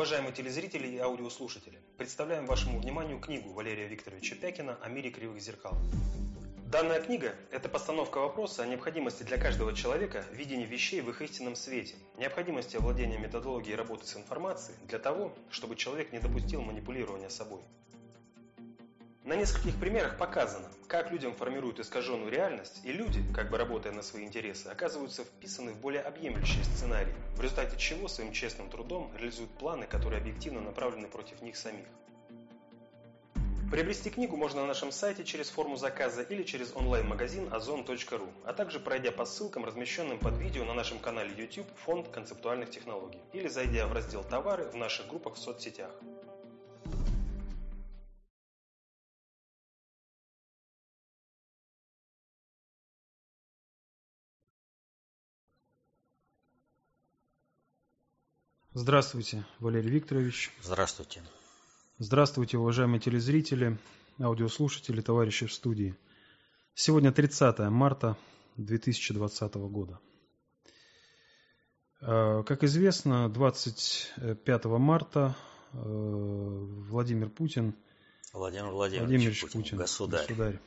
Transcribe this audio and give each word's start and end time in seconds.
Уважаемые 0.00 0.32
телезрители 0.32 0.88
и 0.88 0.96
аудиослушатели, 0.96 1.78
представляем 1.98 2.46
вашему 2.46 2.80
вниманию 2.80 3.20
книгу 3.20 3.52
Валерия 3.52 3.86
Викторовича 3.86 4.34
Пякина 4.34 4.78
«О 4.80 4.88
мире 4.88 5.10
кривых 5.10 5.42
зеркал». 5.42 5.76
Данная 6.72 7.02
книга– 7.02 7.34
это 7.50 7.68
постановка 7.68 8.16
вопроса 8.16 8.62
о 8.62 8.66
необходимости 8.66 9.24
для 9.24 9.36
каждого 9.36 9.74
человека 9.74 10.24
видения 10.32 10.64
вещей 10.64 11.02
в 11.02 11.10
их 11.10 11.20
истинном 11.20 11.54
свете, 11.54 11.96
необходимости 12.16 12.78
овладения 12.78 13.18
методологией 13.18 13.76
работы 13.76 14.06
с 14.06 14.16
информацией 14.16 14.78
для 14.88 14.98
того, 14.98 15.36
чтобы 15.50 15.76
человек 15.76 16.12
не 16.12 16.18
допустил 16.18 16.62
манипулирования 16.62 17.28
собой. 17.28 17.60
На 19.24 19.34
нескольких 19.34 19.78
примерах 19.78 20.16
показано, 20.16 20.66
как 20.88 21.10
людям 21.12 21.34
формируют 21.34 21.78
искаженную 21.78 22.32
реальность, 22.32 22.80
и 22.84 22.92
люди, 22.92 23.22
как 23.34 23.50
бы 23.50 23.58
работая 23.58 23.92
на 23.92 24.02
свои 24.02 24.24
интересы, 24.24 24.68
оказываются 24.68 25.24
вписаны 25.24 25.72
в 25.72 25.76
более 25.76 26.00
объемлющие 26.00 26.64
сценарии, 26.64 27.14
в 27.36 27.40
результате 27.40 27.76
чего 27.76 28.08
своим 28.08 28.32
честным 28.32 28.70
трудом 28.70 29.12
реализуют 29.18 29.50
планы, 29.50 29.86
которые 29.86 30.20
объективно 30.20 30.62
направлены 30.62 31.06
против 31.06 31.42
них 31.42 31.58
самих. 31.58 31.84
Приобрести 33.70 34.10
книгу 34.10 34.36
можно 34.36 34.62
на 34.62 34.66
нашем 34.66 34.90
сайте 34.90 35.22
через 35.22 35.50
форму 35.50 35.76
заказа 35.76 36.22
или 36.22 36.42
через 36.42 36.74
онлайн-магазин 36.74 37.48
ozon.ru, 37.48 38.28
а 38.44 38.52
также 38.52 38.80
пройдя 38.80 39.12
по 39.12 39.26
ссылкам, 39.26 39.64
размещенным 39.64 40.18
под 40.18 40.38
видео 40.38 40.64
на 40.64 40.74
нашем 40.74 40.98
канале 40.98 41.32
YouTube 41.36 41.68
«Фонд 41.84 42.08
концептуальных 42.08 42.70
технологий» 42.70 43.20
или 43.32 43.46
зайдя 43.46 43.86
в 43.86 43.92
раздел 43.92 44.24
«Товары» 44.24 44.64
в 44.64 44.74
наших 44.74 45.06
группах 45.06 45.34
в 45.34 45.38
соцсетях. 45.38 45.90
Здравствуйте, 58.80 59.44
Валерий 59.58 59.90
Викторович. 59.90 60.50
Здравствуйте. 60.62 61.22
Здравствуйте, 61.98 62.56
уважаемые 62.56 62.98
телезрители, 62.98 63.78
аудиослушатели, 64.18 65.02
товарищи 65.02 65.44
в 65.44 65.52
студии. 65.52 65.94
Сегодня 66.72 67.12
30 67.12 67.58
марта 67.68 68.16
2020 68.56 69.54
года. 69.68 70.00
Э, 72.00 72.42
как 72.42 72.64
известно, 72.64 73.28
25 73.28 74.64
марта 74.64 75.36
э, 75.74 75.76
Владимир 75.76 77.28
Путин, 77.28 77.74
Владимир 78.32 78.70
Владимирович, 78.70 79.10
Владимирович 79.10 79.40
Путин, 79.42 79.60
Путин 79.60 79.76
государь. 79.76 80.26
государь, 80.26 80.60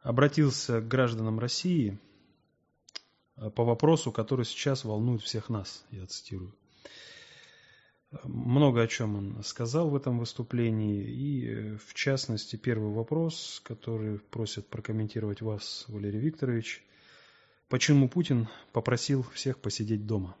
обратился 0.00 0.80
к 0.80 0.88
гражданам 0.88 1.38
России 1.38 2.00
э, 3.36 3.48
по 3.50 3.62
вопросу, 3.62 4.10
который 4.10 4.44
сейчас 4.44 4.82
волнует 4.82 5.22
всех 5.22 5.50
нас, 5.50 5.84
я 5.92 6.04
цитирую. 6.06 6.52
Много 8.24 8.82
о 8.82 8.88
чем 8.88 9.16
он 9.16 9.44
сказал 9.44 9.88
в 9.88 9.94
этом 9.94 10.18
выступлении. 10.18 11.04
И, 11.04 11.48
э, 11.48 11.76
в 11.76 11.94
частности, 11.94 12.56
первый 12.56 12.92
вопрос, 12.92 13.60
который 13.64 14.18
просят 14.18 14.68
прокомментировать 14.68 15.42
вас, 15.42 15.84
Валерий 15.86 16.18
Викторович. 16.18 16.84
Почему 17.68 18.08
Путин 18.08 18.48
попросил 18.72 19.22
всех 19.34 19.60
посидеть 19.60 20.06
дома? 20.06 20.36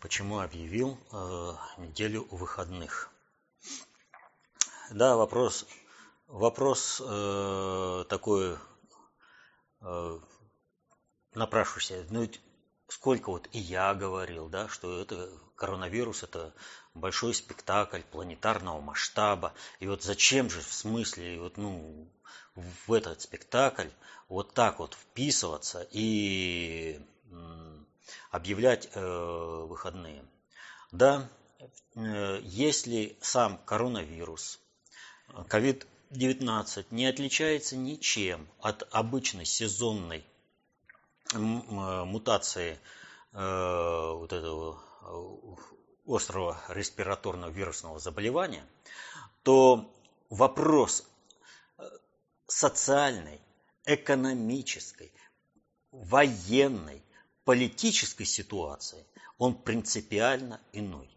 Почему 0.00 0.38
объявил 0.38 0.96
э, 1.12 1.52
неделю 1.78 2.28
выходных? 2.30 3.10
Да, 4.92 5.16
вопрос, 5.16 5.66
вопрос 6.28 7.02
э, 7.04 8.04
такой 8.08 8.56
э, 9.80 10.20
напрашивающийся. 11.34 12.06
Ну, 12.10 12.28
сколько 12.86 13.30
вот 13.30 13.48
и 13.50 13.58
я 13.58 13.92
говорил, 13.94 14.48
да, 14.48 14.68
что 14.68 15.00
это 15.00 15.28
коронавирус 15.56 16.22
это 16.22 16.52
большой 16.94 17.34
спектакль 17.34 18.02
планетарного 18.02 18.80
масштаба. 18.80 19.52
И 19.80 19.86
вот 19.86 20.02
зачем 20.02 20.50
же 20.50 20.60
в 20.60 20.72
смысле 20.72 21.40
вот, 21.40 21.56
ну, 21.56 22.08
в 22.54 22.92
этот 22.92 23.20
спектакль 23.20 23.88
вот 24.28 24.54
так 24.54 24.78
вот 24.78 24.94
вписываться 24.94 25.86
и 25.90 27.00
объявлять 28.30 28.88
э, 28.92 29.66
выходные. 29.68 30.24
Да, 30.92 31.28
э, 31.94 32.40
если 32.42 33.16
сам 33.20 33.58
коронавирус, 33.64 34.60
COVID-19 35.28 36.86
не 36.90 37.06
отличается 37.06 37.76
ничем 37.76 38.46
от 38.60 38.86
обычной 38.90 39.46
сезонной 39.46 40.24
э, 41.32 41.38
мутации 41.38 42.78
э, 43.32 44.12
вот 44.14 44.32
этого 44.32 44.85
острого 46.06 46.60
респираторного 46.68 47.50
вирусного 47.50 47.98
заболевания, 47.98 48.64
то 49.42 49.92
вопрос 50.30 51.06
э, 51.78 51.88
социальной, 52.46 53.40
экономической, 53.84 55.12
военной, 55.90 57.02
политической 57.44 58.24
ситуации, 58.24 59.06
он 59.38 59.54
принципиально 59.54 60.60
иной. 60.72 61.10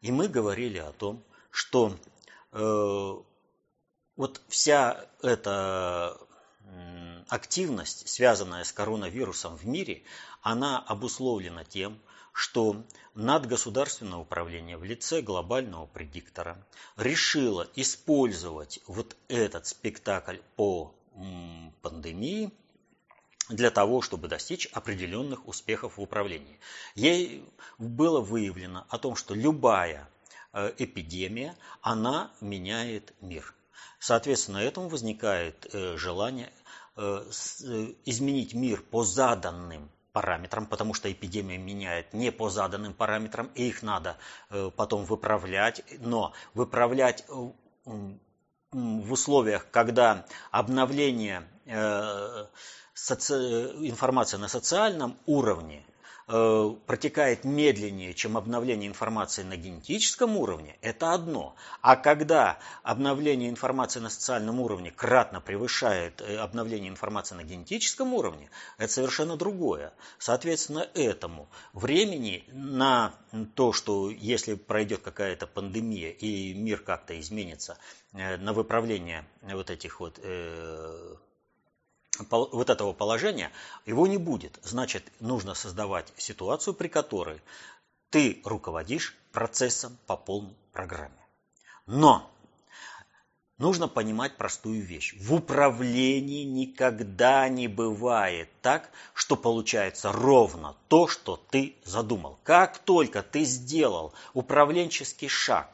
И 0.00 0.12
мы 0.12 0.28
говорили 0.28 0.78
о 0.78 0.92
том, 0.92 1.24
что 1.50 1.96
э, 2.52 3.14
вот 4.16 4.40
вся 4.48 5.06
эта 5.22 6.18
активность, 7.28 8.08
связанная 8.08 8.64
с 8.64 8.72
коронавирусом 8.72 9.56
в 9.56 9.66
мире, 9.66 10.02
она 10.42 10.78
обусловлена 10.78 11.64
тем, 11.64 12.00
что 12.38 12.84
надгосударственное 13.16 14.18
управление 14.18 14.76
в 14.76 14.84
лице 14.84 15.22
глобального 15.22 15.86
предиктора 15.86 16.64
решило 16.96 17.68
использовать 17.74 18.78
вот 18.86 19.16
этот 19.26 19.66
спектакль 19.66 20.36
по 20.54 20.94
пандемии 21.82 22.52
для 23.48 23.72
того, 23.72 24.02
чтобы 24.02 24.28
достичь 24.28 24.66
определенных 24.66 25.48
успехов 25.48 25.96
в 25.96 26.00
управлении. 26.00 26.60
Ей 26.94 27.44
было 27.76 28.20
выявлено 28.20 28.86
о 28.88 28.98
том, 28.98 29.16
что 29.16 29.34
любая 29.34 30.08
э, 30.52 30.72
эпидемия, 30.78 31.56
она 31.82 32.30
меняет 32.40 33.14
мир. 33.20 33.52
Соответственно, 33.98 34.58
этому 34.58 34.88
возникает 34.88 35.66
э, 35.72 35.96
желание 35.96 36.52
э, 36.94 37.24
изменить 38.04 38.54
мир 38.54 38.80
по 38.80 39.02
заданным 39.02 39.90
параметрам, 40.18 40.66
потому 40.66 40.94
что 40.94 41.12
эпидемия 41.12 41.58
меняет 41.58 42.12
не 42.12 42.32
по 42.32 42.50
заданным 42.50 42.92
параметрам, 42.92 43.52
и 43.54 43.68
их 43.68 43.84
надо 43.84 44.16
э, 44.50 44.68
потом 44.74 45.04
выправлять. 45.04 45.84
Но 46.00 46.32
выправлять 46.54 47.24
э, 47.28 47.50
в 48.72 49.12
условиях, 49.12 49.70
когда 49.70 50.26
обновление 50.50 51.48
э, 51.66 52.46
информации 53.92 54.38
на 54.38 54.48
социальном 54.48 55.16
уровне 55.26 55.86
протекает 56.28 57.44
медленнее, 57.44 58.12
чем 58.12 58.36
обновление 58.36 58.86
информации 58.86 59.42
на 59.42 59.56
генетическом 59.56 60.36
уровне, 60.36 60.76
это 60.82 61.14
одно. 61.14 61.56
А 61.80 61.96
когда 61.96 62.58
обновление 62.82 63.48
информации 63.48 64.00
на 64.00 64.10
социальном 64.10 64.60
уровне 64.60 64.90
кратно 64.90 65.40
превышает 65.40 66.20
э, 66.20 66.36
обновление 66.36 66.90
информации 66.90 67.34
на 67.34 67.44
генетическом 67.44 68.12
уровне, 68.12 68.50
это 68.76 68.92
совершенно 68.92 69.38
другое. 69.38 69.94
Соответственно, 70.18 70.86
этому 70.94 71.48
времени 71.72 72.44
на 72.52 73.14
то, 73.54 73.72
что 73.72 74.10
если 74.10 74.54
пройдет 74.54 75.00
какая-то 75.00 75.46
пандемия 75.46 76.10
и 76.10 76.52
мир 76.52 76.80
как-то 76.80 77.18
изменится, 77.18 77.78
э, 78.12 78.36
на 78.36 78.52
выправление 78.52 79.26
вот 79.40 79.70
этих 79.70 80.00
вот 80.00 80.20
вот 82.30 82.70
этого 82.70 82.92
положения, 82.92 83.50
его 83.86 84.06
не 84.06 84.18
будет. 84.18 84.58
Значит, 84.62 85.04
нужно 85.20 85.54
создавать 85.54 86.12
ситуацию, 86.16 86.74
при 86.74 86.88
которой 86.88 87.40
ты 88.10 88.40
руководишь 88.44 89.16
процессом 89.32 89.96
по 90.06 90.16
полной 90.16 90.54
программе. 90.72 91.14
Но 91.86 92.30
нужно 93.58 93.88
понимать 93.88 94.36
простую 94.36 94.82
вещь. 94.82 95.14
В 95.18 95.34
управлении 95.34 96.44
никогда 96.44 97.48
не 97.48 97.68
бывает 97.68 98.48
так, 98.62 98.90
что 99.14 99.36
получается 99.36 100.12
ровно 100.12 100.76
то, 100.88 101.06
что 101.06 101.36
ты 101.36 101.76
задумал. 101.84 102.38
Как 102.42 102.78
только 102.78 103.22
ты 103.22 103.44
сделал 103.44 104.12
управленческий 104.34 105.28
шаг 105.28 105.68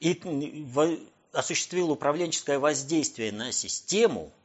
и 0.00 0.66
осуществил 1.32 1.90
управленческое 1.90 2.58
воздействие 2.58 3.32
на 3.32 3.52
систему– 3.52 4.32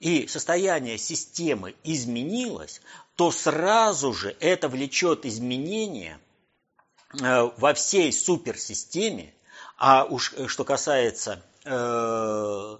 и 0.00 0.26
состояние 0.26 0.98
системы 0.98 1.74
изменилось, 1.84 2.80
то 3.16 3.30
сразу 3.30 4.12
же 4.12 4.36
это 4.40 4.68
влечет 4.68 5.26
изменения 5.26 6.20
э, 7.20 7.50
во 7.56 7.74
всей 7.74 8.12
суперсистеме, 8.12 9.34
а 9.76 10.04
уж 10.04 10.32
э, 10.34 10.46
что 10.46 10.64
касается 10.64 11.42
э, 11.64 12.78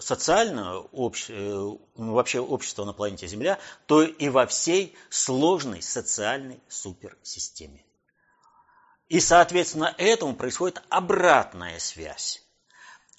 социального 0.00 0.80
общества, 0.92 1.78
ну, 1.96 2.12
вообще 2.12 2.40
общества 2.40 2.84
на 2.84 2.92
планете 2.92 3.26
Земля, 3.26 3.58
то 3.86 4.02
и 4.02 4.28
во 4.28 4.46
всей 4.46 4.94
сложной 5.08 5.80
социальной 5.80 6.60
суперсистеме. 6.68 7.82
И, 9.08 9.20
соответственно, 9.20 9.94
этому 9.96 10.34
происходит 10.34 10.82
обратная 10.90 11.78
связь. 11.78 12.42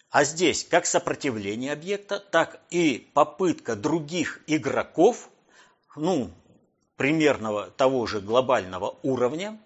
А 0.10 0.24
здесь 0.24 0.64
как 0.64 0.86
сопротивление 0.86 1.72
объекта, 1.72 2.20
так 2.20 2.60
и 2.72 3.10
попытка 3.14 3.76
других 3.76 4.42
игроков, 4.48 5.30
ну, 5.96 6.32
примерного 6.98 7.70
того 7.70 8.08
же 8.08 8.20
глобального 8.20 8.98
уровня, 9.04 9.60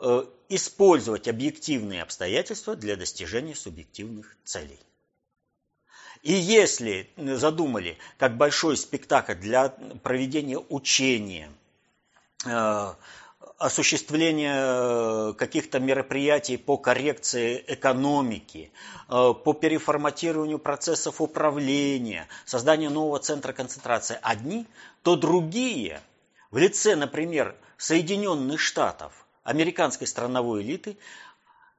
э, 0.00 0.24
использовать 0.48 1.28
объективные 1.28 2.02
обстоятельства 2.02 2.74
для 2.74 2.96
достижения 2.96 3.54
субъективных 3.54 4.36
целей. 4.44 4.80
И 6.22 6.32
если 6.32 7.08
задумали 7.16 7.98
как 8.16 8.36
большой 8.36 8.76
спектакль 8.76 9.34
для 9.34 9.68
проведения 10.02 10.58
учения, 10.58 11.52
э, 13.58 13.64
осуществления 13.64 15.32
каких-то 15.34 15.80
мероприятий 15.80 16.56
по 16.56 16.76
коррекции 16.76 17.64
экономики, 17.66 18.70
э, 19.08 19.34
по 19.44 19.52
переформатированию 19.52 20.58
процессов 20.58 21.20
управления, 21.20 22.28
созданию 22.44 22.90
нового 22.90 23.18
центра 23.18 23.52
концентрации. 23.52 24.18
Одни, 24.22 24.66
то 25.02 25.16
другие. 25.16 26.00
В 26.50 26.58
лице, 26.58 26.96
например, 26.96 27.54
Соединенных 27.76 28.60
Штатов, 28.60 29.26
американской 29.44 30.06
страновой 30.06 30.62
элиты, 30.62 30.96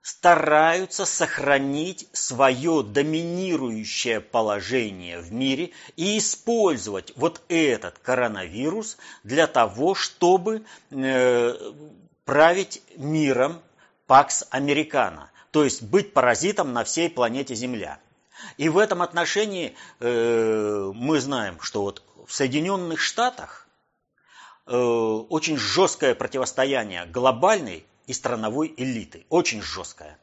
стараются 0.02 1.06
сохранить 1.06 2.08
свое 2.14 2.84
доминирующее 2.84 4.22
положение 4.22 5.20
в 5.20 5.32
мире 5.32 5.72
и 5.98 6.18
использовать 6.18 7.14
вот 7.16 7.42
этот 7.50 8.00
коронавирус 8.00 8.98
для 9.24 9.48
того, 9.48 9.96
чтобы 9.96 10.64
э, 10.92 11.56
править 12.26 12.82
миром 12.96 13.62
Пакс 14.08 14.46
Американо, 14.50 15.30
то 15.52 15.64
есть 15.64 15.84
быть 15.84 16.14
паразитом 16.14 16.74
на 16.74 16.84
всей 16.84 17.10
планете 17.10 17.54
Земля. 17.54 18.00
И 18.58 18.70
в 18.70 18.78
этом 18.78 19.02
отношении 19.02 19.76
э, 20.00 20.92
мы 20.96 21.20
знаем, 21.20 21.60
что 21.60 21.82
вот 21.82 22.04
в 22.26 22.34
Соединенных 22.34 23.02
Штатах 23.02 23.68
э, 24.66 24.76
очень 24.76 25.58
жесткое 25.58 26.16
противостояние 26.16 27.06
глобальной 27.06 27.86
и 28.10 28.14
страновой 28.14 28.74
элиты. 28.76 29.28
Очень 29.30 29.62
жесткая. 29.62 30.18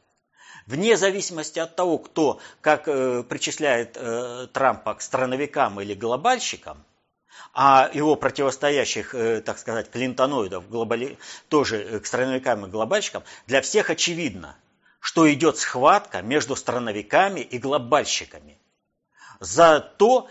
Вне 0.65 0.97
зависимости 0.97 1.57
от 1.57 1.77
того, 1.77 1.97
кто 1.99 2.41
как 2.59 2.89
э, 2.89 3.23
причисляет 3.23 3.95
э, 3.95 4.47
Трампа 4.51 4.95
к 4.95 5.01
страновикам 5.01 5.79
или 5.79 5.93
глобальщикам, 5.93 6.83
а 7.53 7.89
его 7.93 8.17
противостоящих, 8.17 9.15
э, 9.15 9.39
так 9.39 9.57
сказать, 9.57 9.89
клинтоноидов 9.89 10.69
глобали... 10.69 11.17
тоже 11.47 11.77
э, 11.77 11.99
к 12.01 12.05
страновикам 12.05 12.65
и 12.65 12.69
глобальщикам, 12.69 13.23
для 13.45 13.61
всех 13.61 13.89
очевидно, 13.89 14.57
что 14.99 15.31
идет 15.33 15.57
схватка 15.57 16.21
между 16.21 16.57
страновиками 16.57 17.39
и 17.39 17.57
глобальщиками 17.57 18.59
за 19.39 19.79
то, 19.79 20.29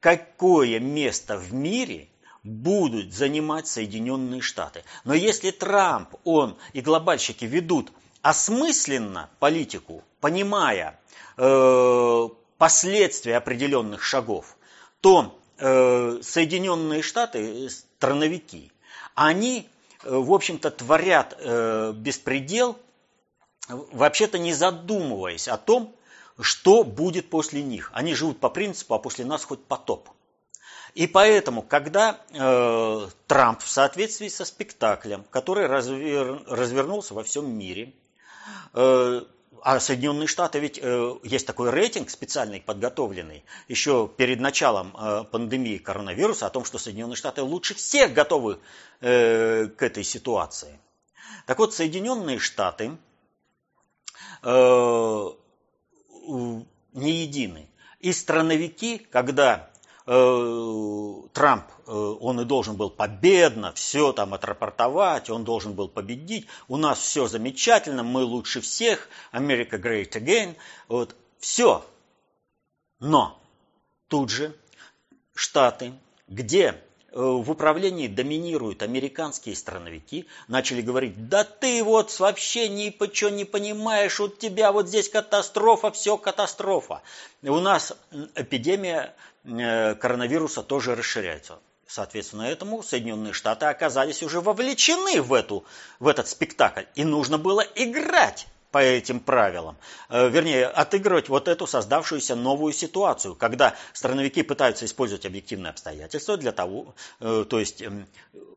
какое 0.00 0.80
место 0.80 1.36
в 1.36 1.54
мире 1.54 2.09
будут 2.42 3.12
занимать 3.12 3.66
Соединенные 3.66 4.40
Штаты. 4.40 4.84
Но 5.04 5.14
если 5.14 5.50
Трамп, 5.50 6.14
он 6.24 6.56
и 6.72 6.80
глобальщики 6.80 7.44
ведут 7.44 7.92
осмысленно 8.22 9.30
политику, 9.38 10.02
понимая 10.20 10.98
э, 11.36 12.28
последствия 12.58 13.36
определенных 13.36 14.02
шагов, 14.02 14.56
то 15.00 15.38
э, 15.58 16.20
Соединенные 16.22 17.02
Штаты, 17.02 17.68
страновики, 17.68 18.72
они, 19.14 19.68
э, 20.02 20.14
в 20.14 20.32
общем-то, 20.32 20.70
творят 20.70 21.36
э, 21.38 21.92
беспредел, 21.94 22.78
вообще-то 23.68 24.38
не 24.38 24.52
задумываясь 24.52 25.48
о 25.48 25.56
том, 25.56 25.94
что 26.40 26.84
будет 26.84 27.28
после 27.30 27.62
них. 27.62 27.90
Они 27.92 28.14
живут 28.14 28.40
по 28.40 28.48
принципу, 28.48 28.94
а 28.94 28.98
после 28.98 29.24
нас 29.24 29.44
хоть 29.44 29.62
потоп. 29.64 30.08
И 30.94 31.06
поэтому, 31.06 31.62
когда 31.62 32.20
э, 32.32 33.08
Трамп 33.26 33.60
в 33.62 33.68
соответствии 33.68 34.28
со 34.28 34.44
спектаклем, 34.44 35.24
который 35.30 35.66
развер, 35.66 36.42
развернулся 36.46 37.14
во 37.14 37.22
всем 37.22 37.56
мире, 37.56 37.92
э, 38.74 39.22
а 39.62 39.78
Соединенные 39.78 40.26
Штаты 40.26 40.58
ведь 40.58 40.78
э, 40.82 41.14
есть 41.22 41.46
такой 41.46 41.70
рейтинг 41.70 42.10
специальный, 42.10 42.60
подготовленный 42.60 43.44
еще 43.68 44.10
перед 44.16 44.40
началом 44.40 44.96
э, 44.96 45.24
пандемии 45.30 45.78
коронавируса 45.78 46.46
о 46.46 46.50
том, 46.50 46.64
что 46.64 46.78
Соединенные 46.78 47.16
Штаты 47.16 47.42
лучше 47.42 47.74
всех 47.74 48.12
готовы 48.12 48.58
э, 49.00 49.66
к 49.66 49.82
этой 49.82 50.02
ситуации. 50.02 50.78
Так 51.46 51.58
вот, 51.58 51.74
Соединенные 51.74 52.38
Штаты 52.38 52.96
э, 54.42 55.28
не 56.92 57.12
едины. 57.12 57.68
И 58.00 58.12
страновики, 58.12 58.98
когда 58.98 59.69
Трамп, 60.10 61.66
э, 61.86 61.92
он 61.92 62.40
и 62.40 62.44
должен 62.44 62.76
был 62.76 62.90
победно 62.90 63.72
все 63.74 64.12
там 64.12 64.34
отрапортовать, 64.34 65.30
он 65.30 65.44
должен 65.44 65.74
был 65.74 65.88
победить, 65.88 66.48
у 66.66 66.76
нас 66.76 66.98
все 66.98 67.28
замечательно, 67.28 68.02
мы 68.02 68.24
лучше 68.24 68.60
всех, 68.60 69.08
Америка 69.30 69.76
great 69.76 70.10
again, 70.12 70.56
вот, 70.88 71.14
все. 71.38 71.86
Но 72.98 73.40
тут 74.08 74.30
же 74.30 74.56
Штаты, 75.32 75.92
где 76.26 76.82
Э, 77.12 77.18
в 77.22 77.50
управлении 77.50 78.06
доминируют 78.06 78.82
американские 78.82 79.56
страновики, 79.56 80.26
начали 80.46 80.80
говорить, 80.80 81.28
да 81.28 81.42
ты 81.42 81.82
вот 81.82 82.16
вообще 82.20 82.68
ни 82.68 82.90
по 82.90 83.12
что 83.12 83.30
не 83.30 83.44
понимаешь, 83.44 84.20
у 84.20 84.28
тебя 84.28 84.70
вот 84.70 84.86
здесь 84.86 85.08
катастрофа, 85.08 85.90
все 85.90 86.16
катастрофа. 86.16 87.02
У 87.42 87.58
нас 87.58 87.92
эпидемия 88.36 89.00
э, 89.02 89.12
коронавируса 89.44 90.62
тоже 90.62 90.94
расширяется. 90.94 91.58
Соответственно, 91.86 92.42
этому 92.42 92.82
Соединенные 92.84 93.32
Штаты 93.32 93.66
оказались 93.66 94.22
уже 94.22 94.40
вовлечены 94.40 95.20
в, 95.22 95.34
эту, 95.34 95.64
в 95.98 96.06
этот 96.06 96.28
спектакль. 96.28 96.84
И 96.94 97.02
нужно 97.02 97.36
было 97.36 97.62
играть 97.74 98.46
по 98.70 98.78
этим 98.78 99.20
правилам. 99.20 99.76
Э, 100.08 100.28
вернее, 100.28 100.66
отыгрывать 100.66 101.28
вот 101.28 101.48
эту 101.48 101.66
создавшуюся 101.66 102.36
новую 102.36 102.72
ситуацию, 102.72 103.34
когда 103.34 103.74
страновики 103.92 104.42
пытаются 104.42 104.84
использовать 104.84 105.26
объективные 105.26 105.70
обстоятельства 105.70 106.36
для 106.36 106.52
того, 106.52 106.94
э, 107.18 107.44
то 107.48 107.58
есть 107.58 107.82
эм, 107.82 108.06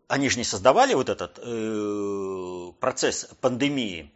они 0.07 0.29
же 0.29 0.37
не 0.37 0.43
создавали 0.43 0.93
вот 0.93 1.09
этот 1.09 1.39
э, 1.41 2.71
процесс 2.79 3.27
пандемии 3.41 4.11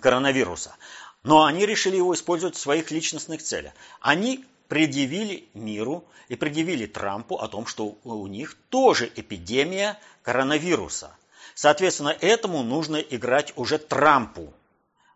коронавируса, 0.00 0.74
но 1.22 1.44
они 1.44 1.64
решили 1.66 1.96
его 1.96 2.14
использовать 2.14 2.56
в 2.56 2.60
своих 2.60 2.90
личностных 2.90 3.42
целях. 3.42 3.72
Они 4.00 4.44
предъявили 4.68 5.48
миру 5.54 6.04
и 6.28 6.36
предъявили 6.36 6.86
Трампу 6.86 7.36
о 7.36 7.48
том, 7.48 7.66
что 7.66 7.96
у 8.04 8.26
них 8.26 8.56
тоже 8.68 9.10
эпидемия 9.16 9.98
коронавируса. 10.22 11.16
Соответственно, 11.54 12.14
этому 12.20 12.62
нужно 12.62 12.96
играть 12.96 13.52
уже 13.56 13.78
Трампу 13.78 14.52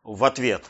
в 0.03 0.25
ответ. 0.25 0.65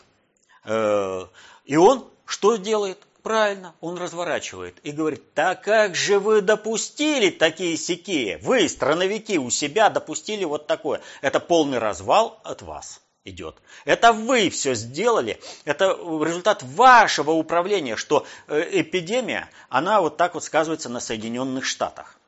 Э, 0.64 1.26
и 1.64 1.76
он 1.76 2.08
что 2.26 2.56
делает? 2.56 2.98
Правильно, 3.22 3.72
он 3.80 3.98
разворачивает 3.98 4.78
и 4.82 4.90
говорит, 4.90 5.32
так 5.32 5.62
как 5.62 5.94
же 5.94 6.18
вы 6.18 6.40
допустили 6.40 7.30
такие 7.30 7.76
сякие? 7.76 8.38
Вы, 8.38 8.68
страновики, 8.68 9.38
у 9.38 9.48
себя 9.48 9.90
допустили 9.90 10.44
вот 10.44 10.66
такое. 10.66 11.00
Это 11.20 11.38
полный 11.38 11.78
развал 11.78 12.40
от 12.42 12.62
вас 12.62 13.00
идет. 13.24 13.56
Это 13.84 14.12
вы 14.12 14.50
все 14.50 14.74
сделали, 14.74 15.40
это 15.64 15.92
результат 16.24 16.62
вашего 16.62 17.30
управления, 17.32 17.96
что 17.96 18.26
э, 18.48 18.80
эпидемия, 18.80 19.48
она 19.68 20.00
вот 20.00 20.16
так 20.16 20.34
вот 20.34 20.44
сказывается 20.44 20.88
на 20.88 21.00
Соединенных 21.00 21.64
Штатах. 21.64 22.18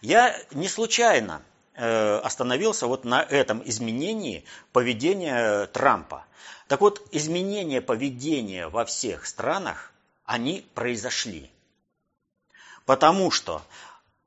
Я 0.00 0.38
не 0.52 0.68
случайно 0.68 1.42
э, 1.74 2.16
остановился 2.18 2.86
вот 2.86 3.04
на 3.04 3.22
этом 3.22 3.62
изменении 3.64 4.44
поведения 4.72 5.66
Трампа. 5.66 6.24
Так 6.66 6.80
вот, 6.80 7.06
изменения 7.12 7.80
поведения 7.80 8.68
во 8.68 8.84
всех 8.84 9.26
странах, 9.26 9.92
они 10.24 10.66
произошли. 10.74 11.50
Потому 12.84 13.30
что 13.30 13.62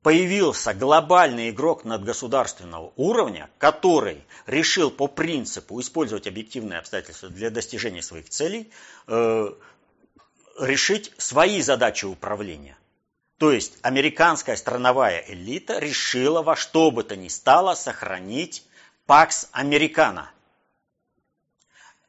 появился 0.02 0.74
глобальный 0.74 1.50
игрок 1.50 1.86
надгосударственного 1.86 2.94
уровня, 2.96 3.50
который 3.58 4.24
решил 4.48 4.92
по 4.92 5.08
принципу 5.08 5.80
использовать 5.80 6.28
объективные 6.28 6.80
обстоятельства 6.80 7.30
для 7.30 7.50
достижения 7.50 8.02
своих 8.02 8.30
целей, 8.30 8.72
э, 9.08 9.50
решить 10.60 11.12
свои 11.18 11.62
задачи 11.62 12.06
управления. 12.06 12.78
То 13.38 13.52
есть 13.52 13.78
американская 13.82 14.56
страновая 14.56 15.24
элита 15.28 15.80
решила 15.80 16.42
во 16.42 16.56
что 16.56 16.92
бы 16.92 17.04
то 17.04 17.16
ни 17.16 17.28
стало 17.28 17.76
сохранить 17.76 18.66
Пакс 19.06 19.50
Американо– 19.52 20.32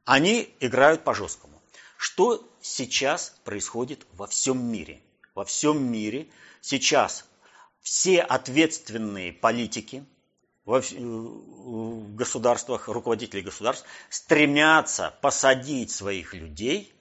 они 0.04 0.54
играют 0.60 1.04
по-жесткому. 1.04 1.62
Что 1.96 2.48
сейчас 2.60 3.34
происходит 3.44 4.06
во 4.12 4.26
всем 4.26 4.64
мире? 4.64 5.00
Во 5.34 5.44
всем 5.44 5.82
мире 5.90 6.28
сейчас 6.60 7.24
все 7.82 8.20
ответственные 8.20 9.32
политики, 9.32 10.04
во, 10.64 10.80
в 10.80 12.14
государствах, 12.14 12.88
руководители 12.88 13.40
государств 13.40 13.84
стремятся 14.08 15.12
посадить 15.20 15.90
своих 15.90 16.34
людей, 16.34 16.94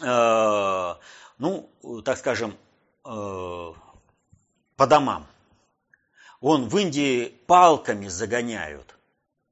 э, 0.00 0.94
ну, 1.38 1.70
так 2.04 2.18
скажем, 2.18 2.56
э, 3.04 3.72
по 4.76 4.86
домам. 4.86 5.26
Он 6.40 6.68
в 6.68 6.76
Индии 6.78 7.28
палками 7.46 8.08
загоняют 8.08 8.94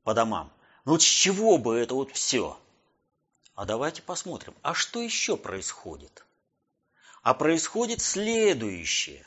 по 0.03 0.15
домам. 0.15 0.53
Ну 0.85 0.93
вот 0.93 1.03
с 1.03 1.07
чего 1.07 1.59
бы 1.59 1.79
это 1.79 1.95
вот 1.95 2.11
все? 2.13 2.59
А 3.55 3.65
давайте 3.65 4.03
посмотрим, 4.03 4.55
а 4.63 4.75
что 4.75 5.01
еще 5.01 5.37
происходит? 5.37 6.25
А 7.23 7.35
происходит 7.35 8.01
следующее. 8.01 9.25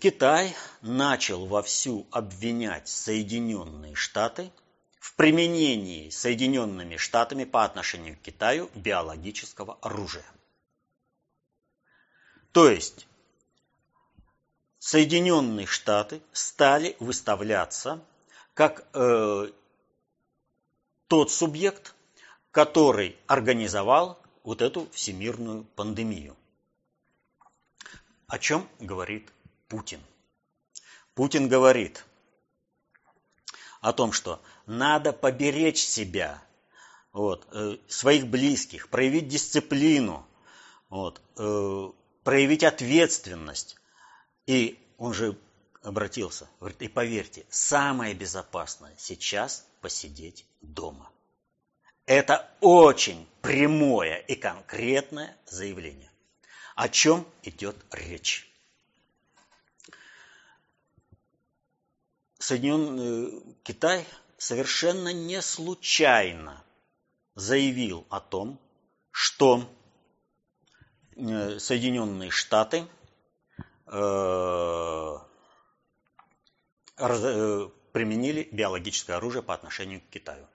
Китай 0.00 0.54
начал 0.80 1.46
вовсю 1.46 2.06
обвинять 2.10 2.88
Соединенные 2.88 3.94
Штаты 3.94 4.50
в 4.98 5.14
применении 5.14 6.10
Соединенными 6.10 6.96
Штатами 6.96 7.44
по 7.44 7.64
отношению 7.64 8.16
к 8.16 8.22
Китаю 8.22 8.70
биологического 8.74 9.78
оружия. 9.80 10.24
То 12.52 12.68
есть 12.68 13.06
Соединенные 14.78 15.66
Штаты 15.66 16.20
стали 16.32 16.96
выставляться 16.98 18.04
как 18.54 18.86
э, 18.92 19.50
тот 21.06 21.30
субъект, 21.30 21.94
который 22.50 23.16
организовал 23.26 24.18
вот 24.42 24.60
эту 24.60 24.88
всемирную 24.90 25.64
пандемию. 25.76 26.36
О 28.26 28.38
чем 28.38 28.68
говорит 28.80 29.30
Путин? 29.72 30.04
Путин 31.14 31.48
говорит 31.48 32.04
о 33.80 33.94
том, 33.94 34.12
что 34.12 34.38
надо 34.66 35.14
поберечь 35.14 35.82
себя, 35.82 36.42
вот, 37.10 37.48
э, 37.52 37.78
своих 37.88 38.26
близких, 38.26 38.90
проявить 38.90 39.28
дисциплину, 39.28 40.26
вот, 40.90 41.22
э, 41.38 41.90
проявить 42.22 42.64
ответственность. 42.64 43.78
И 44.44 44.78
он 44.98 45.14
же 45.14 45.38
обратился, 45.82 46.50
говорит, 46.60 46.82
и 46.82 46.88
поверьте, 46.88 47.46
самое 47.48 48.12
безопасное 48.12 48.94
сейчас 48.98 49.66
посидеть 49.80 50.44
дома. 50.60 51.10
Это 52.04 52.46
очень 52.60 53.26
прямое 53.40 54.16
и 54.18 54.34
конкретное 54.34 55.34
заявление. 55.46 56.10
О 56.76 56.90
чем 56.90 57.26
идет 57.42 57.76
речь? 57.90 58.51
Соединенный 62.52 63.28
э, 63.28 63.40
Китай 63.62 64.06
совершенно 64.36 65.10
не 65.10 65.40
случайно 65.40 66.62
заявил 67.34 68.06
о 68.10 68.20
том, 68.20 68.60
что 69.10 69.66
э, 71.16 71.58
Соединенные 71.58 72.30
Штаты 72.30 72.86
э, 73.86 75.18
применили 77.92 78.46
биологическое 78.52 79.16
оружие 79.16 79.42
по 79.42 79.54
отношению 79.54 80.02
к 80.02 80.10
Китаю. 80.10 80.46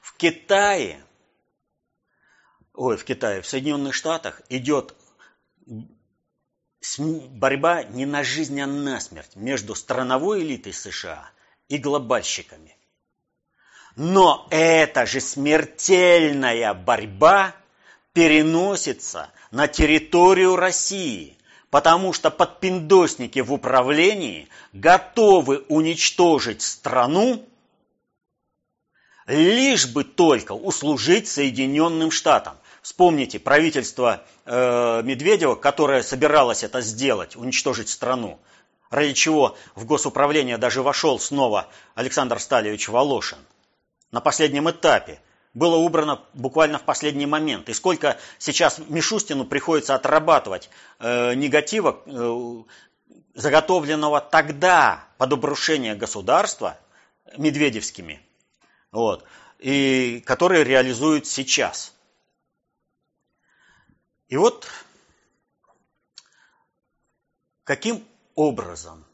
В 0.00 0.16
Китае, 0.16 1.04
ой, 2.72 2.96
в 2.96 3.04
Китае, 3.04 3.42
в 3.42 3.46
Соединенных 3.46 3.92
Штатах 3.92 4.40
идет 4.48 4.96
борьба 6.98 7.84
не 7.84 8.06
на 8.06 8.24
жизнь, 8.24 8.58
а 8.58 8.66
на 8.66 9.00
смерть 9.00 9.36
между 9.36 9.74
страновой 9.74 10.42
элитой 10.42 10.72
США 10.72 11.30
и 11.72 11.78
глобальщиками. 11.78 12.76
Но 13.96 14.46
эта 14.50 15.06
же 15.06 15.20
смертельная 15.20 16.74
борьба 16.74 17.54
переносится 18.12 19.30
на 19.50 19.68
территорию 19.68 20.56
России, 20.56 21.38
потому 21.70 22.12
что 22.12 22.30
подпиндосники 22.30 23.38
в 23.38 23.54
управлении 23.54 24.48
готовы 24.74 25.64
уничтожить 25.68 26.60
страну, 26.60 27.42
лишь 29.26 29.86
бы 29.86 30.04
только 30.04 30.52
услужить 30.52 31.26
Соединенным 31.26 32.10
Штатам. 32.10 32.58
Вспомните 32.82 33.38
правительство 33.38 34.24
э, 34.44 35.02
Медведева, 35.04 35.54
которое 35.54 36.02
собиралось 36.02 36.64
это 36.64 36.82
сделать, 36.82 37.34
уничтожить 37.34 37.88
страну. 37.88 38.40
Ради 38.92 39.14
чего 39.14 39.56
в 39.74 39.86
госуправление 39.86 40.58
даже 40.58 40.82
вошел 40.82 41.18
снова 41.18 41.66
Александр 41.94 42.38
Сталевич 42.38 42.88
Волошин. 42.90 43.38
На 44.10 44.20
последнем 44.20 44.68
этапе 44.70 45.18
было 45.54 45.76
убрано 45.76 46.20
буквально 46.34 46.78
в 46.78 46.82
последний 46.82 47.24
момент. 47.24 47.70
И 47.70 47.72
сколько 47.72 48.18
сейчас 48.36 48.78
Мишустину 48.88 49.46
приходится 49.46 49.94
отрабатывать 49.94 50.68
э, 50.98 51.32
негатива, 51.32 52.02
э, 52.04 52.62
заготовленного 53.32 54.20
тогда 54.20 55.06
под 55.16 55.32
обрушение 55.32 55.94
государства 55.94 56.76
медведевскими, 57.38 58.20
вот, 58.90 59.24
и 59.58 60.22
которые 60.26 60.64
реализуют 60.64 61.26
сейчас. 61.26 61.94
И 64.28 64.36
вот 64.36 64.68
каким 67.64 68.06
образом 68.34 69.04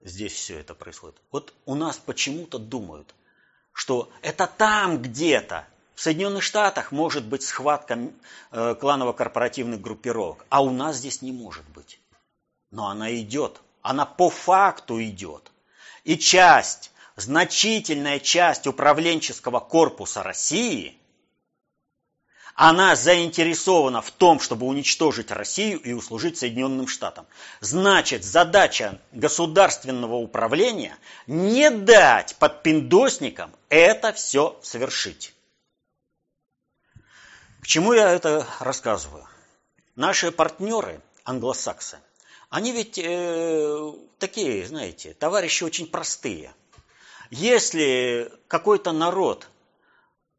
здесь 0.00 0.32
все 0.32 0.58
это 0.58 0.74
происходит? 0.74 1.16
Вот 1.30 1.54
у 1.64 1.74
нас 1.74 1.98
почему-то 1.98 2.58
думают, 2.58 3.14
что 3.72 4.10
это 4.22 4.46
там 4.46 5.02
где-то, 5.02 5.66
в 5.94 6.00
Соединенных 6.00 6.42
Штатах 6.42 6.92
может 6.92 7.24
быть 7.24 7.42
схватка 7.42 7.98
э, 8.50 8.74
кланово-корпоративных 8.74 9.80
группировок, 9.80 10.44
а 10.48 10.62
у 10.62 10.70
нас 10.70 10.96
здесь 10.96 11.22
не 11.22 11.32
может 11.32 11.66
быть. 11.70 12.00
Но 12.70 12.88
она 12.88 13.14
идет, 13.16 13.60
она 13.82 14.04
по 14.04 14.28
факту 14.28 15.02
идет. 15.02 15.50
И 16.04 16.18
часть, 16.18 16.90
значительная 17.16 18.20
часть 18.20 18.66
управленческого 18.66 19.60
корпуса 19.60 20.22
России– 20.22 20.98
она 22.56 22.96
заинтересована 22.96 24.00
в 24.00 24.10
том, 24.10 24.40
чтобы 24.40 24.66
уничтожить 24.66 25.30
Россию 25.30 25.78
и 25.78 25.92
услужить 25.92 26.38
Соединенным 26.38 26.88
Штатам. 26.88 27.26
Значит, 27.60 28.24
задача 28.24 28.98
государственного 29.12 30.14
управления 30.14 30.96
не 31.26 31.70
дать 31.70 32.34
подпиндосникам 32.36 33.54
это 33.68 34.14
все 34.14 34.58
совершить. 34.62 35.34
К 37.60 37.66
чему 37.66 37.92
я 37.92 38.10
это 38.10 38.46
рассказываю? 38.58 39.28
Наши 39.94 40.32
партнеры, 40.32 41.02
англосаксы, 41.24 41.98
они 42.48 42.72
ведь 42.72 42.98
э, 42.98 43.92
такие, 44.18 44.66
знаете, 44.66 45.12
товарищи 45.12 45.62
очень 45.62 45.86
простые. 45.86 46.54
Если 47.30 48.32
какой-то 48.48 48.92
народ 48.92 49.48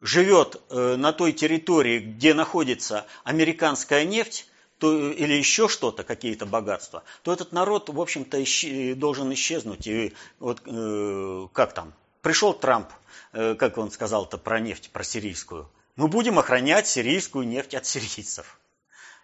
живет 0.01 0.61
э, 0.69 0.95
на 0.95 1.13
той 1.13 1.33
территории, 1.33 1.99
где 1.99 2.33
находится 2.33 3.05
американская 3.23 4.05
нефть, 4.05 4.47
то, 4.77 5.11
или 5.11 5.33
еще 5.33 5.67
что-то, 5.67 6.03
какие-то 6.03 6.45
богатства, 6.45 7.03
то 7.23 7.33
этот 7.33 7.51
народ, 7.51 7.89
в 7.89 7.99
общем-то, 7.99 8.41
исч... 8.43 8.95
должен 8.95 9.33
исчезнуть. 9.33 9.87
И 9.87 10.13
вот 10.39 10.61
э, 10.65 11.47
как 11.53 11.73
там, 11.73 11.93
пришел 12.21 12.53
Трамп, 12.53 12.89
э, 13.33 13.55
как 13.55 13.77
он 13.77 13.89
сказал-то 13.89 14.37
про 14.37 14.59
нефть, 14.59 14.91
про 14.91 15.03
сирийскую. 15.03 15.69
Мы 15.95 16.07
будем 16.07 16.37
охранять 16.37 16.87
сирийскую 16.87 17.47
нефть 17.47 17.73
от 17.73 17.85
сирийцев. 17.85 18.59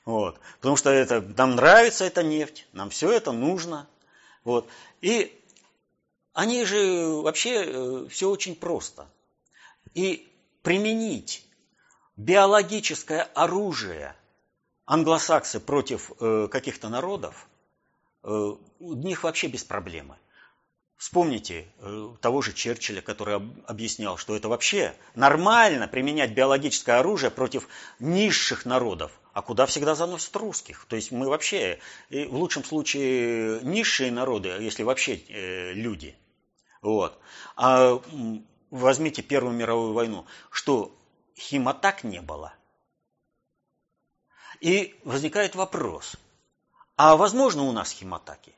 Вот. 0.06 0.40
Потому 0.58 0.76
что 0.76 0.90
это, 0.90 1.22
нам 1.38 1.56
нравится 1.56 2.04
эта 2.06 2.24
нефть, 2.24 2.66
нам 2.74 2.90
все 2.90 3.12
это 3.12 3.32
нужно. 3.32 3.88
Вот. 4.44 4.68
И 5.02 5.40
они 6.34 6.66
же 6.66 7.08
вообще 7.22 7.64
э, 7.64 8.08
все 8.10 8.30
очень 8.30 8.56
просто. 8.56 9.08
И 9.94 10.28
применить 10.64 11.46
биологическое 12.18 13.24
оружие 13.36 14.16
англосаксы 14.86 15.60
против 15.60 16.12
э, 16.20 16.48
каких-то 16.50 16.90
народов, 16.90 17.48
э, 18.24 18.28
у 18.80 18.94
них 18.96 19.24
вообще 19.24 19.48
без 19.48 19.64
проблемы. 19.64 20.18
Вспомните 20.98 21.68
э, 21.80 22.10
того 22.22 22.42
же 22.42 22.54
Черчилля, 22.54 23.02
который 23.02 23.36
об, 23.36 23.52
объяснял, 23.68 24.18
что 24.18 24.36
это 24.36 24.48
вообще 24.48 24.96
нормально 25.16 25.88
применять 25.88 26.32
биологическое 26.32 27.00
оружие 27.00 27.30
против 27.30 27.68
низших 28.00 28.66
народов, 28.66 29.12
а 29.34 29.42
куда 29.42 29.66
всегда 29.66 29.96
заносят 29.96 30.36
русских. 30.36 30.86
То 30.88 30.96
есть 30.96 31.12
мы 31.12 31.28
вообще, 31.28 31.80
в 32.10 32.36
лучшем 32.36 32.64
случае, 32.64 33.60
низшие 33.64 34.12
народы, 34.12 34.50
если 34.62 34.84
вообще 34.84 35.16
э, 35.16 35.74
люди. 35.74 36.16
Вот. 36.82 37.18
А 37.56 38.02
возьмите 38.74 39.22
Первую 39.22 39.56
мировую 39.56 39.94
войну, 39.94 40.26
что 40.50 40.92
химатак 41.38 42.04
не 42.04 42.22
было. 42.22 42.54
И 44.60 45.00
возникает 45.04 45.56
вопрос, 45.56 46.16
а 46.96 47.16
возможно 47.16 47.64
у 47.64 47.72
нас 47.72 47.92
химатаки? 47.92 48.54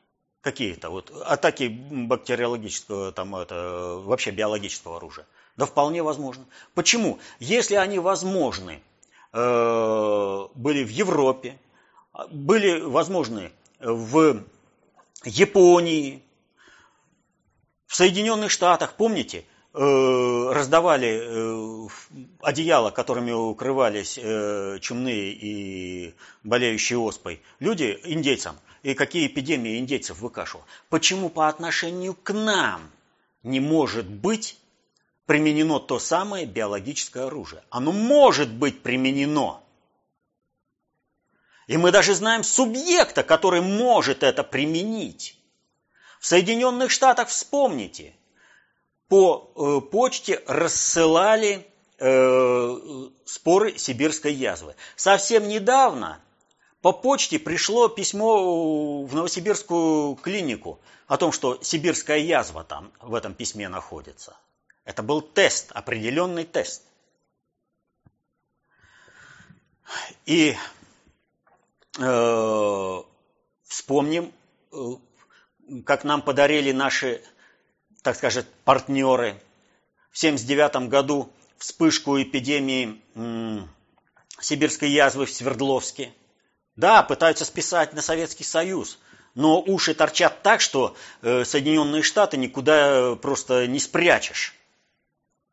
какие-то 0.46 0.90
вот 0.90 1.10
атаки 1.24 1.66
бактериологического, 1.66 3.10
там, 3.10 3.34
это, 3.34 4.00
вообще 4.04 4.30
биологического 4.30 4.98
оружия? 4.98 5.26
Да 5.56 5.66
вполне 5.66 6.04
возможно. 6.04 6.44
Почему? 6.72 7.18
Если 7.40 7.74
они 7.74 7.98
возможны 7.98 8.80
э, 9.32 10.48
были 10.54 10.84
в 10.84 10.88
Европе, 10.88 11.58
были 12.30 12.80
возможны 12.80 13.50
в 13.80 14.44
Японии, 15.24 16.22
в 17.88 17.96
Соединенных 17.96 18.52
Штатах, 18.52 18.94
помните, 18.94 19.44
раздавали 19.76 21.20
э, 21.22 21.88
одеяла, 22.40 22.90
которыми 22.90 23.32
укрывались 23.32 24.18
э, 24.18 24.78
чумные 24.80 25.32
и 25.32 26.14
болеющие 26.44 26.98
оспой 26.98 27.42
люди 27.60 27.98
индейцам, 28.04 28.56
и 28.82 28.94
какие 28.94 29.26
эпидемии 29.26 29.78
индейцев 29.78 30.18
выкашивал. 30.20 30.64
Почему 30.88 31.28
по 31.28 31.48
отношению 31.48 32.14
к 32.14 32.32
нам 32.32 32.90
не 33.42 33.60
может 33.60 34.06
быть 34.06 34.56
применено 35.26 35.78
то 35.78 35.98
самое 35.98 36.46
биологическое 36.46 37.26
оружие? 37.26 37.62
Оно 37.68 37.92
может 37.92 38.48
быть 38.48 38.82
применено. 38.82 39.60
И 41.66 41.76
мы 41.76 41.90
даже 41.90 42.14
знаем 42.14 42.44
субъекта, 42.44 43.22
который 43.22 43.60
может 43.60 44.22
это 44.22 44.42
применить. 44.42 45.38
В 46.18 46.26
Соединенных 46.26 46.90
Штатах, 46.90 47.28
вспомните, 47.28 48.14
по 49.08 49.52
э, 49.54 49.90
почте 49.90 50.42
рассылали 50.46 51.66
э, 51.98 53.08
споры 53.24 53.78
сибирской 53.78 54.32
язвы. 54.32 54.74
Совсем 54.96 55.48
недавно 55.48 56.20
по 56.82 56.92
почте 56.92 57.38
пришло 57.38 57.88
письмо 57.88 59.02
в 59.02 59.14
Новосибирскую 59.14 60.16
клинику 60.16 60.80
о 61.06 61.16
том, 61.16 61.32
что 61.32 61.58
сибирская 61.62 62.18
язва 62.18 62.64
там 62.64 62.92
в 63.00 63.14
этом 63.14 63.34
письме 63.34 63.68
находится. 63.68 64.36
Это 64.84 65.02
был 65.02 65.20
тест, 65.20 65.72
определенный 65.72 66.44
тест. 66.44 66.82
И 70.26 70.56
э, 71.98 73.02
вспомним, 73.64 74.32
э, 74.72 74.76
как 75.84 76.04
нам 76.04 76.22
подарили 76.22 76.72
наши, 76.72 77.22
так 78.06 78.14
сказать, 78.14 78.46
партнеры 78.64 79.32
в 80.12 80.16
1979 80.16 80.88
году 80.88 81.28
вспышку 81.58 82.22
эпидемии 82.22 83.02
э, 83.16 83.62
сибирской 84.40 84.90
язвы 84.90 85.26
в 85.26 85.32
Свердловске. 85.32 86.12
Да, 86.76 87.02
пытаются 87.02 87.44
списать 87.44 87.94
на 87.94 88.02
Советский 88.02 88.44
Союз, 88.44 89.00
но 89.34 89.60
уши 89.60 89.92
торчат 89.92 90.40
так, 90.42 90.60
что 90.60 90.94
э, 91.22 91.44
Соединенные 91.44 92.04
Штаты 92.04 92.36
никуда 92.36 92.90
э, 92.90 93.16
просто 93.16 93.66
не 93.66 93.80
спрячешь. 93.80 94.54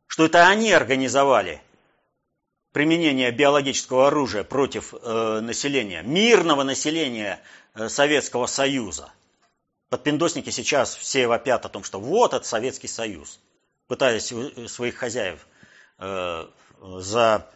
Что 0.05 0.25
это 0.25 0.48
они 0.48 0.72
организовали 0.72 1.60
применение 2.72 3.31
биологического 3.31 4.10
оружия 4.10 4.43
против 4.43 4.93
э, 4.93 5.39
населения, 5.41 6.03
мирного 6.03 6.62
населения 6.62 7.41
э, 7.74 7.89
Советского 7.89 8.45
Союза. 8.45 9.12
Подпиндосники 9.93 10.50
сейчас 10.50 10.95
все 10.95 11.27
вопят 11.27 11.67
о 11.67 11.69
том, 11.69 11.83
что 11.83 12.00
вот 12.00 12.33
это 12.33 12.43
Советский 12.43 12.88
Союз, 12.88 13.39
пытаясь 13.85 14.31
э, 14.31 14.67
своих 14.67 14.95
хозяев 14.95 15.45
э, 16.00 16.47
за, 16.81 17.47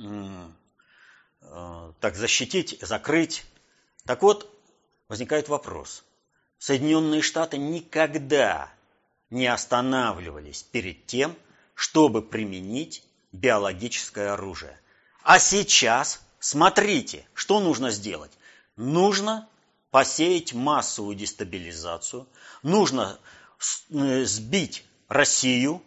э, 0.00 1.92
так 2.00 2.16
защитить, 2.16 2.76
закрыть. 2.80 3.44
Так 4.04 4.22
вот, 4.22 4.52
возникает 5.06 5.48
вопрос. 5.48 6.02
Соединенные 6.58 7.22
Штаты 7.22 7.56
никогда 7.56 8.68
не 9.30 9.46
останавливались 9.46 10.64
перед 10.64 11.06
тем, 11.06 11.36
чтобы 11.74 12.20
применить 12.20 13.04
биологическое 13.30 14.32
оружие. 14.32 14.76
А 15.22 15.38
сейчас, 15.38 16.20
смотрите, 16.40 17.24
что 17.32 17.60
нужно 17.60 17.92
сделать. 17.92 18.32
Нужно 18.74 19.48
посеять 19.92 20.54
массовую 20.54 21.14
дестабилизацию, 21.14 22.26
нужно 22.62 23.18
э, 23.90 24.24
сбить 24.24 24.84
Россию 25.08 25.82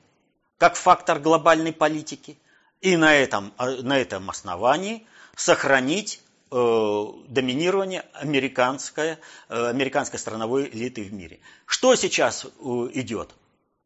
как 0.59 0.75
фактор 0.75 1.19
глобальной 1.19 1.73
политики 1.73 2.37
и 2.81 2.95
на 2.97 3.15
этом, 3.15 3.51
э, 3.57 3.81
на 3.81 3.97
этом 3.97 4.29
основании 4.29 5.07
сохранить 5.35 6.21
э, 6.51 7.05
доминирование 7.27 8.05
американской, 8.13 9.17
американской 9.49 10.19
страновой 10.19 10.69
элиты 10.69 11.03
в 11.03 11.11
мире. 11.11 11.39
Что 11.65 11.95
сейчас 11.95 12.45
идет? 12.93 13.33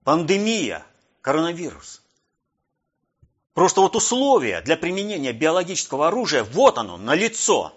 Пандемия, 0.03 0.86
коронавирус. 1.21 2.01
Просто 3.53 3.79
вот 3.79 3.95
условия 3.95 4.60
для 4.62 4.75
применения 4.75 5.32
биологического 5.32 6.10
оружия, 6.10 6.43
вот 6.43 6.77
оно, 6.77 6.97
на 6.97 7.15
лицо. 7.15 7.73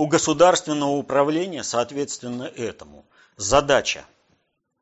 У 0.00 0.06
государственного 0.06 0.92
управления, 0.92 1.62
соответственно, 1.62 2.44
этому 2.44 3.04
задача 3.36 4.06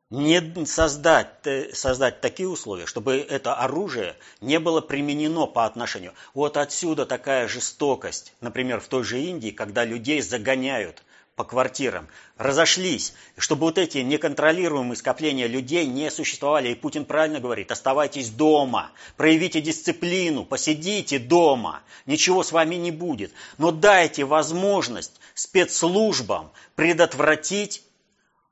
не 0.09 0.65
создать, 0.65 1.45
э, 1.45 1.73
создать 1.73 2.21
такие 2.21 2.47
условия, 2.47 2.85
чтобы 2.85 3.17
это 3.17 3.53
оружие 3.53 4.15
не 4.39 4.59
было 4.59 4.79
применено 4.79 5.45
по 5.45 5.65
отношению. 5.65 6.13
Вот 6.33 6.55
отсюда 6.55 7.05
такая 7.05 7.49
жестокость, 7.49 8.31
например, 8.39 8.79
в 8.79 8.87
той 8.87 9.03
же 9.03 9.19
Индии, 9.19 9.49
когда 9.49 9.83
людей 9.83 10.21
загоняют 10.21 11.03
по 11.39 11.45
квартирам, 11.45 12.09
разошлись, 12.35 13.13
чтобы 13.37 13.61
вот 13.61 13.77
эти 13.77 13.99
неконтролируемые 13.99 14.97
скопления 14.97 15.47
людей 15.47 15.85
не 15.85 16.11
существовали. 16.11 16.67
И 16.67 16.75
Путин 16.75 17.05
правильно 17.05 17.39
говорит, 17.39 17.71
оставайтесь 17.71 18.29
дома, 18.29 18.91
проявите 19.15 19.61
дисциплину, 19.61 20.43
посидите 20.43 21.17
дома, 21.17 21.81
ничего 22.05 22.43
с 22.43 22.51
вами 22.51 22.75
не 22.75 22.91
будет. 22.91 23.31
Но 23.57 23.71
дайте 23.71 24.25
возможность 24.25 25.13
спецслужбам 25.33 26.51
предотвратить 26.75 27.83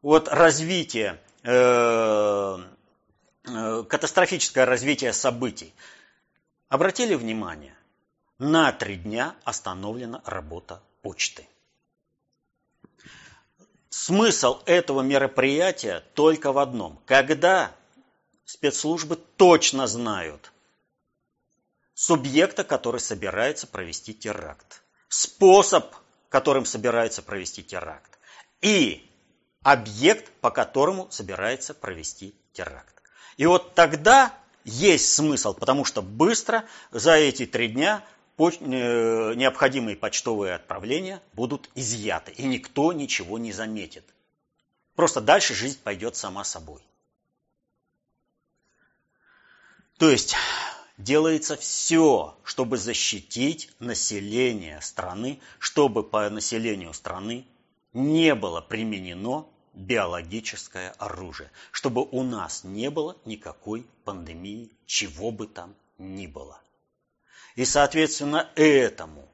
вот 0.02 0.30
развитие, 0.30 1.20
э, 1.44 2.58
э, 3.48 3.84
катастрофическое 3.84 4.66
развитие 4.66 5.12
событий. 5.12 5.74
Обратили 6.70 7.16
внимание, 7.16 7.76
на 8.40 8.72
три 8.72 8.96
дня 8.96 9.36
остановлена 9.44 10.22
работа 10.24 10.82
почты. 11.02 11.46
Смысл 14.00 14.62
этого 14.68 15.02
мероприятия 15.02 16.04
только 16.14 16.52
в 16.52 16.60
одном. 16.60 17.02
Когда 17.08 17.72
спецслужбы 18.46 19.16
точно 19.16 19.88
знают 19.88 20.52
субъекта, 21.96 22.64
который 22.64 23.00
собирается 23.00 23.66
провести 23.66 24.14
теракт, 24.14 24.84
способ, 25.10 25.96
которым 26.30 26.64
собирается 26.64 27.24
провести 27.24 27.64
теракт, 27.64 28.20
и 28.62 29.10
объект, 29.64 30.32
по 30.42 30.52
которому 30.52 31.10
собирается 31.10 31.74
провести 31.74 32.36
теракт. 32.54 33.02
И 33.38 33.48
вот 33.48 33.74
тогда 33.74 34.32
есть 34.64 35.12
смысл, 35.12 35.56
потому 35.56 35.86
что 35.86 36.04
быстро 36.04 36.66
за 36.92 37.14
эти 37.14 37.48
три 37.48 37.68
дня 37.68 38.06
Э, 38.38 39.34
необходимые 39.36 39.98
почтовые 39.98 40.54
отправления 40.54 41.24
будут 41.34 41.72
изъяты, 41.74 42.32
и 42.34 42.44
никто 42.44 42.94
ничего 42.94 43.40
не 43.40 43.52
заметит. 43.52 44.06
Просто 44.96 45.22
дальше 45.22 45.56
жизнь 45.56 45.80
пойдет 45.84 46.16
сама 46.16 46.44
собой. 46.44 46.82
То 49.98 50.12
есть 50.12 50.36
делается 51.00 51.58
все, 51.58 52.38
чтобы 52.44 52.78
защитить 52.78 53.72
население 53.80 54.82
страны, 54.82 55.40
чтобы 55.58 56.04
по 56.04 56.30
населению 56.30 56.94
страны 56.94 57.48
не 57.94 58.36
было 58.36 58.62
применено 58.62 59.48
биологическое 59.74 60.92
оружие, 61.00 61.52
чтобы 61.72 62.04
у 62.04 62.22
нас 62.22 62.64
не 62.64 62.92
было 62.92 63.18
никакой 63.26 63.88
пандемии, 64.04 64.70
чего 64.86 65.32
бы 65.32 65.48
там 65.48 65.74
ни 65.98 66.28
было. 66.28 66.62
И, 67.58 67.66
соответственно, 67.66 68.52
этому 68.56 69.28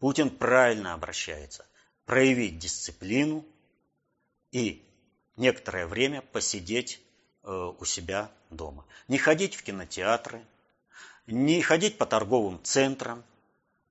Путин 0.00 0.28
правильно 0.28 0.92
обращается. 0.92 1.64
Проявить 2.04 2.58
дисциплину 2.58 3.46
и 4.50 4.84
некоторое 5.36 5.86
время 5.86 6.20
посидеть 6.20 7.00
э, 7.44 7.72
у 7.78 7.84
себя 7.84 8.28
дома. 8.50 8.84
Не 9.06 9.18
ходить 9.18 9.54
в 9.54 9.62
кинотеатры, 9.62 10.44
не 11.28 11.62
ходить 11.62 11.96
по 11.96 12.06
торговым 12.06 12.60
центрам, 12.64 13.22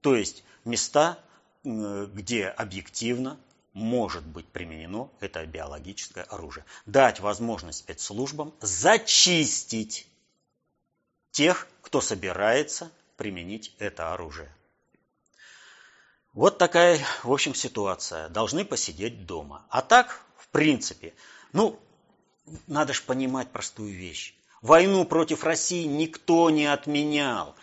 то 0.02 0.14
есть 0.14 0.44
места, 0.66 1.18
где 1.64 2.48
объективно 2.48 3.40
может 3.72 4.26
быть 4.26 4.48
применено 4.48 5.10
это 5.22 5.46
биологическое 5.46 6.26
оружие. 6.26 6.66
Дать 6.86 7.22
возможность 7.22 7.80
спецслужбам 7.80 8.54
зачистить 8.60 10.06
тех, 11.32 11.68
кто 11.82 12.02
собирается 12.02 12.92
применить 13.18 13.76
это 13.80 14.14
оружие. 14.14 14.50
Вот 16.34 16.58
такая, 16.58 17.00
в 17.24 17.32
общем, 17.32 17.56
ситуация. 17.56 18.30
Должны 18.30 18.64
посидеть 18.64 19.26
дома. 19.26 19.66
А 19.70 19.82
так, 19.82 20.22
в 20.38 20.48
принципе, 20.50 21.14
ну, 21.52 21.80
надо 22.68 22.94
же 22.94 23.02
понимать 23.02 23.50
простую 23.52 23.92
вещь. 23.92 24.36
Войну 24.62 25.04
против 25.06 25.44
России 25.44 25.86
никто 25.86 26.50
не 26.50 26.66
отменял. 26.66 27.56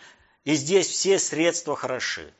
И 0.43 0.55
здесь 0.55 0.87
все 0.87 1.19
средства 1.19 1.75
хороши. 1.75 2.33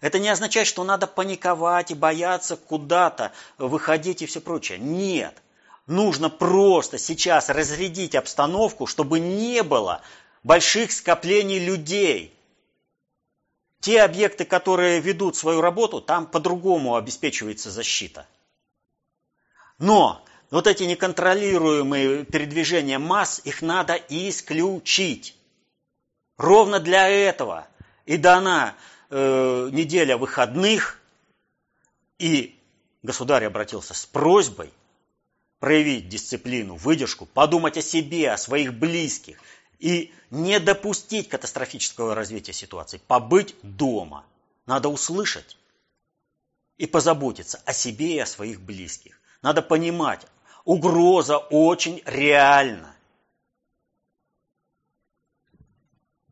Это 0.00 0.18
не 0.18 0.28
означает, 0.28 0.66
что 0.66 0.84
надо 0.84 1.06
паниковать 1.06 1.90
и 1.90 1.94
бояться 1.94 2.56
куда-то 2.56 3.32
выходить 3.58 4.22
и 4.22 4.26
все 4.26 4.40
прочее. 4.40 4.78
Нет. 4.78 5.40
Нужно 5.86 6.30
просто 6.30 6.98
сейчас 6.98 7.48
разрядить 7.48 8.14
обстановку, 8.14 8.86
чтобы 8.86 9.20
не 9.20 9.62
было 9.62 10.00
больших 10.42 10.92
скоплений 10.92 11.58
людей. 11.58 12.36
Те 13.82 14.02
объекты, 14.02 14.44
которые 14.44 15.00
ведут 15.00 15.34
свою 15.34 15.60
работу, 15.60 16.00
там 16.00 16.28
по-другому 16.28 16.94
обеспечивается 16.94 17.68
защита. 17.68 18.28
Но 19.78 20.24
вот 20.52 20.68
эти 20.68 20.84
неконтролируемые 20.84 22.24
передвижения 22.24 23.00
масс, 23.00 23.40
их 23.42 23.60
надо 23.60 23.94
исключить. 24.08 25.36
Ровно 26.36 26.78
для 26.78 27.08
этого 27.08 27.66
и 28.06 28.16
дана 28.16 28.76
э, 29.10 29.68
неделя 29.72 30.16
выходных, 30.16 31.00
и 32.20 32.56
государь 33.02 33.46
обратился 33.46 33.94
с 33.94 34.06
просьбой 34.06 34.72
проявить 35.58 36.08
дисциплину, 36.08 36.76
выдержку, 36.76 37.26
подумать 37.26 37.76
о 37.78 37.82
себе, 37.82 38.30
о 38.30 38.38
своих 38.38 38.74
близких 38.74 39.40
и 39.82 40.14
не 40.30 40.60
допустить 40.60 41.28
катастрофического 41.28 42.14
развития 42.14 42.52
ситуации, 42.52 43.00
побыть 43.08 43.56
дома. 43.62 44.24
Надо 44.64 44.88
услышать 44.88 45.58
и 46.78 46.86
позаботиться 46.86 47.60
о 47.66 47.72
себе 47.72 48.14
и 48.14 48.18
о 48.20 48.26
своих 48.26 48.60
близких. 48.60 49.20
Надо 49.42 49.60
понимать, 49.60 50.24
угроза 50.64 51.38
очень 51.38 52.00
реальна. 52.04 52.94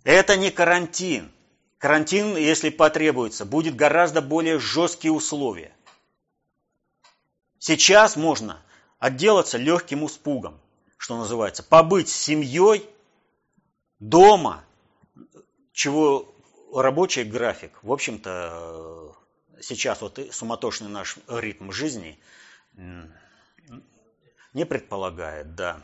Это 0.04 0.36
не 0.36 0.52
карантин. 0.52 1.32
Карантин, 1.78 2.36
если 2.36 2.70
потребуется, 2.70 3.44
будет 3.44 3.74
гораздо 3.74 4.22
более 4.22 4.60
жесткие 4.60 5.12
условия. 5.12 5.72
Сейчас 7.58 8.14
можно 8.14 8.62
отделаться 9.00 9.58
легким 9.58 10.06
испугом, 10.06 10.60
что 10.98 11.16
называется, 11.16 11.64
побыть 11.64 12.08
с 12.08 12.14
семьей 12.14 12.88
дома, 14.00 14.64
чего 15.72 16.34
рабочий 16.74 17.24
график, 17.24 17.78
в 17.82 17.92
общем-то, 17.92 19.16
сейчас 19.60 20.00
вот 20.00 20.18
суматошный 20.32 20.88
наш 20.88 21.18
ритм 21.28 21.70
жизни 21.70 22.18
не 24.52 24.64
предполагает, 24.64 25.54
да. 25.54 25.82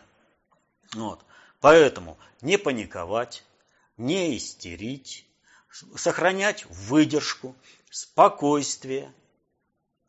Вот. 0.95 1.25
Поэтому 1.61 2.19
не 2.43 2.59
паниковать, 2.59 3.45
не 3.97 4.37
истерить, 4.37 5.27
сохранять 5.95 6.67
выдержку, 6.67 7.55
спокойствие 7.91 9.13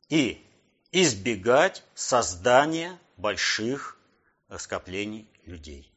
и 0.10 0.44
избегать 0.92 1.84
создания 1.94 3.00
больших 3.18 3.98
скоплений 4.58 5.30
людей. 5.46 5.92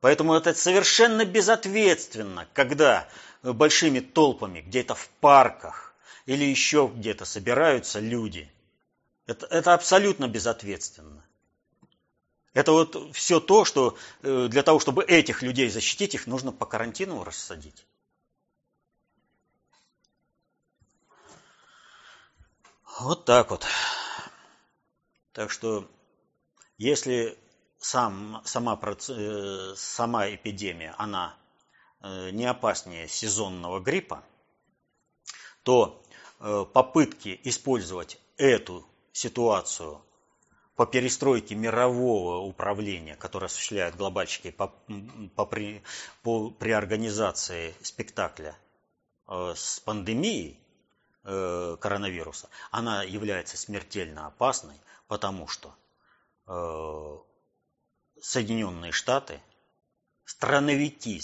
Поэтому 0.00 0.34
это 0.34 0.54
совершенно 0.54 1.24
безответственно, 1.24 2.46
когда 2.52 3.08
большими 3.42 4.00
толпами 4.00 4.60
где-то 4.60 4.94
в 4.94 5.08
парках 5.20 5.94
или 6.26 6.44
еще 6.44 6.90
где-то 6.94 7.24
собираются 7.24 8.00
люди. 8.00 8.50
Это, 9.26 9.46
это 9.46 9.74
абсолютно 9.74 10.28
безответственно. 10.28 11.24
Это 12.52 12.72
вот 12.72 13.14
все 13.14 13.38
то, 13.38 13.64
что 13.64 13.98
э, 14.22 14.48
для 14.48 14.62
того, 14.62 14.80
чтобы 14.80 15.04
этих 15.04 15.42
людей 15.42 15.68
защитить, 15.68 16.14
их 16.14 16.26
нужно 16.26 16.52
по 16.52 16.64
карантину 16.64 17.22
рассадить. 17.22 17.86
Вот 22.98 23.26
так 23.26 23.50
вот. 23.50 23.66
Так 25.32 25.50
что, 25.50 25.86
если 26.78 27.38
сам, 27.78 28.42
сама, 28.44 28.78
э, 28.82 29.74
сама 29.76 30.34
эпидемия, 30.34 30.94
она 30.98 31.36
э, 32.02 32.30
не 32.30 32.46
опаснее 32.46 33.08
сезонного 33.08 33.80
гриппа, 33.80 34.22
то 35.62 36.02
э, 36.40 36.64
попытки 36.72 37.40
использовать 37.44 38.18
эту 38.36 38.86
ситуацию 39.12 40.02
по 40.74 40.86
перестройке 40.86 41.54
мирового 41.54 42.38
управления, 42.38 43.16
которое 43.16 43.46
осуществляют 43.46 43.96
глобальщики 43.96 44.50
по, 44.50 44.74
по, 45.34 45.46
при, 45.46 45.82
по, 46.22 46.50
при 46.50 46.70
организации 46.72 47.74
спектакля 47.82 48.56
с 49.26 49.80
пандемией 49.80 50.60
коронавируса, 51.24 52.48
она 52.70 53.02
является 53.02 53.56
смертельно 53.56 54.26
опасной, 54.26 54.76
потому 55.08 55.48
что 55.48 55.74
Соединенные 58.26 58.90
Штаты, 58.90 59.40
страновики, 60.24 61.22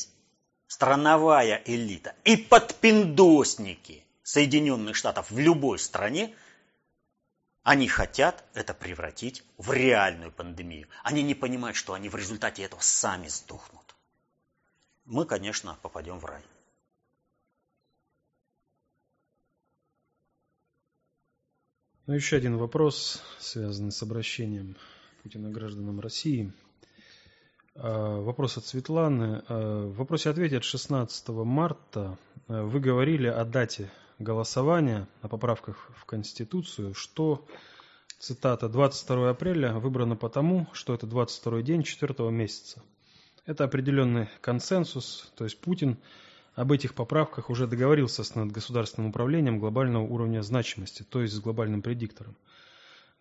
страновая 0.69 1.61
элита 1.67 2.15
и 2.23 2.37
подпиндосники 2.37 4.05
Соединенных 4.23 4.95
Штатов 4.95 5.33
в 5.33 5.37
любой 5.37 5.81
стране, 5.81 6.33
они 7.65 7.89
хотят 7.89 8.45
это 8.55 8.73
превратить 8.73 9.43
в 9.59 9.73
реальную 9.73 10.31
пандемию. 10.31 10.87
Они 11.03 11.25
не 11.25 11.35
понимают, 11.35 11.77
что 11.77 11.95
они 11.95 12.09
в 12.09 12.15
результате 12.15 12.63
этого 12.63 12.81
сами 12.81 13.27
сдохнут. 13.27 13.97
Мы, 15.05 15.27
конечно, 15.27 15.77
попадем 15.83 16.21
в 16.21 16.25
рай. 16.25 16.45
Ну, 22.07 22.15
еще 22.15 22.37
один 22.37 22.59
вопрос, 22.59 23.21
связанный 23.41 23.91
с 23.91 24.01
обращением 24.05 24.77
Путина 25.25 25.51
гражданам 25.51 25.99
России. 25.99 26.53
А, 27.75 28.21
вопрос 28.21 28.59
от 28.59 28.67
Светланы. 28.67 29.43
А, 29.49 29.87
в 29.87 29.97
вопросе-ответе 29.97 30.59
от 30.59 30.65
16 30.65 31.29
марта 31.29 32.19
а, 32.49 32.63
вы 32.65 32.81
говорили 32.81 33.29
о 33.29 33.45
дате 33.45 33.91
голосования, 34.19 35.09
о 35.23 35.29
поправках 35.29 35.91
в 35.97 36.05
Конституцию, 36.05 36.95
что, 36.95 37.47
цитата, 38.19 38.69
22 38.69 39.31
апреля 39.31 39.73
выбрано 39.75 40.17
потому, 40.17 40.67
что 40.73 40.93
это 40.93 41.07
22 41.07 41.63
день 41.63 41.83
четвертого 41.83 42.31
месяца. 42.31 42.83
Это 43.47 43.65
определенный 43.65 44.29
консенсус, 44.41 45.33
то 45.35 45.45
есть 45.45 45.59
Путин 45.59 45.97
об 46.55 46.71
этих 46.73 46.95
поправках 46.95 47.49
уже 47.49 47.67
договорился 47.67 48.23
с 48.23 48.35
надгосударственным 48.35 49.09
управлением 49.09 49.59
глобального 49.59 50.05
уровня 50.05 50.43
значимости, 50.43 51.05
то 51.05 51.23
есть 51.23 51.35
с 51.35 51.41
глобальным 51.41 51.81
предиктором. 51.81 52.37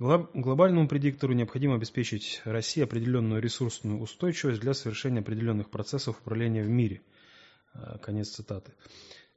Глобальному 0.01 0.87
предиктору 0.87 1.33
необходимо 1.33 1.75
обеспечить 1.75 2.41
России 2.43 2.81
определенную 2.81 3.39
ресурсную 3.39 4.01
устойчивость 4.01 4.59
для 4.59 4.73
совершения 4.73 5.21
определенных 5.21 5.69
процессов 5.69 6.19
управления 6.19 6.63
в 6.63 6.69
мире. 6.69 7.03
Э, 7.75 7.99
конец 8.01 8.29
цитаты. 8.29 8.73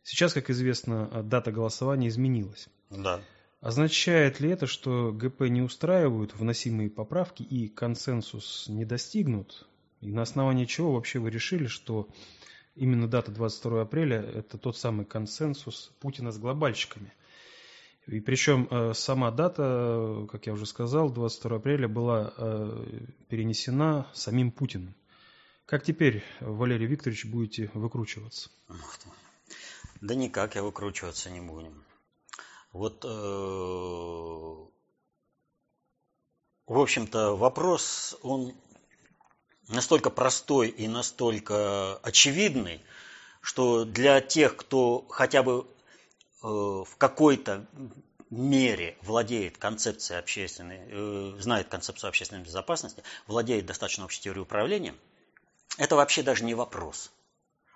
Сейчас, 0.03 0.33
как 0.33 0.48
известно, 0.48 1.22
дата 1.22 1.53
голосования 1.53 2.09
изменилась. 2.09 2.70
Да. 2.88 3.20
Означает 3.61 4.40
ли 4.40 4.48
это, 4.48 4.66
что 4.66 5.12
ГП 5.12 5.42
не 5.50 5.61
устраивают 5.61 6.35
вносимые 6.35 6.88
поправки 6.88 7.42
и 7.42 7.68
консенсус 7.68 8.64
не 8.66 8.87
достигнут? 8.87 9.68
И 10.00 10.11
на 10.12 10.22
основании 10.22 10.64
чего 10.64 10.94
вообще 10.94 11.18
вы 11.18 11.29
решили, 11.29 11.66
что 11.66 12.09
именно 12.74 13.07
дата 13.07 13.31
22 13.31 13.83
апреля– 13.83 14.22
это 14.35 14.57
тот 14.57 14.79
самый 14.79 15.05
консенсус 15.05 15.92
Путина 16.00 16.33
с 16.33 16.38
глобальщиками. 16.38 17.12
И 18.06 18.20
причем 18.20 18.68
э, 18.70 18.92
сама 18.94 19.30
дата, 19.30 20.26
как 20.30 20.46
я 20.46 20.52
уже 20.52 20.66
сказал, 20.66 21.10
22 21.10 21.56
апреля 21.56 21.88
была 21.88 22.34
э, 22.36 22.86
перенесена 23.28 24.10
самим 24.12 24.52
Путиным. 24.52 24.94
Как 25.64 25.82
теперь, 25.82 26.22
Валерий 26.40 26.86
Викторович, 26.86 27.24
будете 27.24 27.70
выкручиваться? 27.72 28.50
Да 30.02 30.14
никак 30.14 30.54
я 30.54 30.62
выкручиваться 30.62 31.30
не 31.30 31.40
будем. 31.40 31.82
Вот, 32.72 33.04
э, 33.04 33.08
в 36.66 36.78
общем-то, 36.78 37.36
вопрос, 37.36 38.18
он 38.22 38.52
настолько 39.68 40.10
простой 40.10 40.68
и 40.68 40.88
настолько 40.88 41.96
очевидный, 42.02 42.82
что 43.40 43.86
для 43.86 44.20
тех, 44.20 44.56
кто 44.56 45.06
хотя 45.08 45.42
бы 45.42 45.66
в 46.44 46.96
какой-то 46.98 47.66
мере 48.30 48.96
владеет 49.02 49.59
концепцией 49.59 50.18
общественной, 50.18 50.80
э, 50.88 51.37
знает 51.38 51.68
концепцию 51.68 52.09
общественной 52.09 52.42
безопасности, 52.42 53.02
владеет 53.26 53.66
достаточно 53.66 54.04
общей 54.04 54.22
теорией 54.22 54.42
управления, 54.42 54.94
это 55.78 55.96
вообще 55.96 56.22
даже 56.22 56.44
не 56.44 56.54
вопрос. 56.54 57.11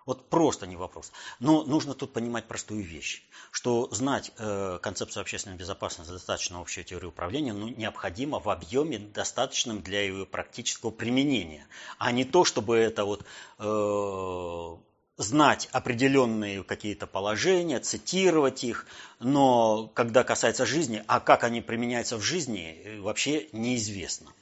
Вот 0.07 0.31
просто 0.31 0.67
не 0.67 0.77
вопрос. 0.77 1.13
Но 1.39 1.65
нужно 1.65 1.93
тут 1.93 2.15
понимать 2.15 2.47
простую 2.47 2.83
вещь, 2.83 3.23
что 3.51 3.89
знать 3.91 4.33
э, 4.39 4.79
концепцию 4.81 5.21
общественной 5.21 5.57
безопасности, 5.57 6.11
достаточно 6.11 6.61
общую 6.63 6.85
теорию 6.85 7.11
управления, 7.11 7.53
ну, 7.53 7.69
необходимо 7.69 8.39
в 8.39 8.49
объеме 8.49 8.99
достаточном 8.99 9.83
для 9.83 10.01
ее 10.01 10.25
практического 10.25 10.91
применения, 10.91 11.67
а 11.99 12.11
не 12.11 12.25
то, 12.25 12.45
чтобы 12.45 12.79
это 12.79 13.05
вот 13.05 13.27
э, 13.59 14.77
знать 15.19 15.69
определенные 15.73 16.65
какие-то 16.65 17.07
положения, 17.07 17.81
цитировать 17.81 18.65
их, 18.65 18.87
но 19.19 19.89
когда 19.89 20.25
касается 20.25 20.65
жизни, 20.65 21.05
а 21.09 21.21
как 21.21 21.45
они 21.45 21.61
применяются 21.61 22.17
в 22.17 22.23
жизни, 22.23 22.81
э, 22.85 23.01
вообще 23.01 23.49
неизвестно. 23.53 24.33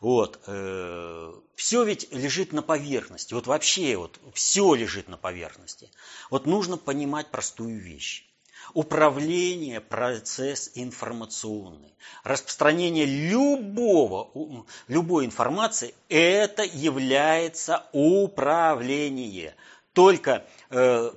Вот. 0.00 0.38
Э, 0.46 1.32
все 1.56 1.84
ведь 1.84 2.12
лежит 2.12 2.52
на 2.52 2.60
поверхности. 2.60 3.32
Вот 3.32 3.46
вообще 3.46 3.96
вот 3.96 4.20
все 4.34 4.74
лежит 4.74 5.08
на 5.08 5.16
поверхности. 5.16 5.90
Вот 6.30 6.46
нужно 6.46 6.76
понимать 6.76 7.30
простую 7.30 7.80
вещь. 7.80 8.26
Управление– 8.74 9.80
процесс 9.82 10.70
информационный. 10.74 11.94
Распространение 12.22 13.04
любого, 13.04 14.66
любой 14.88 15.26
информации– 15.26 15.94
это 16.08 16.62
является 16.62 17.86
управление. 17.92 19.54
Только 19.94 20.44
э, 20.70 21.10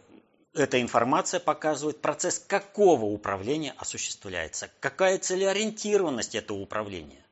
эта 0.53 0.81
информация 0.81 1.39
показывает 1.39 2.01
процесс, 2.01 2.39
какого 2.39 3.05
управления 3.05 3.73
осуществляется, 3.77 4.69
какая 4.79 5.17
целеориентированность 5.17 6.35
этого 6.35 6.59
управления. 6.59 7.25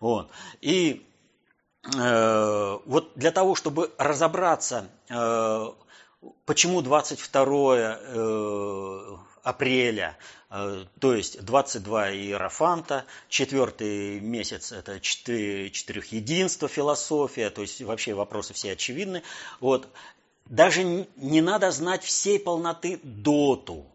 Вот. 0.00 0.30
И 0.60 1.06
э, 1.94 2.78
вот 2.86 3.12
для 3.14 3.32
того, 3.32 3.54
чтобы 3.54 3.92
разобраться, 3.98 4.88
э, 5.08 5.66
почему 6.44 6.82
22 6.82 7.76
э, 7.78 9.16
апреля, 9.42 10.18
э, 10.50 10.84
то 11.00 11.14
есть 11.14 11.44
22 11.44 12.12
иерофанта, 12.14 13.04
четвертый 13.28 14.20
месяц 14.20 14.72
это 14.72 15.00
четыре, 15.00 15.70
четырех 15.70 16.06
единства 16.12 16.68
философия, 16.68 17.50
то 17.50 17.62
есть 17.62 17.80
вообще 17.82 18.14
вопросы 18.14 18.54
все 18.54 18.72
очевидны. 18.72 19.22
Вот. 19.60 19.88
Даже 20.46 20.84
не 21.16 21.40
надо 21.40 21.70
знать 21.70 22.04
всей 22.04 22.38
полноты 22.38 23.00
доту. 23.02 23.86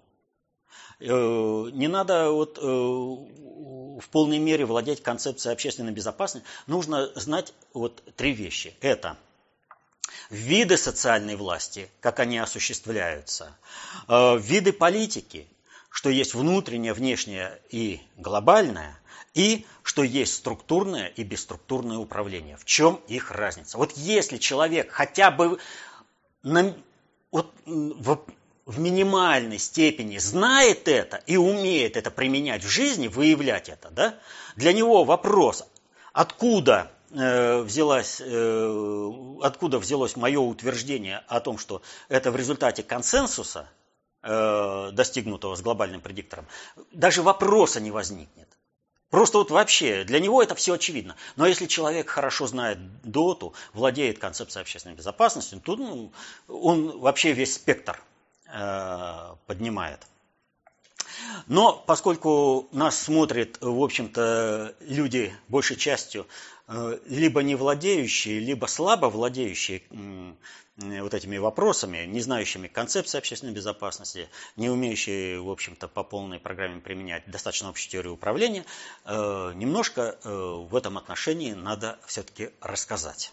Э, 1.00 1.70
не 1.74 1.88
надо 1.88 2.32
вот 2.32 2.58
э, 2.58 2.62
в 2.62 4.10
полной 4.10 4.38
мере 4.38 4.66
владеть 4.66 5.02
концепцией 5.02 5.54
общественной 5.54 5.94
безопасности, 5.94 6.48
нужно 6.68 7.12
знать 7.16 7.54
вот 7.74 8.04
три 8.16 8.34
вещи. 8.34 8.76
Это 8.82 9.18
виды 10.30 10.78
социальной 10.78 11.36
власти, 11.36 11.90
как 12.02 12.20
они 12.20 12.38
осуществляются, 12.38 13.56
э, 14.08 14.38
виды 14.38 14.74
политики, 14.74 15.48
что 15.90 16.10
есть 16.10 16.34
внутреннее, 16.34 16.94
внешнее 16.94 17.62
и 17.70 18.02
глобальное, 18.18 19.00
и 19.34 19.66
что 19.84 20.04
есть 20.04 20.36
структурное 20.36 21.08
и 21.08 21.24
бесструктурное 21.24 21.98
управление. 21.98 22.58
В 22.58 22.66
чем 22.66 22.96
их 23.08 23.32
разница? 23.32 23.78
Вот 23.78 23.94
если 23.94 24.38
человек 24.38 24.92
хотя 24.92 25.32
бы 25.32 25.58
на, 26.44 26.74
вот, 27.32 27.52
в 27.66 28.20
в 28.66 28.80
минимальной 28.80 29.60
степени 29.60 30.18
знает 30.18 30.88
это 30.88 31.18
и 31.26 31.38
умеет 31.38 31.98
это 31.98 32.12
применять 32.12 32.64
в 32.64 32.70
жизни, 32.70 33.08
выявлять 33.08 33.70
это, 33.70 33.90
да, 33.90 34.20
для 34.56 34.74
него 34.74 35.04
вопрос, 35.04 35.66
откуда 36.14 36.92
э, 37.12 37.62
взялась, 37.62 38.22
э, 38.24 39.12
откуда 39.42 39.80
взялось 39.80 40.16
мое 40.16 40.40
утверждение 40.40 41.24
о 41.28 41.40
том, 41.40 41.58
что 41.58 41.82
это 42.08 42.32
в 42.32 42.36
результате 42.36 42.84
консенсуса, 42.84 43.68
э, 44.24 44.92
достигнутого 44.94 45.56
с 45.56 45.62
глобальным 45.62 46.02
предиктором, 46.02 46.46
даже 46.92 47.24
вопроса 47.24 47.82
не 47.82 47.92
возникнет. 47.92 48.48
Просто 49.12 49.38
вот 49.38 49.52
вообще, 49.52 50.04
для 50.04 50.20
него 50.20 50.42
это 50.42 50.56
все 50.56 50.74
очевидно. 50.74 51.16
Но 51.36 51.46
если 51.46 51.68
человек 51.68 52.10
хорошо 52.10 52.48
знает 52.48 52.80
доту, 53.04 53.54
владеет 53.74 54.18
концепцией 54.18 54.64
общественной 54.64 54.96
безопасности, 54.96 55.62
то 55.64 55.76
ну, 55.76 56.12
он 56.48 57.00
вообще 57.00 57.34
весь 57.34 57.54
спектр 57.54 58.02
Э, 58.54 59.36
поднимает. 59.48 60.06
Но 61.48 61.84
поскольку 61.88 62.68
нас 62.72 62.98
смотрят, 63.00 63.58
в 63.62 63.84
общем-то, 63.84 64.76
люди 64.82 65.34
большей 65.48 65.76
частью 65.76 66.28
э, 66.68 67.00
либо 67.08 67.44
не 67.44 67.56
владеющие, 67.56 68.40
либо 68.40 68.66
слабо 68.66 69.08
владеющие 69.08 69.84
вот 70.78 71.14
этими 71.14 71.38
вопросами, 71.38 72.06
не 72.06 72.22
знающими 72.22 72.68
концепции 72.68 73.18
общественной 73.18 73.54
безопасности, 73.54 74.30
не 74.56 74.70
умеющие, 74.70 75.40
в 75.40 75.50
общем-то, 75.50 75.88
по 75.88 76.04
полной 76.04 76.40
программе 76.40 76.82
применять 76.82 77.30
достаточно 77.30 77.70
общую 77.70 77.92
теорию 77.92 78.14
управления, 78.14 78.66
э, 79.06 79.52
немножко 79.56 80.18
в 80.24 80.76
этом 80.76 80.98
отношении 80.98 81.54
надо 81.54 82.00
все-таки 82.08 82.50
рассказать. 82.62 83.32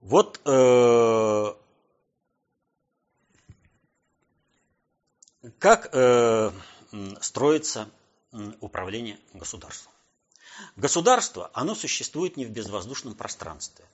Вот 0.00 0.40
Как 5.58 5.90
э, 5.92 6.52
строится 7.20 7.88
управление 8.60 9.18
государством? 9.34 9.92
Государство, 10.76 11.50
оно 11.52 11.74
существует 11.74 12.36
не 12.36 12.44
в 12.44 12.50
безвоздушном 12.50 13.14
пространстве. 13.14 13.84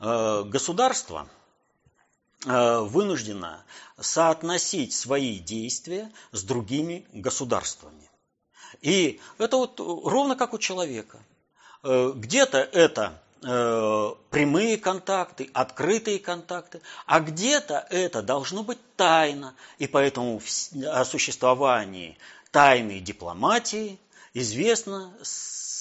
Э, 0.00 0.42
государство 0.44 1.28
э, 2.44 2.78
вынуждено 2.80 3.64
соотносить 4.00 4.94
свои 4.94 5.38
действия 5.38 6.10
с 6.32 6.42
другими 6.42 7.06
государствами. 7.12 8.10
И 8.80 9.20
это 9.38 9.58
вот 9.58 9.78
ровно 9.78 10.34
как 10.34 10.54
у 10.54 10.58
человека. 10.58 11.20
Э, 11.84 12.12
где-то 12.16 12.58
это 12.58 13.22
Э, 13.44 14.14
прямые 14.30 14.78
контакты, 14.78 15.48
открытые 15.54 16.18
контакты, 16.18 16.80
а 17.06 17.20
где-то 17.20 17.86
это 17.88 18.20
должно 18.20 18.64
быть 18.64 18.78
тайно, 18.96 19.54
и 19.78 19.86
поэтому 19.86 20.40
о 20.86 21.04
существовании 21.04 22.18
тайной 22.50 22.98
дипломатии 22.98 24.00
известно 24.34 25.16
с 25.22 25.78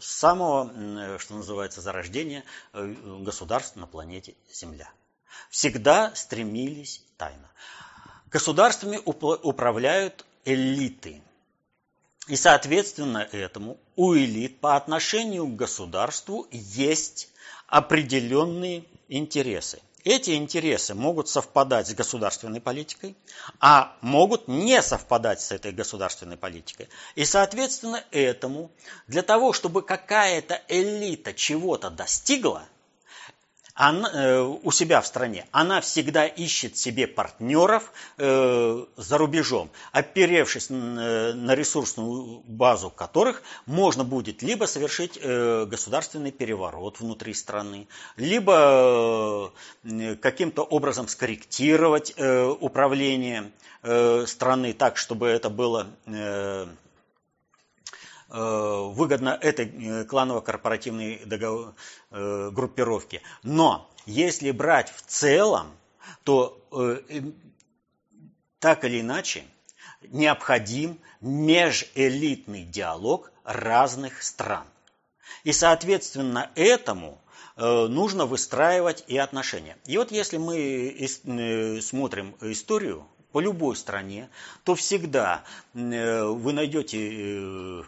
самого, 0.00 1.18
что 1.18 1.34
называется, 1.34 1.82
зарождения 1.82 2.44
э, 2.72 2.94
государств 3.20 3.76
на 3.76 3.86
планете 3.86 4.34
Земля. 4.50 4.90
Всегда 5.50 6.14
стремились 6.14 7.04
тайно. 7.18 7.50
Государствами 8.30 8.98
управляют 9.04 10.24
элиты– 10.46 11.22
и 12.28 12.36
соответственно 12.36 13.28
этому 13.32 13.78
у 13.96 14.14
элит 14.14 14.60
по 14.60 14.76
отношению 14.76 15.46
к 15.46 15.56
государству 15.56 16.46
есть 16.50 17.28
определенные 17.66 18.84
интересы. 19.08 19.80
Эти 20.04 20.30
интересы 20.30 20.94
могут 20.94 21.28
совпадать 21.28 21.88
с 21.88 21.94
государственной 21.94 22.60
политикой, 22.60 23.16
а 23.60 23.96
могут 24.00 24.48
не 24.48 24.82
совпадать 24.82 25.40
с 25.40 25.52
этой 25.52 25.70
государственной 25.70 26.36
политикой. 26.36 26.88
И, 27.14 27.24
соответственно, 27.24 28.02
этому, 28.10 28.72
для 29.06 29.22
того, 29.22 29.52
чтобы 29.52 29.82
какая-то 29.82 30.60
элита 30.66 31.32
чего-то 31.32 31.88
достигла, 31.88 32.64
она, 33.74 34.10
э, 34.12 34.40
у 34.40 34.70
себя 34.70 35.00
в 35.00 35.06
стране, 35.06 35.46
она 35.50 35.80
всегда 35.80 36.26
ищет 36.26 36.76
себе 36.76 37.06
партнеров 37.06 37.92
э, 38.18 38.84
за 38.96 39.18
рубежом, 39.18 39.70
оперевшись 39.92 40.70
на, 40.70 41.32
на 41.34 41.54
ресурсную 41.54 42.42
базу 42.46 42.90
которых 42.90 43.42
можно 43.66 44.04
будет 44.04 44.42
либо 44.42 44.66
совершить 44.66 45.18
э, 45.20 45.64
государственный 45.66 46.32
переворот 46.32 47.00
внутри 47.00 47.34
страны, 47.34 47.88
либо 48.16 49.52
э, 49.84 50.16
каким-то 50.16 50.62
образом 50.62 51.08
скорректировать 51.08 52.12
э, 52.16 52.44
управление 52.44 53.52
э, 53.82 54.26
страны 54.26 54.72
так, 54.72 54.96
чтобы 54.96 55.28
это 55.28 55.48
было... 55.50 55.88
Э, 56.06 56.42
Э, 56.52 56.66
выгодно 58.32 59.38
этой 59.40 59.66
э, 59.66 60.04
кланово-корпоративной 60.04 61.20
э, 62.10 62.50
группировке. 62.50 63.20
Но 63.42 63.90
если 64.06 64.50
брать 64.52 64.90
в 64.90 65.02
целом, 65.02 65.66
то 66.24 66.58
так 68.58 68.84
или 68.84 69.00
иначе 69.00 69.44
необходим 70.08 70.98
межэлитный 71.20 72.64
диалог 72.64 73.30
разных 73.44 74.22
стран. 74.22 74.64
И, 75.44 75.52
соответственно, 75.52 76.50
этому 76.54 77.20
нужно 77.56 78.26
выстраивать 78.26 79.04
и 79.06 79.18
отношения. 79.18 79.76
И 79.86 79.98
вот 79.98 80.10
если 80.10 80.38
мы 80.38 81.80
смотрим 81.82 82.34
историю 82.40 83.06
по 83.30 83.40
любой 83.40 83.76
стране, 83.76 84.30
то 84.64 84.74
всегда 84.74 85.44
вы 85.74 86.52
найдете 86.52 87.84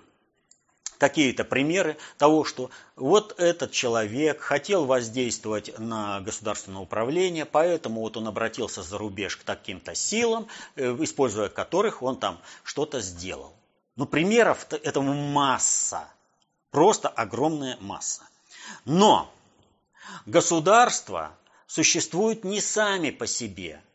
какие-то 0.98 1.44
примеры 1.44 1.96
того, 2.18 2.44
что 2.44 2.70
вот 2.96 3.38
этот 3.38 3.72
человек 3.72 4.40
хотел 4.40 4.84
воздействовать 4.84 5.78
на 5.78 6.20
государственное 6.20 6.80
управление, 6.80 7.44
поэтому 7.44 8.00
вот 8.00 8.16
он 8.16 8.28
обратился 8.28 8.82
за 8.82 8.98
рубеж 8.98 9.36
к 9.36 9.44
таким-то 9.44 9.94
силам, 9.94 10.48
э, 10.76 10.96
используя 11.00 11.48
которых 11.48 12.02
он 12.02 12.18
там 12.18 12.40
что-то 12.62 13.00
сделал. 13.00 13.52
Но 13.96 14.06
примеров 14.06 14.66
этому 14.70 15.14
масса, 15.14 16.08
просто 16.70 17.08
огромная 17.08 17.76
масса. 17.80 18.22
Но 18.84 19.32
государства 20.26 21.36
существуют 21.66 22.44
не 22.44 22.60
сами 22.60 23.10
по 23.10 23.26
себе– 23.26 23.80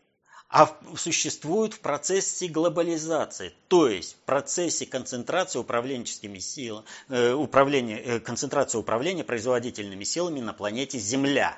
а 0.50 0.76
существуют 0.98 1.76
в 1.76 1.80
процессе 1.80 2.48
глобализации, 2.48 3.54
то 3.68 3.88
есть 3.88 4.14
в 4.14 4.18
процессе 4.26 4.88
концентрации 4.88 5.60
управленческими 5.60 6.40
силами, 6.40 6.86
э, 7.10 7.34
управления, 7.34 8.00
э, 8.00 8.20
концентрации 8.20 8.80
управления 8.80 9.24
производительными 9.24 10.04
силами 10.04 10.40
на 10.40 10.54
планете 10.54 10.98
Земля. 10.98 11.56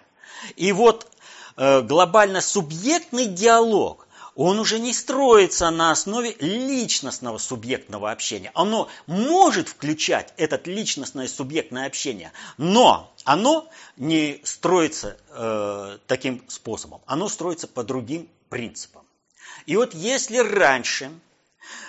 И 0.58 0.74
вот 0.74 1.10
э, 1.56 1.82
глобально-субъектный 1.82 3.28
диалог, 3.28 4.08
он 4.36 4.60
уже 4.60 4.78
не 4.78 4.94
строится 4.94 5.70
на 5.70 5.92
основе 5.92 6.36
личностного 6.40 7.38
субъектного 7.38 8.12
общения. 8.12 8.52
Оно 8.54 8.90
может 9.08 9.70
включать 9.70 10.34
это 10.36 10.60
личностное 10.70 11.28
субъектное 11.28 11.86
общение, 11.86 12.34
но 12.58 13.14
оно 13.24 13.70
не 13.96 14.42
строится 14.44 15.18
э, 15.30 15.98
таким 16.08 16.44
способом. 16.50 17.02
Оно 17.06 17.30
строится 17.30 17.68
по 17.68 17.84
другим 17.84 18.30
принципам. 18.52 19.04
И 19.66 19.76
вот 19.78 19.96
если 19.96 20.38
раньше, 20.38 21.10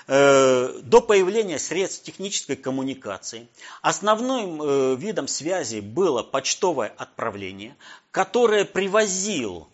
э, 0.07 0.81
до 0.85 1.01
появления 1.01 1.59
средств 1.59 2.05
технической 2.05 2.57
коммуникации, 2.57 3.48
основным 3.83 4.62
э, 4.62 4.96
видом 4.96 5.29
связи 5.29 5.81
было 5.81 6.22
почтовое 6.22 6.94
отправление, 6.96 7.77
которое 8.12 8.64
привозил 8.64 9.68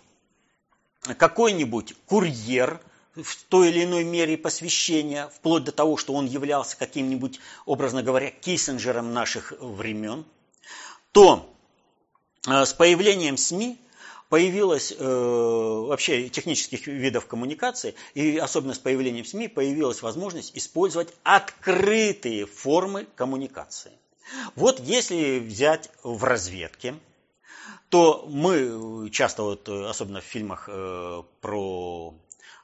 какой-нибудь 1.03 1.95
курьер 2.07 2.81
в 3.15 3.37
той 3.49 3.69
или 3.69 3.85
иной 3.85 4.05
мере 4.05 4.39
посвящения, 4.39 5.29
вплоть 5.29 5.65
до 5.65 5.73
того, 5.73 5.97
что 5.97 6.15
он 6.15 6.27
являлся 6.27 6.77
каким-нибудь, 6.79 7.39
образно 7.67 8.03
говоря, 8.03 8.31
киссинджером 8.31 9.13
наших 9.13 9.53
времен, 9.61 10.25
то 11.13 11.53
э, 12.47 12.65
с 12.65 12.73
появлением 12.73 13.37
СМИ 13.37 13.79
появилось 14.29 14.93
э, 14.93 15.05
вообще 15.05 16.29
технических 16.29 16.87
видов 16.87 17.27
коммуникации, 17.27 17.95
и 18.15 18.37
особенно 18.39 18.75
с 18.75 18.79
появлением 18.79 19.25
СМИ 19.25 19.49
появилась 19.49 20.03
возможность 20.03 20.57
использовать 20.57 21.15
открытые 21.23 22.47
формы 22.47 23.07
коммуникации. 23.15 23.93
Вот 24.55 24.81
если 24.81 25.39
взять 25.39 25.91
в 26.03 26.23
разведке, 26.25 26.95
то 27.89 28.27
мы 28.29 29.09
часто, 29.11 29.43
вот, 29.43 29.69
особенно 29.69 30.21
в 30.21 30.25
фильмах 30.25 30.69
э, 30.71 31.23
про 31.41 32.15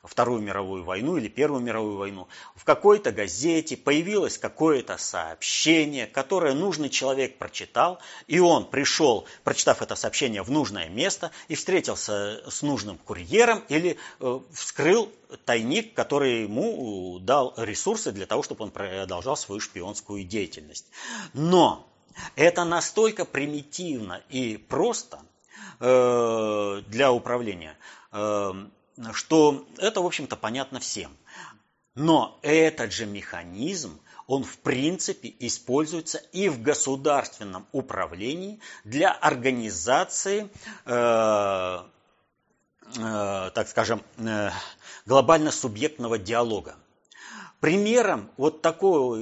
Вторую 0.04 0.42
мировую 0.42 0.84
войну 0.84 1.16
или 1.16 1.28
Первую 1.28 1.62
мировую 1.62 1.96
войну, 1.96 2.28
в 2.54 2.64
какой-то 2.64 3.10
газете 3.10 3.76
появилось 3.76 4.38
какое-то 4.38 4.98
сообщение, 4.98 6.06
которое 6.06 6.54
нужный 6.54 6.90
человек 6.90 7.38
прочитал, 7.38 7.98
и 8.26 8.38
он 8.38 8.66
пришел, 8.68 9.26
прочитав 9.44 9.82
это 9.82 9.96
сообщение 9.96 10.42
в 10.42 10.50
нужное 10.50 10.88
место, 10.88 11.30
и 11.48 11.54
встретился 11.54 12.42
с 12.48 12.62
нужным 12.62 12.98
курьером 12.98 13.64
или 13.68 13.96
э, 14.20 14.40
вскрыл 14.52 15.10
тайник, 15.44 15.94
который 15.94 16.42
ему 16.42 17.18
дал 17.20 17.54
ресурсы 17.56 18.12
для 18.12 18.26
того, 18.26 18.42
чтобы 18.42 18.64
он 18.64 18.70
продолжал 18.70 19.36
свою 19.36 19.60
шпионскую 19.60 20.24
деятельность. 20.24 20.86
Но 21.32 21.88
это 22.36 22.64
настолько 22.64 23.24
примитивно 23.24 24.22
и 24.28 24.56
просто 24.56 25.20
э, 25.80 26.82
для 26.86 27.12
управления, 27.12 27.76
э, 28.12 28.52
что 29.12 29.66
это, 29.78 30.00
в 30.00 30.06
общем-то, 30.06 30.36
понятно 30.36 30.80
всем. 30.80 31.16
Но 31.94 32.38
этот 32.42 32.92
же 32.92 33.06
механизм, 33.06 34.00
он 34.26 34.42
в 34.42 34.58
принципе 34.58 35.32
используется 35.38 36.18
и 36.32 36.48
в 36.48 36.60
государственном 36.60 37.66
управлении 37.72 38.58
для 38.84 39.12
организации, 39.12 40.48
э, 40.86 41.82
э, 42.96 43.50
так 43.54 43.68
скажем, 43.68 44.02
э, 44.16 44.50
глобально-субъектного 45.06 46.18
диалога. 46.18 46.74
Примером 47.60 48.28
вот 48.38 48.60
такого 48.60 49.16
э, 49.16 49.20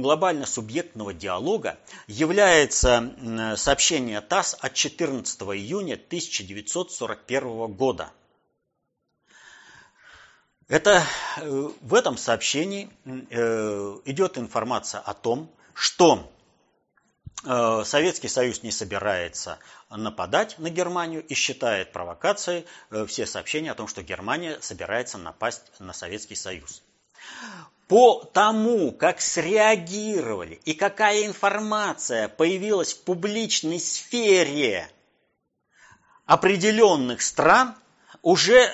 глобально-субъектного 0.00 1.12
диалога 1.12 1.78
является 2.06 3.12
сообщение 3.56 4.22
ТАСС 4.22 4.56
от 4.58 4.72
14 4.72 5.42
июня 5.42 5.94
1941 5.94 7.66
года– 7.74 8.10
это, 10.68 11.04
э, 11.36 11.70
в 11.80 11.94
этом 11.94 12.16
сообщении 12.16 12.90
э, 13.04 13.98
идет 14.06 14.38
информация 14.38 15.00
о 15.00 15.12
том, 15.12 15.50
что 15.74 16.32
э, 17.44 17.82
Советский 17.84 18.28
Союз 18.28 18.62
не 18.62 18.70
собирается 18.70 19.58
нападать 19.90 20.58
на 20.58 20.70
Германию 20.70 21.24
и 21.24 21.34
считает 21.34 21.92
провокацией 21.92 22.66
все 23.06 23.26
сообщения 23.26 23.72
о 23.72 23.74
том, 23.74 23.88
что 23.88 24.02
Германия 24.02 24.58
собирается 24.60 25.18
напасть 25.18 25.62
на 25.78 25.92
Советский 25.92 26.36
Союз. 26.36 26.82
По 27.86 28.24
тому, 28.24 28.92
как 28.92 29.20
среагировали 29.20 30.60
и 30.64 30.72
какая 30.72 31.26
информация 31.26 32.28
появилась 32.28 32.94
в 32.94 33.04
публичной 33.04 33.78
сфере 33.78 34.90
определенных 36.24 37.20
стран, 37.20 37.76
уже 38.22 38.72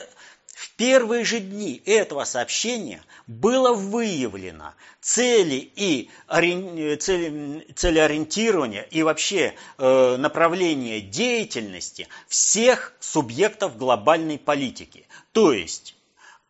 в 0.61 0.73
первые 0.73 1.25
же 1.25 1.41
дни 1.41 1.81
этого 1.87 2.25
сообщения 2.25 3.03
было 3.27 3.73
выявлено 3.73 4.75
цели 5.01 5.73
и 5.75 6.11
цели, 6.29 7.67
целеориентирования 7.75 8.83
и 8.83 9.03
вообще 9.03 9.55
э, 9.79 10.17
направление 10.19 11.01
деятельности 11.01 12.09
всех 12.29 12.93
субъектов 13.01 13.79
глобальной 13.79 14.39
политики. 14.39 15.07
То 15.33 15.55
есть, 15.55 15.97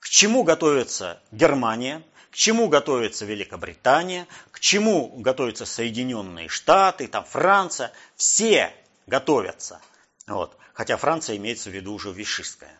к 0.00 0.08
чему 0.08 0.42
готовится 0.42 1.22
Германия, 1.30 2.02
к 2.32 2.34
чему 2.34 2.66
готовится 2.66 3.24
Великобритания, 3.24 4.26
к 4.50 4.58
чему 4.58 5.06
готовятся 5.18 5.66
Соединенные 5.66 6.48
Штаты, 6.48 7.06
там 7.06 7.24
Франция, 7.24 7.92
все 8.16 8.74
готовятся. 9.06 9.80
Вот. 10.26 10.56
Хотя 10.74 10.96
Франция 10.96 11.36
имеется 11.36 11.70
в 11.70 11.74
виду 11.74 11.94
уже 11.94 12.10
вишистская. 12.10 12.76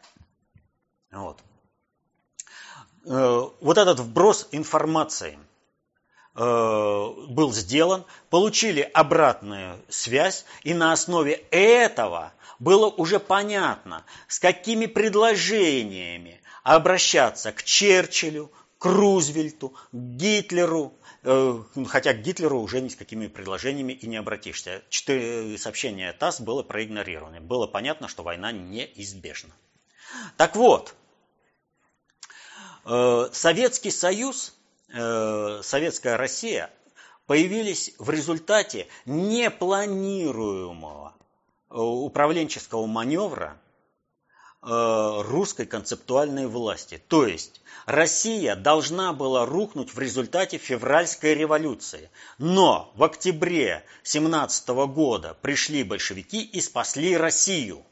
Вот. 1.11 1.39
Э, 3.05 3.49
вот 3.61 3.79
этот 3.79 4.01
вброс 4.01 4.49
информации 4.53 5.39
э, 6.35 6.41
был 6.41 7.53
сделан, 7.53 8.05
получили 8.29 8.81
обратную 8.81 9.81
связь, 9.89 10.45
и 10.63 10.75
на 10.75 10.93
основе 10.93 11.45
этого 11.51 12.33
было 12.59 12.87
уже 12.87 13.19
понятно, 13.19 14.05
с 14.29 14.39
какими 14.39 14.87
предложениями 14.87 16.41
обращаться 16.63 17.53
к 17.53 17.63
Черчиллю, 17.63 18.51
к 18.79 18.87
Рузвельту, 18.87 19.71
к 19.71 19.95
Гитлеру, 19.95 20.93
э, 21.23 21.63
хотя 21.89 22.13
к 22.13 22.23
Гитлеру 22.23 22.61
уже 22.61 22.81
ни 22.81 22.89
с 22.89 22.97
какими 22.97 23.27
предложениями 23.27 23.95
и 23.95 24.07
не 24.07 24.17
обратишься. 24.17 24.83
Четыре 24.91 25.59
сообщения 25.59 26.13
ТАСС 26.13 26.41
было 26.41 26.63
проигнорировано. 26.63 27.41
Было 27.41 27.67
понятно, 27.67 28.09
что 28.09 28.23
война 28.23 28.53
неизбежна. 28.53 29.55
Так 30.37 30.57
вот, 30.57 30.95
Э, 32.85 33.29
Советский 33.33 33.91
Союз, 33.91 34.55
э, 34.89 35.61
Советская 35.63 36.17
Россия 36.17 36.71
появились 37.27 37.95
в 37.99 38.11
результате 38.11 38.89
непланируемого 39.07 41.15
э, 41.71 41.77
управленческого 41.77 42.87
маневра 42.87 43.57
русской 44.63 45.65
концептуальной 45.65 46.47
власти. 46.47 47.03
То 47.09 47.27
есть 47.27 47.63
Россия 47.87 48.55
должна 48.55 49.15
была 49.15 49.47
рухнуть 49.47 49.95
в 49.95 49.99
результате 49.99 50.59
февральской 50.59 51.33
революции. 51.33 52.11
Но 52.37 52.93
в 52.95 53.05
октябре 53.05 53.87
17 54.03 54.69
года 54.69 55.35
пришли 55.41 55.83
большевики 55.83 56.43
и 56.43 56.61
спасли 56.61 57.17
Россию. 57.17 57.87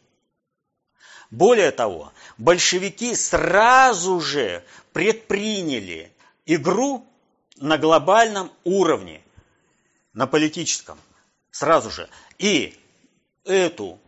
Более 1.30 1.72
того, 1.72 2.12
большевики 2.38 3.14
сразу 3.14 4.20
же 4.20 4.64
предприняли 4.92 6.10
игру 6.46 7.06
на 7.56 7.76
глобальном 7.76 8.50
уровне, 8.64 9.22
на 10.14 10.26
политическом, 10.26 10.98
сразу 11.50 11.90
же. 11.90 12.08
И 12.38 12.78
эту 13.44 13.98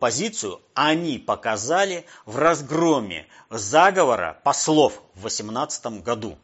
позицию 0.00 0.60
они 0.74 1.18
показали 1.18 2.06
в 2.24 2.36
разгроме 2.36 3.26
заговора 3.50 4.40
послов 4.42 5.02
в 5.14 5.22
18 5.22 6.02
году. 6.02 6.38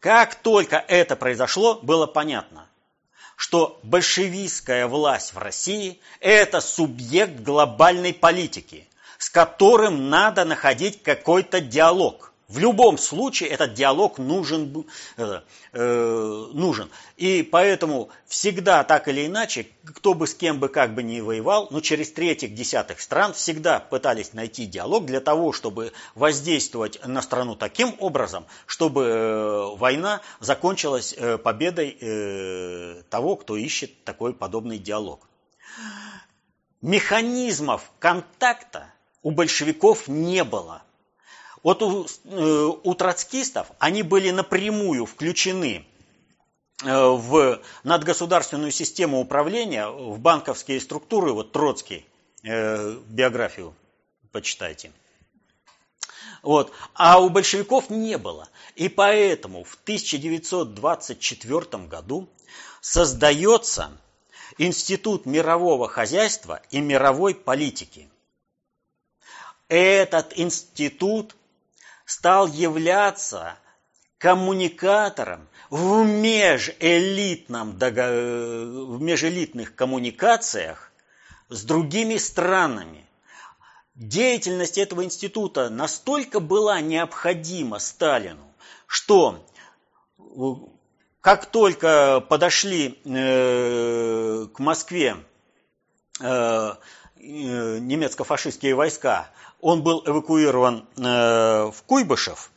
Как 0.00 0.34
только 0.36 0.76
это 0.76 1.16
произошло, 1.16 1.76
было 1.76 2.06
понятно. 2.06 2.68
что 3.38 3.78
большевистская 3.84 4.88
власть 4.88 5.32
в 5.32 5.38
России– 5.38 6.00
это 6.20 6.60
субъект 6.60 7.40
глобальной 7.40 8.12
политики, 8.12 8.88
с 9.18 9.28
которым 9.28 10.08
надо 10.08 10.44
находить 10.44 11.02
какой-то 11.02 11.60
диалог. 11.60 12.28
В 12.46 12.58
любом 12.58 12.96
случае 12.96 13.50
этот 13.50 13.74
диалог 13.74 14.16
нужен, 14.16 14.86
э, 15.18 15.40
э, 15.72 16.46
нужен. 16.54 16.88
И 17.18 17.42
поэтому 17.42 18.08
всегда 18.26 18.84
так 18.84 19.06
или 19.08 19.26
иначе, 19.26 19.66
кто 19.84 20.14
бы 20.14 20.26
с 20.26 20.34
кем 20.34 20.58
бы 20.58 20.70
как 20.70 20.94
бы 20.94 21.02
ни 21.02 21.20
воевал, 21.20 21.68
но 21.70 21.80
через 21.82 22.10
третьих, 22.10 22.54
десятых 22.54 23.02
стран 23.02 23.34
всегда 23.34 23.80
пытались 23.80 24.32
найти 24.32 24.64
диалог 24.64 25.04
для 25.04 25.20
того, 25.20 25.52
чтобы 25.52 25.92
воздействовать 26.14 27.06
на 27.06 27.20
страну 27.20 27.54
таким 27.54 27.94
образом, 27.98 28.46
чтобы 28.64 29.02
э, 29.02 29.76
война 29.76 30.22
закончилась 30.40 31.14
э, 31.14 31.36
победой 31.36 31.98
э, 32.00 33.02
того, 33.10 33.36
кто 33.36 33.58
ищет 33.58 34.04
такой 34.04 34.32
подобный 34.32 34.78
диалог. 34.78 35.28
Механизмов 36.80 37.90
контакта 37.98 38.90
у 39.22 39.30
большевиков 39.30 40.08
не 40.08 40.44
было– 40.44 40.82
вот 41.62 41.82
у, 41.82 42.06
э, 42.24 42.72
у 42.82 42.94
троцкистов 42.94 43.68
они 43.78 44.02
были 44.02 44.30
напрямую 44.30 45.04
включены 45.06 45.86
э, 46.84 46.88
в 46.88 47.60
надгосударственную 47.82 48.70
систему 48.70 49.20
управления, 49.20 49.88
в 49.88 50.20
банковские 50.20 50.80
структуры, 50.80 51.32
вот 51.32 51.52
Троцкий, 51.52 52.06
э, 52.44 52.98
биографию 53.08 53.74
почитайте. 54.30 54.92
Вот. 56.42 56.72
А 56.94 57.20
у 57.20 57.30
большевиков 57.30 57.90
не 57.90 58.18
было. 58.18 58.48
И 58.76 58.88
поэтому 58.88 59.64
в 59.64 59.76
1924 59.82 61.86
году 61.86 62.28
создается 62.80 63.90
Институт 64.56 65.26
мирового 65.26 65.88
хозяйства 65.88 66.62
и 66.70 66.80
мировой 66.80 67.34
политики. 67.34 68.08
Этот 69.68 70.32
институт 70.38 71.36
стал 72.06 72.46
являться 72.48 73.58
коммуникатором 74.16 75.46
в 75.70 76.04
межэлитном, 76.04 77.72
в 77.78 79.00
межэлитных 79.00 79.74
коммуникациях 79.74 80.90
с 81.50 81.64
другими 81.64 82.16
странами. 82.16 83.04
Деятельность 83.94 84.78
этого 84.78 85.04
института 85.04 85.68
настолько 85.70 86.40
была 86.40 86.80
необходима 86.80 87.78
Сталину, 87.78 88.54
что 88.86 89.44
как 91.20 91.46
только 91.46 92.24
подошли 92.26 92.98
э, 93.04 94.46
к 94.54 94.58
Москве 94.60 95.16
э, 96.20 96.24
э, 96.24 96.74
немецко-фашистские 97.16 98.74
войска, 98.74 99.30
он 99.60 99.82
был 99.82 100.02
эвакуирован 100.06 100.86
э, 100.96 101.02
в 101.02 101.82
Куйбышев, 101.86 102.50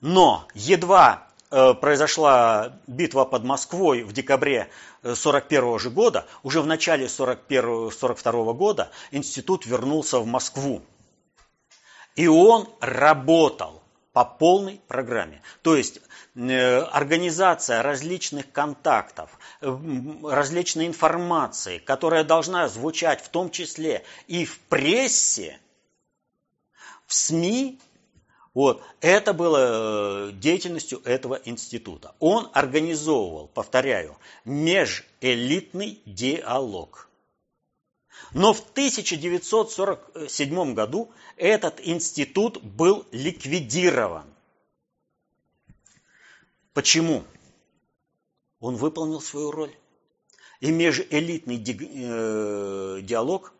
но 0.00 0.46
едва 0.54 1.28
э, 1.50 1.74
произошла 1.74 2.72
битва 2.86 3.24
под 3.24 3.44
Москвой 3.44 4.02
в 4.02 4.12
декабре 4.12 4.68
1941 5.02 5.64
э, 5.64 5.78
же 5.78 5.90
года, 5.90 6.26
уже 6.42 6.60
в 6.60 6.66
начале 6.66 7.06
1942 7.06 8.52
года 8.54 8.90
институт 9.12 9.66
вернулся 9.66 10.18
в 10.18 10.26
Москву. 10.26 10.82
И 12.16 12.26
он 12.26 12.68
работал 12.80 13.82
по 14.12 14.24
полной 14.24 14.80
программе. 14.88 15.40
То 15.62 15.76
есть 15.76 16.00
организация 16.34 17.82
различных 17.82 18.50
контактов, 18.52 19.30
различной 19.60 20.86
информации, 20.86 21.78
которая 21.78 22.24
должна 22.24 22.68
звучать 22.68 23.22
в 23.22 23.28
том 23.28 23.50
числе 23.50 24.04
и 24.26 24.44
в 24.44 24.58
прессе, 24.60 25.58
в 27.06 27.14
СМИ, 27.14 27.78
вот, 28.54 28.82
это 29.00 29.32
было 29.32 30.28
э, 30.28 30.32
деятельностью 30.32 31.00
этого 31.04 31.40
института. 31.44 32.14
Он 32.18 32.50
организовывал, 32.52 33.48
повторяю, 33.48 34.18
межэлитный 34.44 36.02
диалог. 36.04 37.08
Но 38.34 38.52
в 38.52 38.60
1947 38.60 40.74
году 40.74 41.10
этот 41.36 41.80
институт 41.86 42.62
был 42.62 43.06
ликвидирован. 43.10 44.26
Почему? 46.74 47.24
Он 48.60 48.76
выполнил 48.76 49.20
свою 49.20 49.50
роль. 49.50 49.74
И 50.60 50.70
межэлитный 50.70 51.56
э, 51.56 53.00
диалог 53.02 53.52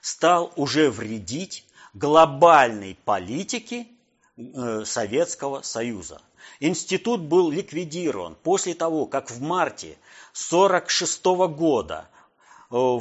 стал 0.00 0.52
уже 0.56 0.90
вредить 0.90 1.66
глобальной 1.98 2.98
политики 3.04 3.88
э, 4.36 4.84
Советского 4.84 5.62
Союза. 5.62 6.20
Институт 6.60 7.22
был 7.22 7.50
ликвидирован 7.50 8.36
после 8.42 8.74
того, 8.74 9.06
как 9.06 9.30
в 9.30 9.40
марте 9.40 9.98
1946 10.50 11.24
года 11.56 12.08
э, 12.70 12.98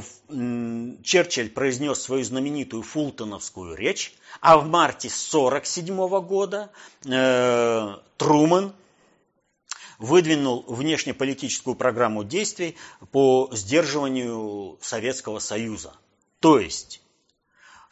Черчилль 1.03 1.49
произнес 1.49 2.01
свою 2.01 2.23
знаменитую 2.23 2.83
фултоновскую 2.83 3.75
речь, 3.75 4.15
а 4.39 4.57
в 4.57 4.67
марте 4.67 5.09
1947 5.09 6.21
года 6.21 6.71
э, 7.05 7.95
выдвинул 9.99 10.63
внешнеполитическую 10.67 11.75
программу 11.75 12.23
действий 12.23 12.75
по 13.11 13.49
сдерживанию 13.51 14.77
Советского 14.81 15.39
Союза. 15.39 15.93
То 16.39 16.59
есть 16.59 17.01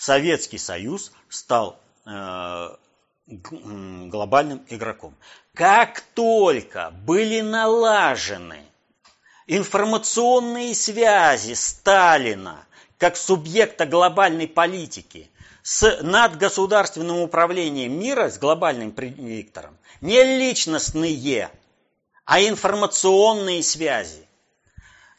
Советский 0.03 0.57
Союз 0.57 1.13
стал 1.29 1.79
э, 2.05 2.69
глобальным 3.25 4.65
игроком. 4.67 5.15
Как 5.53 6.01
только 6.13 6.91
были 6.91 7.39
налажены 7.39 8.65
информационные 9.47 10.75
связи 10.75 11.53
Сталина 11.53 12.65
как 12.97 13.15
субъекта 13.15 13.85
глобальной 13.85 14.49
политики 14.49 15.31
с 15.61 16.01
надгосударственным 16.01 17.19
управлением 17.19 17.97
мира, 17.97 18.29
с 18.29 18.37
глобальным 18.37 18.91
предиктором, 18.91 19.77
не 20.01 20.21
личностные, 20.21 21.49
а 22.25 22.41
информационные 22.41 23.63
связи, 23.63 24.27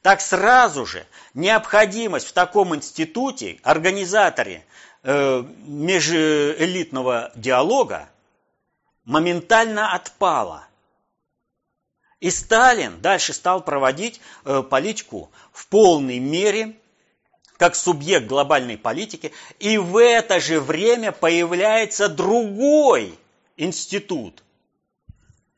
так 0.04 0.20
сразу 0.20 0.84
же 0.84 1.06
необходимость 1.32 2.26
в 2.26 2.34
таком 2.34 2.74
институте, 2.76 3.58
организаторе 3.62 4.66
э, 5.02 5.42
межэлитного 5.64 7.32
диалога 7.34 8.10
моментально 9.06 9.94
отпала. 9.94 10.66
И 12.20 12.28
Сталин 12.28 13.00
дальше 13.00 13.32
стал 13.32 13.62
проводить 13.62 14.20
э, 14.44 14.62
политику 14.62 15.30
в 15.54 15.68
полной 15.68 16.18
мере, 16.18 16.76
как 17.56 17.74
субъект 17.74 18.26
глобальной 18.26 18.76
политики, 18.76 19.32
и 19.58 19.78
в 19.78 19.96
это 19.96 20.38
же 20.38 20.60
время 20.60 21.12
появляется 21.12 22.10
другой 22.10 23.18
институт 23.56 24.42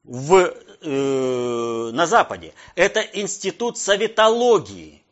в 0.05 0.55
э, 0.87 1.91
на 1.93 2.07
Западе. 2.07 2.55
Это 2.74 3.01
институт 3.01 3.78
советологии. 3.78 5.03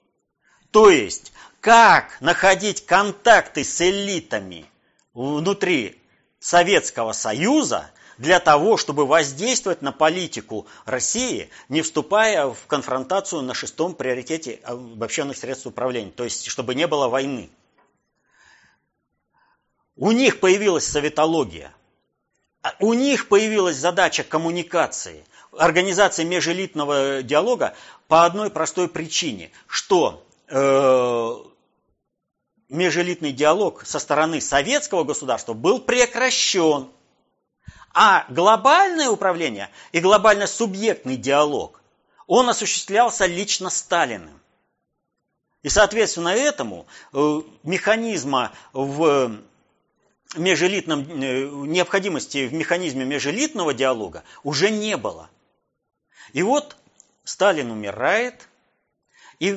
То 0.70 0.90
есть, 0.90 1.32
как 1.60 2.20
находить 2.20 2.86
контакты 2.86 3.64
с 3.64 3.80
элитами 3.80 4.66
внутри 5.12 6.00
Советского 6.38 7.12
Союза 7.12 7.90
для 8.18 8.40
того, 8.40 8.76
чтобы 8.76 9.06
воздействовать 9.06 9.82
на 9.82 9.92
политику 9.92 10.66
России, 10.84 11.50
не 11.68 11.82
вступая 11.82 12.48
в 12.48 12.66
конфронтацию 12.66 13.42
на 13.42 13.54
шестом 13.54 13.94
приоритете 13.94 14.60
обобщенных 14.64 15.36
средств 15.36 15.66
управления, 15.66 16.10
то 16.10 16.24
есть 16.24 16.46
чтобы 16.46 16.74
не 16.74 16.86
было 16.86 17.08
войны. 17.08 17.50
У 19.96 20.10
них 20.10 20.40
появилась 20.40 20.86
советология, 20.86 21.72
у 22.80 22.94
них 22.94 23.28
появилась 23.28 23.76
задача 23.76 24.24
коммуникации 24.24 25.24
организации 25.58 26.24
межэлитного 26.24 27.22
диалога 27.22 27.74
по 28.08 28.24
одной 28.24 28.50
простой 28.50 28.88
причине, 28.88 29.50
что 29.66 30.24
э, 30.48 31.36
межэлитный 32.68 33.32
диалог 33.32 33.84
со 33.86 33.98
стороны 33.98 34.40
советского 34.40 35.04
государства 35.04 35.52
был 35.52 35.80
прекращен, 35.80 36.88
а 37.92 38.26
глобальное 38.28 39.08
управление 39.08 39.70
и 39.92 40.00
глобально-субъектный 40.00 41.16
диалог, 41.16 41.80
он 42.26 42.48
осуществлялся 42.48 43.26
лично 43.26 43.70
Сталиным. 43.70 44.40
И, 45.62 45.68
соответственно, 45.68 46.28
этому 46.28 46.86
э, 47.12 47.40
механизма 47.62 48.52
в 48.72 49.38
межэлитном, 50.36 51.00
э, 51.08 51.48
необходимости 51.66 52.46
в 52.46 52.52
механизме 52.52 53.04
межэлитного 53.04 53.72
диалога 53.72 54.24
уже 54.42 54.70
не 54.70 54.96
было. 54.96 55.30
И 56.34 56.42
вот 56.42 56.76
Сталин 57.22 57.70
умирает, 57.70 58.48
И 59.38 59.52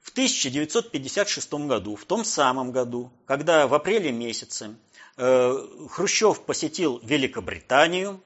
в 0.00 0.10
1956 0.10 1.52
году, 1.52 1.96
в 1.96 2.04
том 2.04 2.24
самом 2.24 2.72
году, 2.72 3.10
когда 3.26 3.66
в 3.66 3.74
апреле 3.74 4.12
месяце 4.12 4.74
э, 5.16 5.68
Хрущев 5.90 6.44
посетил 6.44 7.00
Великобританию, 7.02 8.20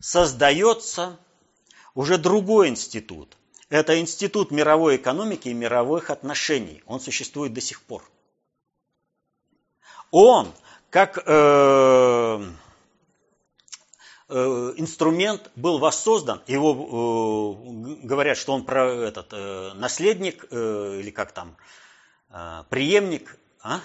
создается 0.00 1.18
уже 1.94 2.18
другой 2.18 2.68
институт. 2.68 3.36
Это 3.68 4.00
Институт 4.00 4.50
мировой 4.50 4.96
экономики 4.96 5.48
и 5.48 5.54
мировых 5.54 6.10
отношений. 6.10 6.82
Он 6.86 7.00
существует 7.00 7.52
до 7.52 7.60
сих 7.60 7.82
пор. 7.82 8.02
Он, 10.10 10.52
как 10.90 11.22
э, 11.24 12.50
инструмент 14.76 15.50
был 15.56 15.78
воссоздан, 15.78 16.42
его 16.46 17.58
э, 18.02 18.06
говорят, 18.06 18.36
что 18.36 18.52
он 18.52 18.64
про 18.64 18.90
этот 18.90 19.28
э, 19.32 19.72
наследник 19.74 20.44
или 20.50 21.10
как 21.10 21.32
там 21.32 21.56
преемник, 22.70 23.38
а? 23.62 23.80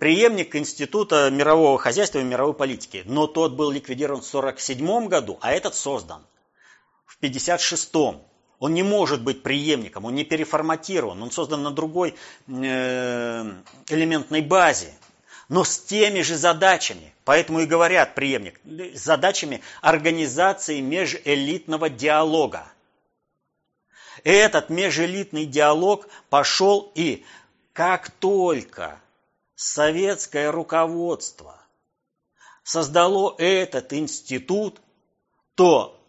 преемник 0.00 0.56
Института 0.56 1.28
мирового 1.30 1.78
хозяйства 1.78 2.20
и 2.20 2.24
мировой 2.24 2.54
политики. 2.54 3.02
Но 3.04 3.26
тот 3.26 3.52
был 3.52 3.70
ликвидирован 3.70 4.22
в 4.22 4.28
1947 4.34 5.08
году, 5.08 5.38
а 5.42 5.52
этот 5.52 5.74
создан 5.74 6.22
в 7.04 7.18
1956. 7.18 8.22
Он 8.58 8.72
не 8.72 8.82
может 8.82 9.22
быть 9.22 9.42
преемником, 9.42 10.06
он 10.06 10.14
не 10.14 10.24
переформатирован, 10.24 11.22
он 11.22 11.30
создан 11.30 11.62
на 11.62 11.70
другой 11.70 12.14
элементной 12.48 14.40
базе 14.40 14.94
но 15.48 15.64
с 15.64 15.78
теми 15.78 16.22
же 16.22 16.36
задачами. 16.36 17.14
Поэтому 17.24 17.60
и 17.60 17.66
говорят 17.66 18.14
преемник, 18.14 18.60
с 18.64 19.00
задачами 19.00 19.62
организации 19.80 20.80
межэлитного 20.80 21.88
диалога. 21.88 22.66
Этот 24.24 24.70
межэлитный 24.70 25.46
диалог 25.46 26.08
пошел 26.30 26.90
и 26.94 27.24
как 27.72 28.10
только 28.10 29.00
советское 29.54 30.50
руководство 30.50 31.60
создало 32.62 33.34
этот 33.38 33.92
институт, 33.92 34.80
то 35.54 36.00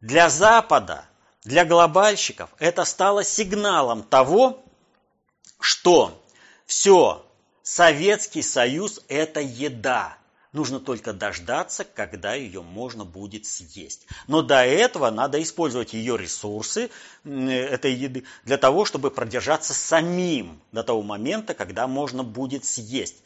для 0.00 0.28
Запада, 0.28 1.06
для 1.42 1.64
глобальщиков 1.64 2.50
это 2.58 2.84
стало 2.84 3.24
сигналом 3.24 4.02
того, 4.02 4.62
что 5.58 6.22
все, 6.66 7.24
Советский 7.64 8.42
Союз– 8.42 9.00
это 9.08 9.40
еда. 9.40 10.18
Нужно 10.52 10.80
только 10.80 11.14
дождаться, 11.14 11.84
когда 11.84 12.34
ее 12.34 12.60
можно 12.60 13.06
будет 13.06 13.46
съесть. 13.46 14.06
Но 14.28 14.42
до 14.42 14.66
этого 14.66 15.10
надо 15.10 15.42
использовать 15.42 15.94
ее 15.94 16.18
ресурсы, 16.18 16.90
этой 17.24 17.94
еды, 17.94 18.24
для 18.44 18.58
того, 18.58 18.84
чтобы 18.84 19.10
продержаться 19.10 19.72
самим 19.72 20.60
до 20.72 20.84
того 20.84 21.00
момента, 21.00 21.54
когда 21.54 21.86
можно 21.86 22.22
будет 22.22 22.66
съесть. 22.66 23.16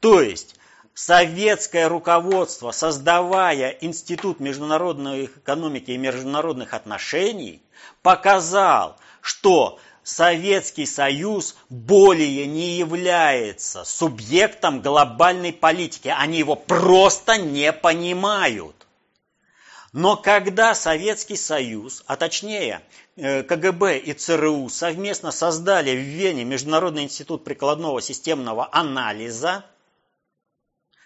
То 0.00 0.22
есть 0.22 0.56
советское 0.94 1.88
руководство, 1.88 2.70
создавая 2.70 3.76
Институт 3.82 4.40
международной 4.40 5.26
экономики 5.26 5.90
и 5.90 5.98
международных 5.98 6.72
отношений, 6.72 7.62
показал, 8.00 8.96
что 9.20 9.78
Советский 10.08 10.86
Союз 10.86 11.54
более 11.68 12.46
не 12.46 12.78
является 12.78 13.84
субъектом 13.84 14.80
глобальной 14.80 15.52
политики. 15.52 16.08
Они 16.08 16.38
его 16.38 16.56
просто 16.56 17.36
не 17.36 17.70
понимают. 17.74 18.74
Но 19.92 20.16
когда 20.16 20.74
Советский 20.74 21.36
Союз, 21.36 22.04
а 22.06 22.16
точнее 22.16 22.80
э, 23.16 23.42
КГБ 23.42 23.98
и 23.98 24.14
ЦРУ 24.14 24.70
совместно 24.70 25.30
создали 25.30 25.94
в 25.94 26.00
Вене 26.00 26.44
Международный 26.44 27.02
институт 27.02 27.44
прикладного 27.44 28.00
системного 28.00 28.66
анализа 28.72 29.66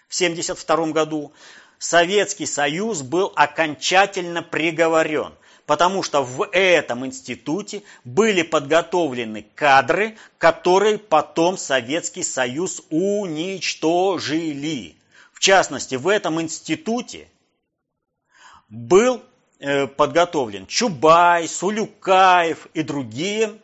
в 0.07 0.15
1972 0.15 0.93
году, 0.93 1.33
Советский 1.77 2.45
Союз 2.45 3.01
был 3.01 3.33
окончательно 3.35 4.41
приговорен 4.41 5.33
потому 5.65 6.03
что 6.03 6.23
в 6.23 6.47
этом 6.51 7.05
институте 7.05 7.83
были 8.03 8.41
подготовлены 8.41 9.45
кадры, 9.55 10.17
которые 10.37 10.97
потом 10.97 11.57
Советский 11.57 12.23
Союз 12.23 12.81
уничтожили. 12.89 14.95
В 15.31 15.39
частности, 15.39 15.95
в 15.95 16.07
этом 16.07 16.41
институте 16.41 17.27
был 18.69 19.23
э, 19.59 19.87
подготовлен 19.87 20.67
Чубай, 20.67 21.47
Сулюкаев 21.47 22.67
и 22.73 22.83
другие 22.83 23.59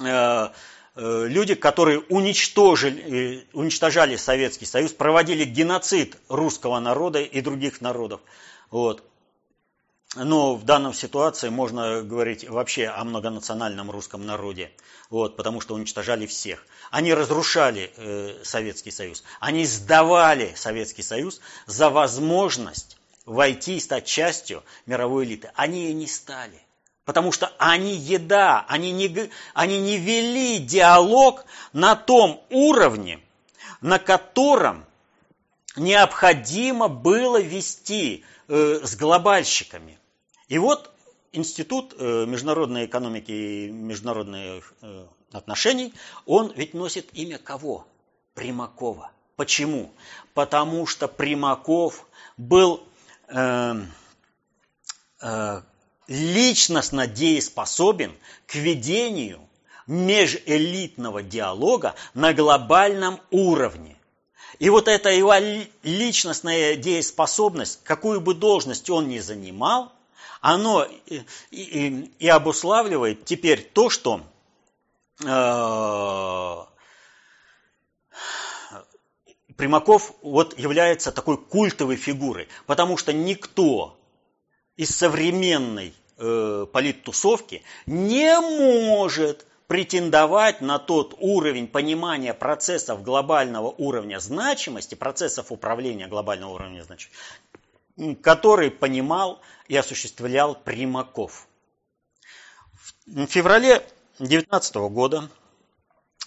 э, 0.00 0.48
э, 0.96 1.26
люди, 1.28 1.54
которые 1.54 2.00
уничтожили, 2.00 3.46
уничтожали 3.52 4.16
Советский 4.16 4.66
Союз, 4.66 4.92
проводили 4.92 5.44
геноцид 5.44 6.16
русского 6.28 6.80
народа 6.80 7.20
и 7.20 7.40
других 7.40 7.80
народов. 7.80 8.20
Вот. 8.70 9.04
Но 10.16 10.54
в 10.54 10.64
данной 10.64 10.94
ситуации 10.94 11.48
можно 11.48 12.02
говорить 12.02 12.48
вообще 12.48 12.86
о 12.86 13.02
многонациональном 13.02 13.90
русском 13.90 14.24
народе, 14.24 14.70
вот, 15.10 15.36
потому 15.36 15.60
что 15.60 15.74
уничтожали 15.74 16.26
всех. 16.26 16.64
Они 16.92 17.12
разрушали 17.12 17.92
э, 17.96 18.44
Советский 18.44 18.92
Союз, 18.92 19.24
они 19.40 19.66
сдавали 19.66 20.52
Советский 20.54 21.02
Союз 21.02 21.40
за 21.66 21.90
возможность 21.90 22.96
войти 23.26 23.76
и 23.76 23.80
стать 23.80 24.06
частью 24.06 24.62
мировой 24.86 25.24
элиты. 25.24 25.50
Они 25.56 25.90
и 25.90 25.94
не 25.94 26.06
стали. 26.06 26.60
Потому 27.04 27.32
что 27.32 27.52
они 27.58 27.94
еда, 27.96 28.64
они 28.68 28.92
не, 28.92 29.30
они 29.52 29.80
не 29.80 29.98
вели 29.98 30.58
диалог 30.58 31.44
на 31.72 31.96
том 31.96 32.42
уровне, 32.50 33.20
на 33.80 33.98
котором 33.98 34.86
необходимо 35.76 36.88
было 36.88 37.40
вести 37.40 38.24
э, 38.46 38.80
с 38.84 38.94
глобальщиками. 38.94 39.98
И 40.48 40.58
вот 40.58 40.90
Институт 41.32 41.94
э, 41.98 42.26
международной 42.26 42.86
экономики 42.86 43.32
и 43.32 43.70
международных 43.70 44.72
э, 44.82 45.06
отношений, 45.32 45.92
он 46.26 46.52
ведь 46.54 46.74
носит 46.74 47.08
имя 47.12 47.38
кого? 47.38 47.86
Примакова. 48.34 49.10
Почему? 49.36 49.92
Потому 50.32 50.86
что 50.86 51.08
Примаков 51.08 52.06
был 52.36 52.84
э, 53.28 53.74
э, 55.22 55.62
личностно 56.06 57.06
дееспособен 57.06 58.14
к 58.46 58.54
ведению 58.54 59.40
межэлитного 59.86 61.22
диалога 61.22 61.94
на 62.14 62.32
глобальном 62.32 63.20
уровне. 63.30 63.96
И 64.58 64.70
вот 64.70 64.86
эта 64.86 65.10
его 65.10 65.34
личностная 65.82 66.76
дееспособность, 66.76 67.80
какую 67.82 68.20
бы 68.20 68.34
должность 68.34 68.88
он 68.88 69.08
ни 69.08 69.18
занимал, 69.18 69.92
оно 70.44 70.86
и, 71.06 71.22
и, 71.50 72.12
и 72.18 72.28
обуславливает 72.28 73.24
теперь 73.24 73.62
то, 73.62 73.88
что 73.88 74.20
э, 75.22 75.24
Примаков 79.56 80.12
вот 80.20 80.58
является 80.58 81.12
такой 81.12 81.38
культовой 81.38 81.96
фигурой, 81.96 82.48
потому 82.66 82.98
что 82.98 83.14
никто 83.14 83.98
из 84.76 84.94
современной 84.94 85.94
э, 86.18 86.66
политтусовки 86.70 87.62
не 87.86 88.38
может 88.38 89.46
претендовать 89.66 90.60
на 90.60 90.78
тот 90.78 91.14
уровень 91.20 91.68
понимания 91.68 92.34
процессов 92.34 93.02
глобального 93.02 93.68
уровня 93.68 94.18
значимости, 94.18 94.94
процессов 94.94 95.50
управления 95.50 96.06
глобального 96.06 96.52
уровня 96.52 96.82
значимости, 96.82 97.16
который 98.22 98.70
понимал 98.70 99.40
и 99.68 99.76
осуществлял 99.76 100.54
Примаков. 100.54 101.46
В 103.06 103.26
феврале 103.26 103.78
2019 104.18 104.74
года, 104.90 105.28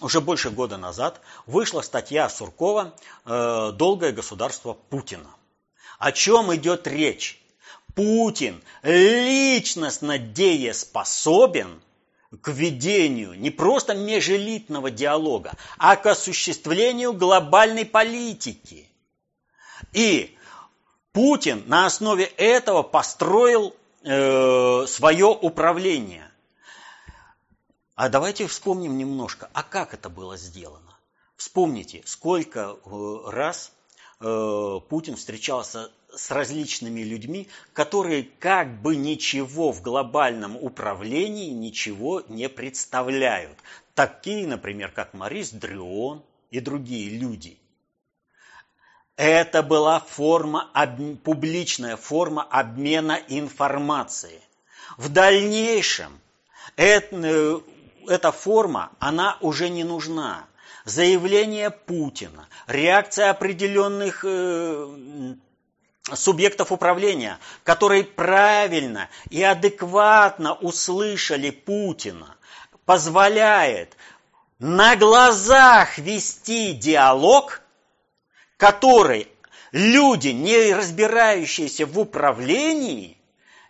уже 0.00 0.20
больше 0.20 0.50
года 0.50 0.76
назад, 0.76 1.20
вышла 1.46 1.82
статья 1.82 2.28
Суркова 2.28 2.94
э, 3.24 3.72
«Долгое 3.74 4.12
государство 4.12 4.74
Путина». 4.74 5.28
О 5.98 6.12
чем 6.12 6.54
идет 6.54 6.86
речь? 6.86 7.42
Путин 7.94 8.62
личностно 8.84 10.18
дееспособен 10.18 11.82
к 12.40 12.48
ведению 12.48 13.34
не 13.34 13.50
просто 13.50 13.94
межэлитного 13.94 14.90
диалога, 14.92 15.54
а 15.78 15.96
к 15.96 16.06
осуществлению 16.06 17.12
глобальной 17.14 17.84
политики. 17.84 18.88
И 19.92 20.37
Путин 21.12 21.64
на 21.66 21.86
основе 21.86 22.24
этого 22.24 22.82
построил 22.82 23.74
э, 24.04 24.86
свое 24.86 25.26
управление. 25.26 26.30
А 27.94 28.08
давайте 28.08 28.46
вспомним 28.46 28.96
немножко, 28.96 29.50
а 29.52 29.62
как 29.62 29.94
это 29.94 30.08
было 30.08 30.36
сделано? 30.36 30.96
Вспомните, 31.36 32.02
сколько 32.04 32.76
э, 32.84 33.30
раз 33.30 33.72
э, 34.20 34.80
Путин 34.88 35.16
встречался 35.16 35.90
с 36.14 36.30
различными 36.30 37.00
людьми, 37.00 37.48
которые 37.72 38.28
как 38.38 38.80
бы 38.80 38.96
ничего 38.96 39.72
в 39.72 39.82
глобальном 39.82 40.56
управлении 40.56 41.50
ничего 41.50 42.22
не 42.28 42.48
представляют. 42.48 43.58
Такие, 43.94 44.46
например, 44.46 44.90
как 44.92 45.14
Марис 45.14 45.50
Дрюон 45.50 46.22
и 46.50 46.60
другие 46.60 47.10
люди. 47.10 47.58
Это 49.18 49.64
была 49.64 49.98
форма, 49.98 50.70
публичная 51.24 51.96
форма 51.96 52.44
обмена 52.44 53.18
информацией. 53.26 54.40
В 54.96 55.08
дальнейшем 55.08 56.20
это, 56.76 57.60
эта 58.06 58.30
форма, 58.30 58.92
она 59.00 59.36
уже 59.40 59.70
не 59.70 59.82
нужна. 59.82 60.44
Заявление 60.84 61.70
Путина, 61.70 62.46
реакция 62.68 63.30
определенных 63.30 64.24
э, 64.24 65.34
субъектов 66.14 66.70
управления, 66.70 67.40
которые 67.64 68.04
правильно 68.04 69.08
и 69.30 69.42
адекватно 69.42 70.54
услышали 70.54 71.50
Путина, 71.50 72.36
позволяет 72.84 73.96
на 74.60 74.94
глазах 74.94 75.98
вести 75.98 76.72
диалог, 76.72 77.62
который 78.58 79.28
люди, 79.72 80.28
не 80.28 80.74
разбирающиеся 80.74 81.86
в 81.86 81.98
управлении, 81.98 83.16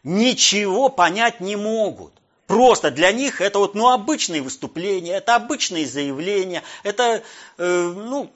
ничего 0.03 0.89
понять 0.89 1.41
не 1.41 1.55
могут. 1.55 2.13
Просто 2.49 2.91
для 2.91 3.13
них 3.13 3.43
это 3.43 3.59
вот, 3.59 3.75
ну, 3.75 3.91
обычные 3.91 4.41
выступления, 4.41 5.17
это 5.17 5.37
обычные 5.37 5.87
заявления, 5.87 6.63
это, 6.83 7.23
э, 7.59 7.93
ну, 7.95 8.33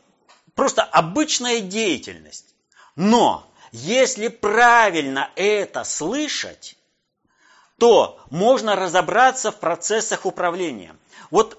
просто 0.54 0.82
обычная 0.82 1.60
деятельность. 1.60 2.54
Но 2.94 3.50
если 3.72 4.28
правильно 4.28 5.30
это 5.34 5.82
слышать, 5.84 6.76
то 7.78 8.20
можно 8.28 8.76
разобраться 8.76 9.50
в 9.50 9.56
процессах 9.56 10.26
управления. 10.26 10.94
Вот 11.30 11.58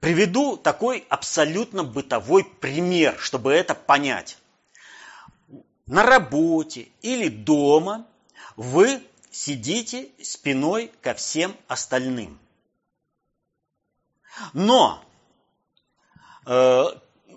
приведу 0.00 0.56
такой 0.56 1.06
абсолютно 1.08 1.84
бытовой 1.84 2.44
пример, 2.44 3.16
чтобы 3.18 3.52
это 3.52 3.74
понять. 3.74 4.38
На 5.86 6.02
работе 6.02 6.88
или 7.02 7.28
дома 7.28 8.06
вы 8.56 9.02
сидите 9.30 10.08
спиной 10.22 10.90
ко 11.02 11.14
всем 11.14 11.56
остальным. 11.68 12.38
Но 14.52 15.04
э, 16.46 16.84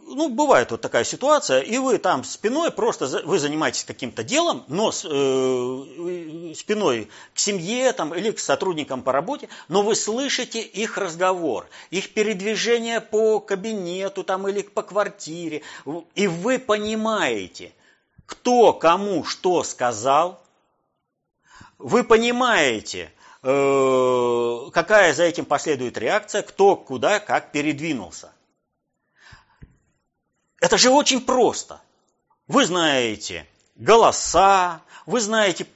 ну, 0.07 0.29
бывает 0.29 0.71
вот 0.71 0.81
такая 0.81 1.03
ситуация, 1.03 1.61
и 1.61 1.77
вы 1.77 1.97
там 1.97 2.23
спиной 2.23 2.71
просто, 2.71 3.21
вы 3.25 3.39
занимаетесь 3.39 3.83
каким-то 3.83 4.23
делом, 4.23 4.63
но 4.67 4.91
с, 4.91 5.05
э, 5.05 6.53
спиной 6.55 7.09
к 7.33 7.39
семье 7.39 7.91
там, 7.93 8.13
или 8.13 8.31
к 8.31 8.39
сотрудникам 8.39 9.01
по 9.01 9.11
работе, 9.11 9.49
но 9.67 9.81
вы 9.81 9.95
слышите 9.95 10.61
их 10.61 10.97
разговор, 10.97 11.67
их 11.89 12.13
передвижение 12.13 13.01
по 13.01 13.39
кабинету 13.39 14.23
там, 14.23 14.47
или 14.47 14.61
по 14.61 14.83
квартире, 14.83 15.61
и 16.15 16.27
вы 16.27 16.59
понимаете, 16.59 17.73
кто 18.25 18.73
кому 18.73 19.23
что 19.23 19.63
сказал, 19.63 20.41
вы 21.77 22.03
понимаете, 22.03 23.11
э, 23.41 24.59
какая 24.71 25.13
за 25.13 25.23
этим 25.23 25.45
последует 25.45 25.97
реакция, 25.97 26.41
кто 26.41 26.75
куда 26.75 27.19
как 27.19 27.51
передвинулся. 27.51 28.31
Это 30.63 30.77
же 30.77 30.91
очень 30.91 31.19
просто. 31.19 31.81
Вы 32.47 32.63
знаете 32.63 33.45
голоса, 33.75 34.81
вы 35.05 35.19
знаете, 35.19 35.67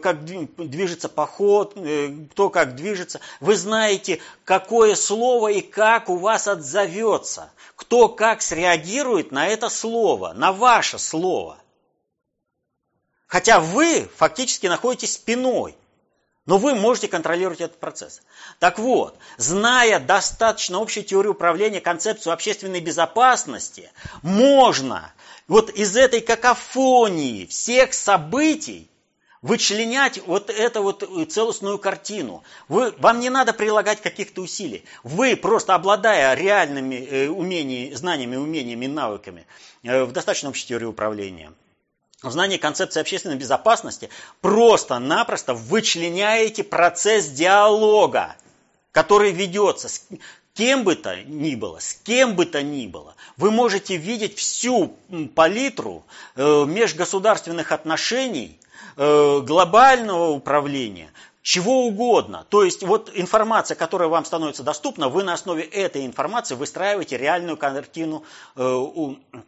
как 0.00 0.24
движется 0.24 1.08
поход, 1.08 1.72
э, 1.74 2.14
кто 2.30 2.48
как 2.48 2.76
движется, 2.76 3.20
вы 3.40 3.56
знаете, 3.56 4.20
какое 4.44 4.94
слово 4.94 5.48
и 5.48 5.62
как 5.62 6.08
у 6.08 6.14
вас 6.18 6.46
отзовется, 6.46 7.50
кто 7.74 8.08
как 8.08 8.40
среагирует 8.40 9.32
на 9.32 9.48
это 9.48 9.68
слово, 9.68 10.32
на 10.32 10.52
ваше 10.52 11.00
слово. 11.00 11.58
Хотя 13.26 13.58
вы 13.58 14.08
фактически 14.14 14.68
находитесь 14.68 15.14
спиной 15.14 15.74
но 16.46 16.58
вы 16.58 16.74
можете 16.74 17.08
контролировать 17.08 17.60
этот 17.60 17.78
процесс. 17.78 18.22
Так 18.60 18.78
вот, 18.78 19.18
зная 19.36 20.00
достаточно 20.00 20.80
общую 20.80 21.04
теорию 21.04 21.32
управления, 21.32 21.80
концепцию 21.80 22.32
общественной 22.32 22.80
безопасности, 22.80 23.90
можно 24.22 25.12
вот 25.48 25.70
из 25.70 25.96
этой 25.96 26.20
какофонии 26.20 27.46
всех 27.46 27.92
событий 27.92 28.88
вычленять 29.42 30.24
вот 30.26 30.50
эту 30.50 30.82
вот 30.82 31.08
целостную 31.28 31.78
картину. 31.78 32.42
Вы, 32.68 32.92
вам 32.98 33.20
не 33.20 33.30
надо 33.30 33.52
прилагать 33.52 34.00
каких-то 34.00 34.40
усилий. 34.40 34.84
Вы, 35.02 35.36
просто 35.36 35.74
обладая 35.74 36.34
реальными 36.34 36.94
э, 36.94 37.28
умениями, 37.28 37.94
знаниями, 37.94 38.36
умениями, 38.36 38.86
навыками 38.86 39.46
э, 39.82 40.04
в 40.04 40.12
достаточно 40.12 40.48
общей 40.48 40.66
теории 40.66 40.86
управления– 40.86 41.52
знании 42.22 42.56
концепции 42.56 43.00
общественной 43.00 43.36
безопасности 43.36 44.10
просто-напросто 44.40 45.54
вычленяете 45.54 46.64
процесс 46.64 47.28
диалога, 47.28 48.36
который 48.92 49.32
ведется 49.32 49.88
с 49.88 50.06
кем 50.54 50.84
бы 50.84 50.94
то 50.94 51.22
ни 51.22 51.54
было, 51.54 51.78
с 51.78 51.94
кем 51.94 52.34
бы 52.34 52.46
то 52.46 52.62
ни 52.62 52.86
было. 52.86 53.14
Вы 53.36 53.50
можете 53.50 53.96
видеть 53.96 54.38
всю 54.38 54.96
палитру 55.34 56.04
э, 56.34 56.64
межгосударственных 56.66 57.72
отношений, 57.72 58.58
э, 58.96 59.40
глобального 59.40 60.30
управления, 60.30 61.10
чего 61.42 61.86
угодно. 61.86 62.46
То 62.48 62.64
есть 62.64 62.82
вот 62.82 63.10
информация, 63.12 63.74
которая 63.74 64.08
вам 64.08 64.24
становится 64.24 64.62
доступна, 64.62 65.10
вы 65.10 65.22
на 65.22 65.34
основе 65.34 65.62
этой 65.62 66.06
информации 66.06 66.54
выстраиваете 66.54 67.18
реальную 67.18 67.58
картину 67.58 68.24
э, 68.56 68.62
Э, 69.32 69.40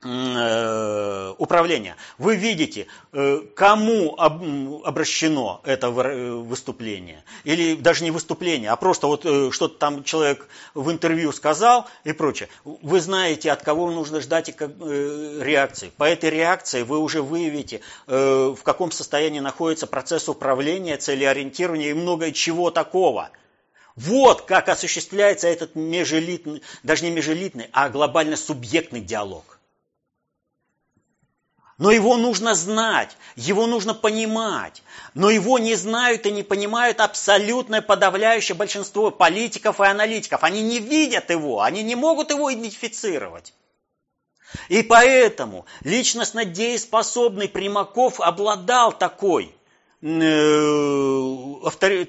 управления. 0.00 1.96
Вы 2.18 2.36
видите, 2.36 2.86
э, 3.12 3.40
кому 3.56 4.14
обращено 4.16 5.60
это 5.64 5.88
э, 5.88 6.34
выступление. 6.34 7.24
Или 7.42 7.74
даже 7.74 8.04
не 8.04 8.12
выступление, 8.12 8.70
а 8.70 8.76
просто 8.76 9.08
вот 9.08 9.22
что-то 9.22 9.76
там 9.76 10.04
человек 10.04 10.46
в 10.74 10.92
интервью 10.92 11.32
сказал 11.32 11.88
и 12.04 12.12
прочее. 12.12 12.48
Вы 12.64 13.00
знаете, 13.00 13.50
от 13.50 13.62
кого 13.62 13.90
нужно 13.90 14.20
ждать 14.20 14.48
реакции. 14.48 15.90
По 15.96 16.04
этой 16.04 16.30
реакции 16.30 16.82
вы 16.82 17.00
уже 17.00 17.20
выявите, 17.20 17.80
в 18.06 18.58
каком 18.62 18.92
состоянии 18.92 19.40
находится 19.40 19.88
процесс 19.88 20.28
управления, 20.28 20.96
целеориентирования 20.96 21.90
и 21.90 21.94
многое 21.94 22.30
чего 22.30 22.70
такого. 22.70 23.30
Вот 23.96 24.42
как 24.42 24.68
осуществляется 24.68 25.48
этот 25.48 25.74
межэлитный, 25.74 26.62
даже 26.84 27.04
не 27.04 27.10
межэлитный, 27.10 27.68
а 27.72 27.88
глобально 27.88 28.36
субъектный 28.36 29.00
диалог. 29.00 29.57
Но 31.78 31.92
его 31.92 32.16
нужно 32.16 32.54
знать, 32.54 33.16
его 33.36 33.68
нужно 33.68 33.94
понимать. 33.94 34.82
Но 35.14 35.30
его 35.30 35.60
не 35.60 35.76
знают 35.76 36.26
и 36.26 36.32
не 36.32 36.42
понимают 36.42 37.00
абсолютное 37.00 37.82
подавляющее 37.82 38.56
большинство 38.56 39.12
политиков 39.12 39.80
и 39.80 39.86
аналитиков. 39.86 40.42
Они 40.42 40.60
не 40.60 40.80
видят 40.80 41.30
его, 41.30 41.62
они 41.62 41.84
не 41.84 41.94
могут 41.94 42.30
его 42.30 42.52
идентифицировать. 42.52 43.54
И 44.68 44.82
поэтому 44.82 45.66
личностно 45.82 46.44
дееспособный 46.44 47.48
Примаков 47.48 48.20
обладал 48.20 48.92
такой 48.92 49.54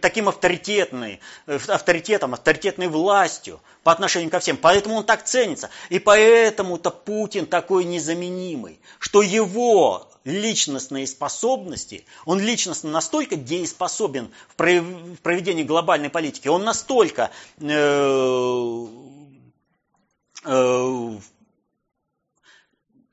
таким 0.02 0.30
авторитетной, 0.30 1.20
э, 1.48 1.60
авторитетом, 1.68 2.34
авторитетной 2.34 2.88
властью 2.88 3.60
по 3.84 3.92
отношению 3.92 4.30
ко 4.30 4.40
всем. 4.40 4.58
Поэтому 4.58 4.98
он 4.98 5.06
так 5.06 5.26
ценится. 5.26 5.72
И 5.90 5.98
поэтому-то 5.98 6.92
Путин 6.92 7.48
такой 7.48 7.86
незаменимый, 7.86 8.80
что 9.00 9.24
его 9.24 10.08
личностные 10.24 11.08
способности, 11.08 12.06
он 12.26 12.40
личностно 12.40 12.92
настолько 12.92 13.36
дееспособен 13.36 14.32
в 14.50 14.56
проведении 14.56 15.64
глобальной 15.64 16.12
политики, 16.12 16.48
он 16.48 16.64
настолько 16.64 17.32
э, 17.60 18.86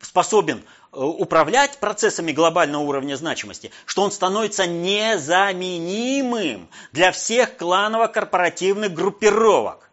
способен 0.03 0.59
Э, 0.59 0.63
управлять 0.97 1.79
процессами 1.79 2.33
глобального 2.33 2.83
уровня 2.83 3.17
значимости, 3.17 3.71
что 3.85 4.03
он 4.03 4.11
становится 4.11 4.67
незаменимым 4.67 6.69
для 6.93 7.13
всех 7.13 7.57
кланово-корпоративных 7.57 8.93
группировок. 8.93 9.89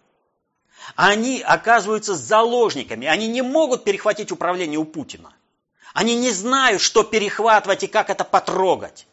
Они 0.95 1.41
оказываются 1.41 2.15
заложниками, 2.15 3.07
они 3.07 3.27
не 3.27 3.41
могут 3.41 3.83
перехватить 3.83 4.31
управление 4.31 4.79
у 4.79 4.85
Путина. 4.85 5.33
Они 5.93 6.15
не 6.15 6.31
знают, 6.31 6.81
что 6.81 7.03
перехватывать 7.03 7.83
и 7.83 7.87
как 7.87 8.09
это 8.09 8.23
потрогать. 8.23 9.05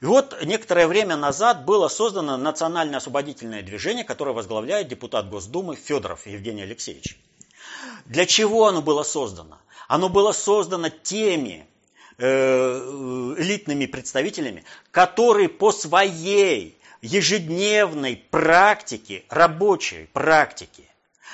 И 0.00 0.06
вот 0.06 0.36
некоторое 0.44 0.86
время 0.86 1.16
назад 1.16 1.64
было 1.64 1.88
создано 1.88 2.36
национальное 2.36 2.98
освободительное 2.98 3.62
движение, 3.62 4.04
которое 4.04 4.32
возглавляет 4.32 4.88
депутат 4.88 5.30
Госдумы 5.30 5.76
Федоров 5.76 6.26
Евгений 6.26 6.62
Алексеевич. 6.62 7.16
Для 8.06 8.26
чего 8.26 8.66
оно 8.66 8.82
было 8.82 9.02
создано? 9.02 9.58
Оно 9.88 10.08
было 10.08 10.32
создано 10.32 10.88
теми 10.88 11.66
элитными 12.18 13.86
представителями, 13.86 14.64
которые 14.90 15.48
по 15.48 15.72
своей 15.72 16.78
ежедневной 17.02 18.16
практике, 18.30 19.24
рабочей 19.28 20.08
практике, 20.12 20.84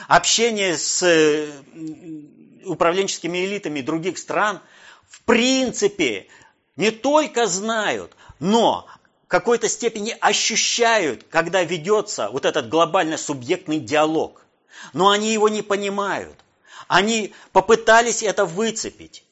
общения 0.08 0.76
с 0.76 1.52
управленческими 2.64 3.44
элитами 3.44 3.80
других 3.82 4.18
стран, 4.18 4.60
в 5.08 5.22
принципе, 5.22 6.26
не 6.76 6.90
только 6.90 7.46
знают, 7.46 8.16
но 8.38 8.86
в 9.24 9.28
какой-то 9.28 9.68
степени 9.68 10.16
ощущают, 10.20 11.24
когда 11.30 11.62
ведется 11.62 12.30
вот 12.30 12.44
этот 12.44 12.68
глобально-субъектный 12.68 13.80
диалог. 13.80 14.42
Но 14.92 15.10
они 15.10 15.32
его 15.32 15.48
не 15.48 15.62
понимают. 15.62 16.36
Они 16.88 17.32
попытались 17.52 18.22
это 18.22 18.44
выцепить. 18.44 19.24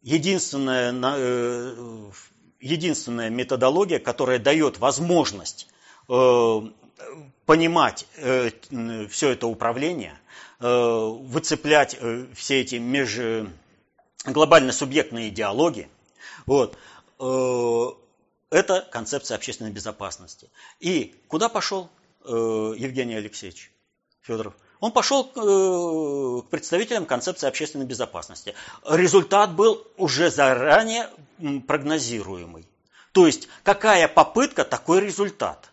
Единственная, 0.00 0.94
э, 0.94 2.10
единственная 2.60 3.28
методология, 3.28 3.98
которая 3.98 4.38
дает 4.38 4.78
возможность 4.78 5.68
э, 6.08 6.60
понимать 7.44 8.06
э, 8.16 8.50
все 9.10 9.30
это 9.30 9.46
управление, 9.46 10.18
выцеплять 10.60 11.96
все 12.34 12.60
эти 12.60 12.76
меж 12.76 13.18
глобально-субъектные 14.24 15.30
диалоги, 15.30 15.88
вот, 16.46 16.76
это 18.50 18.88
концепция 18.90 19.36
общественной 19.36 19.70
безопасности. 19.70 20.50
И 20.80 21.14
куда 21.28 21.48
пошел 21.48 21.88
Евгений 22.24 23.14
Алексеевич 23.14 23.70
Федоров? 24.28 24.54
Он 24.80 24.92
пошел 24.92 25.24
э, 25.24 26.42
к 26.42 26.50
представителям 26.50 27.06
концепции 27.06 27.48
общественной 27.48 27.86
безопасности. 27.86 28.54
Результат 28.88 29.54
был 29.54 29.84
уже 29.96 30.30
заранее 30.30 31.10
прогнозируемый. 31.66 32.68
То 33.12 33.26
есть, 33.26 33.48
какая 33.64 34.06
попытка, 34.06 34.64
такой 34.64 35.00
результат. 35.00 35.70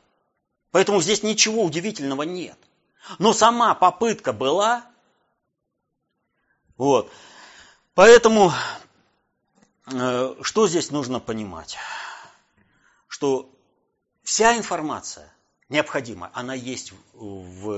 Поэтому 0.71 1.01
здесь 1.01 1.21
ничего 1.21 1.63
удивительного 1.63 2.23
нет. 2.23 2.57
Но 3.19 3.33
сама 3.33 3.75
попытка 3.75 4.31
была. 4.31 4.85
Вот. 6.77 7.11
Поэтому, 7.93 8.53
э, 9.91 10.35
что 10.41 10.67
здесь 10.67 10.91
нужно 10.91 11.19
понимать? 11.19 11.77
Что 13.07 13.49
вся 14.23 14.57
информация 14.57 15.34
необходимая, 15.69 16.31
она 16.33 16.53
есть 16.53 16.93
в, 17.13 17.69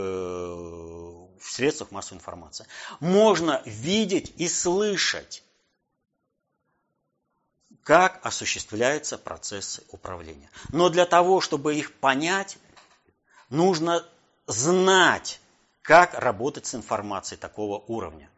в 1.40 1.52
средствах 1.52 1.92
массовой 1.92 2.18
информации. 2.18 2.66
Можно 3.00 3.62
видеть 3.66 4.34
и 4.38 4.48
слышать, 4.48 5.44
как 7.84 8.20
осуществляются 8.26 9.18
процессы 9.18 9.84
управления. 9.90 10.50
Но 10.70 10.90
для 10.90 11.06
того, 11.06 11.40
чтобы 11.40 11.76
их 11.76 11.94
понять, 11.94 12.58
нужно 13.50 14.06
знать, 14.46 15.40
как 15.82 16.14
работать 16.14 16.66
с 16.66 16.76
информацией 16.76 17.40
такого 17.40 17.80
уровня. 17.88 18.30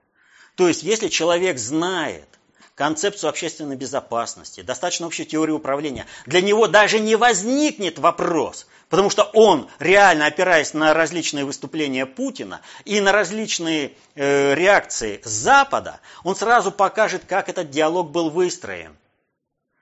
То 0.56 0.68
есть, 0.68 0.84
если 0.84 1.08
человек 1.08 1.58
знает 1.58 2.39
концепцию 2.80 3.30
общественной 3.30 3.76
безопасности, 3.76 4.62
достаточно 4.62 5.06
общую 5.06 5.28
теорию 5.28 5.58
управления, 5.58 6.08
для 6.26 6.42
него 6.42 6.68
даже 6.68 7.00
не 7.00 7.16
возникнет 7.16 8.00
вопрос– 8.00 8.66
Потому 8.90 9.12
что 9.12 9.24
он, 9.34 9.70
реально 9.78 10.26
опираясь 10.26 10.74
на 10.74 10.96
различные 10.96 11.46
выступления 11.46 12.08
Путина 12.08 12.62
и 12.86 13.00
на 13.00 13.12
различные 13.12 13.94
э, 14.16 14.56
реакции 14.56 15.22
Запада, 15.24 16.00
он 16.24 16.36
сразу 16.36 16.72
покажет, 16.72 17.24
как 17.28 17.50
этот 17.50 17.70
диалог 17.70 18.10
был 18.10 18.32
выстроен. 18.32 18.98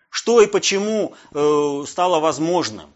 Что 0.09 0.41
и 0.41 0.47
почему 0.47 1.15
э, 1.33 1.83
стало 1.87 2.19
возможным. 2.19 2.91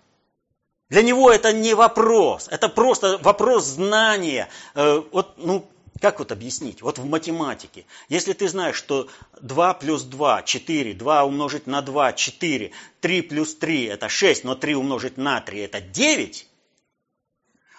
Для 0.89 1.01
него 1.01 1.31
это 1.31 1.53
не 1.53 1.73
вопрос, 1.73 2.49
это 2.51 2.67
просто 2.67 3.17
вопрос 3.21 3.63
знания. 3.63 4.49
Э, 4.75 5.01
вот, 5.13 5.35
ну, 5.37 5.65
как 6.01 6.19
вот 6.19 6.31
объяснить? 6.31 6.81
Вот 6.81 6.97
в 6.97 7.05
математике. 7.05 7.85
Если 8.09 8.33
ты 8.33 8.47
знаешь, 8.49 8.75
что 8.75 9.07
2 9.39 9.73
плюс 9.75 10.01
2, 10.03 10.41
4, 10.41 10.93
2 10.93 11.23
умножить 11.23 11.67
на 11.67 11.81
2, 11.81 12.13
4, 12.13 12.71
3 12.99 13.21
плюс 13.21 13.55
3 13.55 13.85
это 13.85 14.09
6, 14.09 14.43
но 14.43 14.55
3 14.55 14.75
умножить 14.75 15.17
на 15.17 15.39
3 15.39 15.59
это 15.59 15.79
9, 15.79 16.47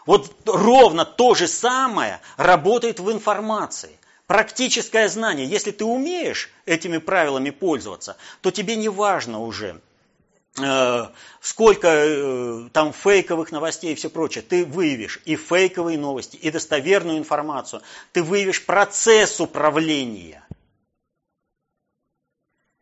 вот 0.06 0.32
ровно 0.46 1.04
то 1.04 1.34
же 1.34 1.48
самое 1.48 2.20
работает 2.36 3.00
в 3.00 3.10
информации. 3.10 3.98
Практическое 4.26 5.08
знание. 5.08 5.46
Если 5.46 5.72
ты 5.72 5.84
умеешь 5.84 6.50
этими 6.64 6.98
правилами 6.98 7.50
пользоваться, 7.50 8.16
то 8.40 8.50
тебе 8.50 8.76
не 8.76 8.88
важно 8.88 9.40
уже, 9.40 9.80
сколько 10.54 11.88
э, 11.88 12.68
там 12.72 12.92
фейковых 12.92 13.52
новостей 13.52 13.92
и 13.92 13.94
все 13.94 14.10
прочее, 14.10 14.42
ты 14.42 14.66
выявишь 14.66 15.20
и 15.24 15.36
фейковые 15.36 15.98
новости, 15.98 16.36
и 16.36 16.50
достоверную 16.50 17.18
информацию, 17.18 17.82
ты 18.12 18.22
выявишь 18.22 18.64
процесс 18.64 19.40
управления. 19.40 20.46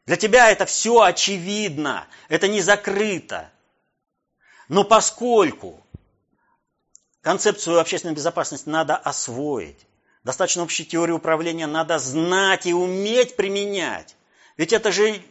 Для 0.07 0.17
тебя 0.17 0.51
это 0.51 0.67
все 0.67 1.01
очевидно, 1.03 2.09
это 2.29 2.49
не 2.49 2.61
закрыто. 2.61 3.53
Но 4.69 4.83
поскольку 4.83 5.87
концепцию 7.21 7.79
общественной 7.79 8.15
безопасности 8.15 8.69
надо 8.69 8.97
освоить, 8.97 9.87
достаточно 10.25 10.65
общей 10.65 10.85
теории 10.85 11.13
управления 11.13 11.69
надо 11.69 12.01
знать 12.01 12.67
и 12.67 12.75
уметь 12.75 13.37
применять, 13.37 14.17
ведь 14.57 14.73
это 14.73 14.91
же 14.91 15.23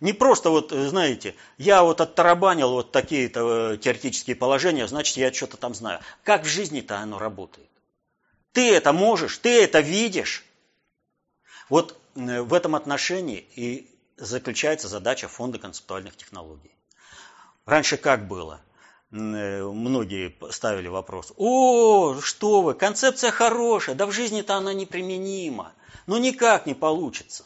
не 0.00 0.12
просто 0.12 0.50
вот, 0.50 0.70
знаете, 0.70 1.34
я 1.56 1.82
вот 1.82 2.00
оттарабанил 2.00 2.70
вот 2.70 2.92
такие-то 2.92 3.72
э, 3.72 3.78
теоретические 3.78 4.36
положения, 4.36 4.86
значит, 4.86 5.16
я 5.16 5.32
что-то 5.32 5.56
там 5.56 5.74
знаю. 5.74 6.00
Как 6.22 6.44
в 6.44 6.48
жизни-то 6.48 6.98
оно 6.98 7.18
работает? 7.18 7.68
Ты 8.52 8.72
это 8.72 8.92
можешь, 8.92 9.38
ты 9.38 9.62
это 9.62 9.80
видишь. 9.80 10.44
Вот 11.68 11.96
э, 12.14 12.42
в 12.42 12.54
этом 12.54 12.76
отношении 12.76 13.46
и 13.56 13.90
заключается 14.16 14.88
задача 14.88 15.28
фонда 15.28 15.58
концептуальных 15.58 16.16
технологий. 16.16 16.70
Раньше 17.66 17.96
как 17.96 18.28
было? 18.28 18.60
Э, 19.10 19.64
многие 19.64 20.34
ставили 20.52 20.88
вопрос. 20.88 21.32
О, 21.36 22.20
что 22.20 22.62
вы, 22.62 22.74
концепция 22.74 23.30
хорошая, 23.30 23.96
да 23.96 24.06
в 24.06 24.12
жизни-то 24.12 24.54
она 24.54 24.74
неприменима. 24.74 25.72
Ну 26.06 26.18
никак 26.18 26.66
не 26.66 26.74
получится. 26.74 27.44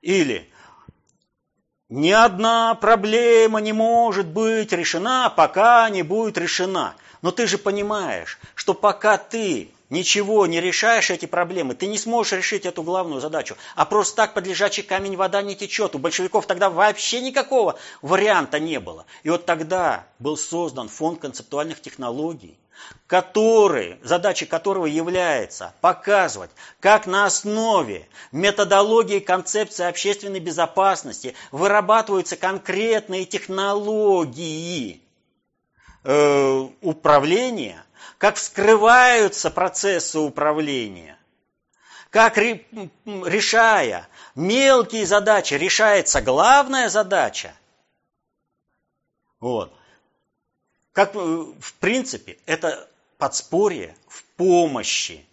Или 0.00 0.50
ни 1.88 2.10
одна 2.10 2.74
проблема 2.74 3.60
не 3.60 3.72
может 3.72 4.26
быть 4.26 4.72
решена, 4.72 5.32
пока 5.34 5.88
не 5.90 6.02
будет 6.02 6.38
решена. 6.38 6.94
Но 7.22 7.30
ты 7.30 7.46
же 7.46 7.58
понимаешь, 7.58 8.38
что 8.54 8.74
пока 8.74 9.18
ты 9.18 9.70
ничего 9.94 10.46
не 10.46 10.60
решаешь 10.60 11.10
эти 11.10 11.24
проблемы, 11.26 11.74
ты 11.74 11.86
не 11.86 11.96
сможешь 11.96 12.32
решить 12.32 12.66
эту 12.66 12.82
главную 12.82 13.20
задачу. 13.20 13.56
А 13.76 13.86
просто 13.86 14.16
так 14.16 14.34
под 14.34 14.46
лежачий 14.46 14.82
камень 14.82 15.16
вода 15.16 15.40
не 15.40 15.54
течет. 15.54 15.94
У 15.94 15.98
большевиков 15.98 16.46
тогда 16.46 16.68
вообще 16.68 17.20
никакого 17.20 17.76
варианта 18.02 18.58
не 18.58 18.80
было. 18.80 19.06
И 19.22 19.30
вот 19.30 19.46
тогда 19.46 20.04
был 20.18 20.36
создан 20.36 20.88
фонд 20.88 21.20
концептуальных 21.20 21.80
технологий, 21.80 22.58
который, 23.06 23.98
задачей 24.02 24.46
которого 24.46 24.86
является 24.86 25.72
показывать, 25.80 26.50
как 26.80 27.06
на 27.06 27.26
основе 27.26 28.08
методологии 28.32 29.20
концепции 29.20 29.86
общественной 29.86 30.40
безопасности 30.40 31.34
вырабатываются 31.52 32.36
конкретные 32.36 33.24
технологии 33.24 35.00
э, 36.02 36.68
управления, 36.82 37.84
как 38.24 38.36
вскрываются 38.36 39.50
процессы 39.50 40.18
управления, 40.18 41.18
как 42.08 42.38
решая 42.38 44.08
мелкие 44.34 45.04
задачи, 45.04 45.52
решается 45.52 46.22
главная 46.22 46.88
задача. 46.88 47.52
Вот 49.40 49.76
как, 50.94 51.14
э, 51.14 51.18
в 51.18 51.74
принципе, 51.80 52.38
это 52.46 52.88
подспорье 53.18 53.94
в 54.08 54.24
помощи 54.38 55.26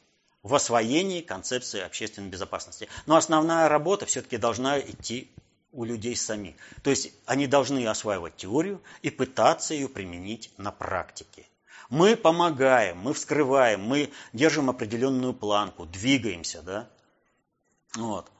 в 0.43 0.53
освоении 0.53 1.21
концепции 1.21 1.79
общественной 1.79 2.27
безопасности. 2.27 2.89
Но 3.05 3.15
основная 3.15 3.69
работа 3.69 4.05
все-таки 4.05 4.35
должна 4.35 4.81
идти 4.81 5.31
у 5.71 5.85
людей 5.85 6.17
самих. 6.17 6.55
То 6.83 6.89
есть 6.89 7.13
они 7.25 7.47
должны 7.47 7.87
осваивать 7.87 8.35
теорию 8.35 8.81
и 9.01 9.09
пытаться 9.09 9.73
ее 9.73 9.87
применить 9.87 10.51
на 10.57 10.73
практике. 10.73 11.45
Мы 11.91 12.17
помогаем, 12.17 12.97
мы 12.97 13.13
вскрываем, 13.13 13.81
мы 13.81 14.11
держим 14.33 14.71
определенную 14.71 15.33
планку, 15.33 15.85
двигаемся, 15.85 16.63
да? 16.63 16.89
Вот. 17.95 18.31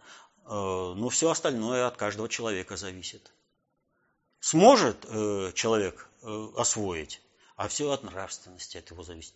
Э, 0.45 0.93
но 0.95 1.09
все 1.09 1.29
остальное 1.29 1.85
от 1.85 1.97
каждого 1.97 2.27
человека 2.27 2.75
зависит. 2.75 3.31
Сможет 4.39 5.05
э, 5.07 5.51
человек 5.53 6.09
Э, 6.23 6.49
освоить, 6.55 7.19
а 7.55 7.67
все 7.67 7.89
от 7.89 8.03
нравственности 8.03 8.77
от 8.77 8.91
его 8.91 9.01
зависит. 9.01 9.33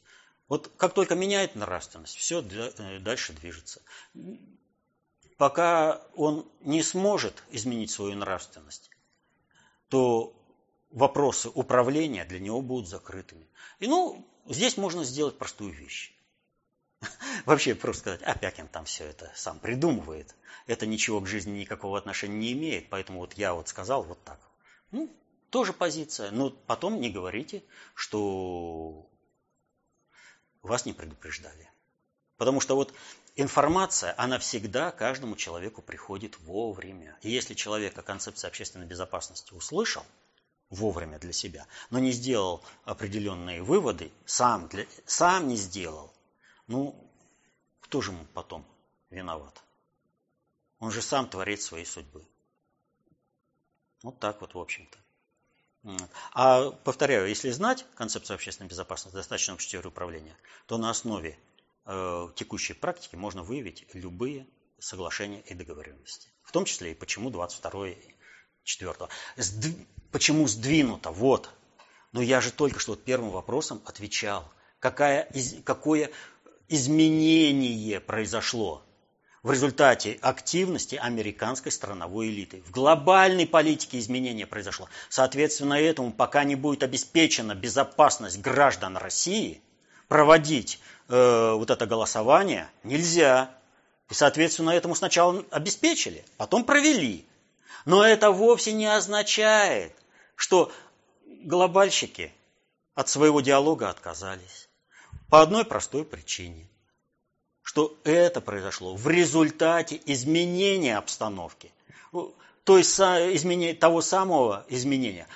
Вот 0.48 0.72
как 0.78 0.94
только 0.94 1.16
меняет 1.16 1.56
нравственность, 1.56 2.16
все 2.16 2.44
дальше 3.00 3.34
движется. 3.34 3.82
пока 5.38 6.04
он 6.16 6.48
не 6.62 6.84
сможет 6.84 7.44
изменить 7.50 7.90
свою 7.90 8.16
нравственность, 8.16 8.92
то 9.90 10.36
вопросы 10.96 11.50
управления 11.50 12.26
для 12.26 12.40
него 12.40 12.62
будут 12.62 12.88
закрытыми. 12.90 13.46
И 13.80 13.88
ну, 13.88 14.26
здесь 14.48 14.78
можно 14.78 15.04
сделать 15.04 15.38
простую 15.38 15.72
вещь. 15.72 16.16
Вообще 17.46 17.76
просто 17.76 18.02
сказать, 18.02 18.24
Апякин 18.24 18.68
там 18.70 18.86
все 18.86 19.04
это 19.04 19.32
сам 19.36 19.60
придумывает. 19.60 20.34
Это 20.66 20.88
ничего 20.88 21.20
к 21.20 21.28
жизни 21.28 21.60
никакого 21.60 21.98
отношения 21.98 22.38
не 22.38 22.54
имеет, 22.54 22.90
поэтому 22.90 23.20
вот 23.20 23.34
я 23.34 23.54
вот 23.54 23.68
сказал 23.68 24.04
вот 24.04 24.24
так. 24.24 24.40
Ну, 24.92 25.14
тоже 25.50 25.74
позиция. 25.74 26.32
Но 26.32 26.50
потом 26.50 27.00
не 27.00 27.10
говорите, 27.10 27.62
что 27.94 29.06
вас 30.64 30.86
не 30.86 30.94
предупреждали. 30.94 31.70
Потому 32.38 32.62
что 32.62 32.76
вот 32.76 32.94
информация, 33.36 34.16
она 34.18 34.40
всегда 34.40 34.92
каждому 34.92 35.36
человеку 35.36 35.82
приходит 35.82 36.40
вовремя. 36.40 37.18
И 37.22 37.30
если 37.30 37.54
человек 37.54 37.98
о 37.98 38.02
концепции 38.02 38.48
общественной 38.48 38.86
безопасности 38.86 39.54
услышал 39.54 40.04
вовремя 40.76 41.18
для 41.18 41.34
себя, 41.34 41.68
но 41.90 42.00
не 42.00 42.12
сделал 42.12 42.64
определенные 42.84 43.64
выводы, 43.64 44.12
сам, 44.26 44.68
для, 44.68 44.86
сам 45.06 45.48
не 45.48 45.56
сделал, 45.56 46.14
ну, 46.68 46.96
кто 47.82 48.02
же 48.02 48.12
ему 48.12 48.26
потом 48.34 48.66
виноват? 49.10 49.64
Он 50.80 50.92
же 50.92 51.02
сам 51.02 51.28
творит 51.30 51.62
своей 51.62 51.86
судьбы. 51.86 52.24
Вот 54.04 54.20
так 54.20 54.42
вот, 54.42 54.54
в 54.54 54.60
общем-то. 54.60 54.98
А 56.34 56.72
повторяю, 56.72 57.28
если 57.28 57.52
знать 57.52 57.86
концепцию 57.96 58.36
общественной 58.36 58.68
безопасности, 58.68 59.16
достаточно 59.16 59.56
теории 59.58 59.88
управления, 59.88 60.36
то 60.66 60.78
на 60.78 60.90
основе 60.90 61.38
э, 61.86 62.28
текущей 62.36 62.74
практики 62.74 63.16
можно 63.16 63.44
выявить 63.44 63.88
любые 63.94 64.48
соглашения 64.80 65.42
и 65.42 65.54
договоренности. 65.54 66.30
В 66.44 66.52
том 66.52 66.66
числе 66.66 66.92
и 66.92 66.96
почему 66.96 67.30
22 67.30 67.90
4. 68.66 68.94
Сдв... 69.38 69.76
Почему 70.12 70.48
сдвинуто? 70.48 71.12
Вот. 71.12 71.50
Но 72.12 72.22
я 72.22 72.42
же 72.42 72.52
только 72.52 72.80
что 72.80 72.96
первым 72.96 73.30
вопросом 73.30 73.82
отвечал. 73.86 74.52
Какая, 74.80 75.24
из... 75.34 75.64
Какое 75.64 76.12
изменение 76.68 78.00
произошло 78.00 78.84
в 79.44 79.52
результате 79.52 80.18
активности 80.22 80.96
американской 80.96 81.72
страновой 81.72 82.30
элиты. 82.30 82.64
В 82.66 82.72
глобальной 82.72 83.46
политике 83.46 84.00
изменения 84.00 84.48
произошло. 84.48 84.90
Соответственно, 85.10 85.76
этому 85.76 86.12
пока 86.12 86.44
не 86.44 86.56
будет 86.56 86.82
обеспечена 86.82 87.54
безопасность 87.54 88.42
граждан 88.42 88.98
России, 88.98 89.62
проводить 90.08 90.80
э, 91.10 91.54
вот 91.54 91.70
это 91.70 91.86
голосование 91.86 92.68
нельзя. 92.84 93.52
И, 94.10 94.16
соответственно, 94.16 94.72
этому 94.72 94.96
сначала 94.96 95.46
обеспечили, 95.52 96.26
потом 96.38 96.64
провели. 96.64 97.28
Но 97.86 98.04
это 98.04 98.32
вовсе 98.32 98.74
не 98.74 98.88
означает, 98.88 99.96
что 100.36 100.72
глобальщики 101.26 102.34
от 102.94 103.10
своего 103.10 103.42
диалога 103.42 103.90
отказались. 103.90 104.70
По 105.30 105.42
одной 105.42 105.66
простой 105.66 106.06
причине 106.06 106.68
что 107.66 107.98
это 108.04 108.42
произошло 108.42 108.96
в 108.96 109.08
результате 109.10 110.00
изменения 110.06 110.98
обстановки, 110.98 111.72
то 112.64 112.78
есть 112.78 112.92
изменения, 112.92 113.74
того 113.74 114.02
самого 114.02 114.66
изменения, 114.70 115.28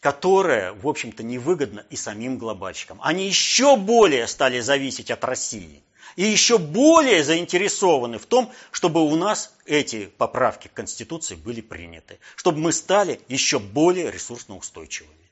которое, 0.00 0.72
в 0.72 0.88
общем-то, 0.88 1.22
невыгодно 1.22 1.86
и 1.88 1.94
самим 1.94 2.38
глобальщикам. 2.38 2.98
Они 3.02 3.26
еще 3.26 3.76
более 3.76 4.26
стали 4.26 4.58
зависеть 4.58 5.12
от 5.12 5.24
России 5.24 5.82
и 6.16 6.24
еще 6.24 6.58
более 6.58 7.22
заинтересованы 7.24 8.18
в 8.18 8.26
том, 8.26 8.52
чтобы 8.70 9.02
у 9.02 9.16
нас 9.16 9.54
эти 9.64 10.06
поправки 10.06 10.68
к 10.68 10.72
Конституции 10.72 11.34
были 11.34 11.60
приняты, 11.60 12.18
чтобы 12.36 12.58
мы 12.58 12.72
стали 12.72 13.20
еще 13.28 13.58
более 13.58 14.10
ресурсно 14.10 14.56
устойчивыми. 14.56 15.30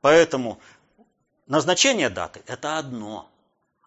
Поэтому 0.00 0.60
назначение 1.46 2.10
даты– 2.10 2.42
это 2.46 2.78
одно, 2.78 3.30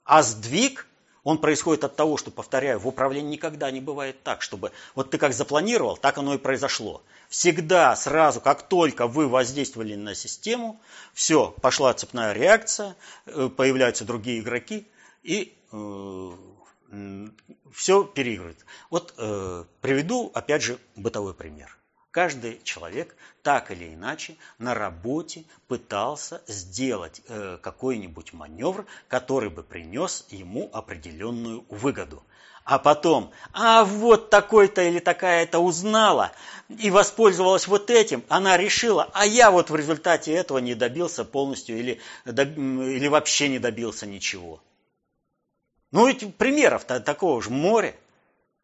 а 0.04 0.24
сдвиг 0.24 0.88
он 1.28 1.40
происходит 1.40 1.84
от 1.84 1.98
того, 1.98 2.16
что, 2.16 2.32
повторяю, 2.32 2.80
в 2.80 2.88
управлении 2.88 3.32
никогда 3.32 3.70
не 3.70 3.82
бывает 3.82 4.24
так, 4.24 4.42
чтобы 4.42 4.72
вот 4.96 5.10
ты 5.10 5.18
как 5.18 5.34
запланировал, 5.34 5.98
так 5.98 6.18
оно 6.18 6.36
и 6.36 6.38
произошло. 6.38 7.02
Всегда, 7.28 7.94
сразу, 7.98 8.40
как 8.40 8.64
только 8.70 9.08
вы 9.08 9.28
воздействовали 9.28 9.96
на 9.96 10.16
систему, 10.16 10.80
все, 11.14 11.54
пошла 11.62 11.94
цепная 11.94 12.32
реакция, 12.32 12.96
э, 13.26 13.50
появляются 13.54 14.06
другие 14.06 14.40
игроки, 14.40 14.88
и 15.28 15.54
э, 15.74 16.32
все 17.74 18.04
переигрывает. 18.06 18.66
Вот 18.90 19.14
э, 19.18 19.66
приведу, 19.82 20.32
опять 20.34 20.64
же, 20.64 20.80
бытовой 20.96 21.34
пример. 21.34 21.78
Каждый 22.12 22.62
человек 22.64 23.14
так 23.44 23.70
или 23.70 23.94
иначе 23.94 24.38
на 24.58 24.74
работе 24.74 25.44
пытался 25.68 26.42
сделать 26.48 27.22
э, 27.28 27.58
какой-нибудь 27.62 28.32
маневр, 28.32 28.86
который 29.10 29.50
бы 29.50 29.64
принес 29.64 30.26
ему 30.30 30.70
определенную 30.72 31.66
выгоду. 31.68 32.24
А 32.64 32.80
потом, 32.80 33.32
а 33.54 33.84
вот 33.84 34.30
такой-то 34.30 34.82
или 34.82 35.00
такая-то 35.00 35.60
узнала 35.60 36.32
и 36.70 36.90
воспользовалась 36.90 37.68
вот 37.68 37.90
этим, 37.90 38.24
она 38.30 38.56
решила, 38.56 39.10
а 39.14 39.26
я 39.26 39.52
вот 39.52 39.70
в 39.70 39.76
результате 39.76 40.32
этого 40.32 40.58
не 40.60 40.74
добился 40.74 41.26
полностью 41.26 41.78
или, 41.78 42.00
или 42.26 43.08
вообще 43.08 43.50
не 43.50 43.60
добился 43.60 44.06
ничего. 44.06 44.62
Ну 45.92 46.08
ведь 46.08 46.36
примеров-то 46.36 47.00
такого 47.00 47.42
же 47.42 47.50
море. 47.50 47.98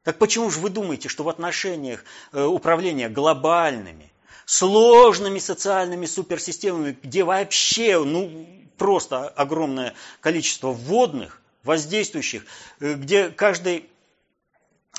Так 0.04 0.18
почему 0.18 0.50
же 0.50 0.60
вы 0.60 0.70
думаете, 0.70 1.08
что 1.08 1.24
в 1.24 1.30
отношениях 1.30 2.04
э, 2.34 2.44
управления 2.44 3.08
глобальными, 3.08 4.12
сложными 4.46 5.40
социальными 5.40 6.06
суперсистемами, 6.06 6.98
где 7.02 7.24
вообще 7.24 8.04
ну, 8.04 8.46
просто 8.78 9.30
огромное 9.30 9.94
количество 10.20 10.72
вводных, 10.72 11.42
воздействующих, 11.64 12.46
э, 12.82 12.96
где 12.96 13.30
каждый 13.30 13.90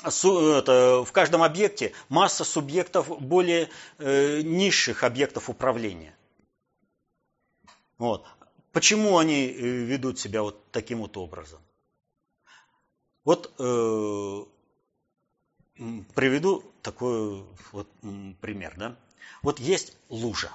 это, 0.03 1.03
в 1.05 1.11
каждом 1.11 1.43
объекте 1.43 1.93
масса 2.09 2.43
субъектов 2.43 3.19
более 3.21 3.69
э, 3.97 4.41
низших 4.41 5.03
объектов 5.03 5.49
управления. 5.49 6.15
Вот. 7.97 8.25
Почему 8.71 9.17
они 9.17 9.47
э, 9.47 9.51
ведут 9.51 10.19
себя 10.19 10.41
вот 10.41 10.71
таким 10.71 10.99
вот 10.99 11.15
образом? 11.17 11.61
Вот 13.25 13.53
э, 13.59 14.45
Приведу 16.15 16.63
такой 16.81 17.43
вот 17.73 17.89
пример. 18.39 18.73
Да? 18.77 18.95
Вот 19.41 19.59
есть 19.59 19.97
лужа. 20.09 20.49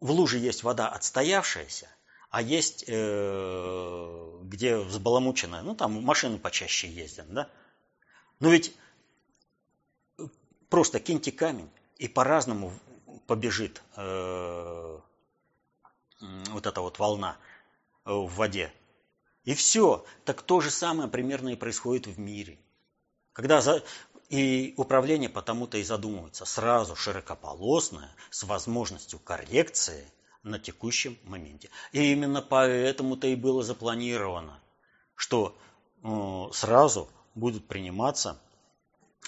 В 0.00 0.10
луже 0.10 0.38
есть 0.38 0.62
вода 0.62 0.88
отстоявшаяся, 0.88 1.88
а 2.28 2.42
есть, 2.42 2.84
э, 2.88 4.38
где 4.42 4.76
взбаламученная, 4.76 5.62
ну 5.62 5.74
там 5.74 6.02
машины 6.02 6.38
почаще 6.38 6.88
ездят, 6.88 7.32
да? 7.32 7.48
Но 8.40 8.50
ведь 8.50 8.74
просто 10.68 10.98
киньте 10.98 11.30
камень, 11.30 11.70
и 11.98 12.08
по-разному 12.08 12.72
побежит 13.28 13.80
э, 13.96 14.98
вот 16.20 16.66
эта 16.66 16.80
вот 16.80 16.98
волна 16.98 17.36
в 18.04 18.26
воде. 18.34 18.72
И 19.44 19.54
все. 19.54 20.04
Так 20.24 20.42
то 20.42 20.60
же 20.60 20.70
самое 20.70 21.08
примерно 21.08 21.50
и 21.50 21.56
происходит 21.56 22.06
в 22.06 22.18
мире. 22.18 22.58
Когда 23.32 23.60
за... 23.60 23.82
И 24.28 24.72
управление 24.78 25.28
потому-то 25.28 25.76
и 25.76 25.82
задумывается 25.82 26.46
сразу 26.46 26.96
широкополосное, 26.96 28.10
с 28.30 28.44
возможностью 28.44 29.18
коррекции 29.18 30.06
на 30.42 30.58
текущем 30.58 31.18
моменте. 31.24 31.68
И 31.92 32.12
именно 32.12 32.40
поэтому-то 32.40 33.26
и 33.26 33.34
было 33.36 33.62
запланировано, 33.62 34.58
что 35.14 35.54
э, 36.02 36.44
сразу 36.52 37.10
будут 37.34 37.68
приниматься 37.68 38.40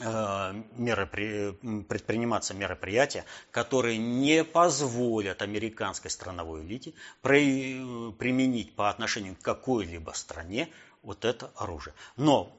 меры, 0.00 1.06
предприниматься 1.06 2.52
мероприятия, 2.52 3.24
которые 3.52 3.96
не 3.96 4.42
позволят 4.42 5.40
американской 5.40 6.10
страновой 6.10 6.62
элите 6.62 6.94
применить 7.22 8.74
по 8.74 8.90
отношению 8.90 9.36
к 9.36 9.42
какой-либо 9.42 10.10
стране 10.10 10.68
вот 11.02 11.24
это 11.24 11.52
оружие. 11.56 11.94
Но 12.16 12.58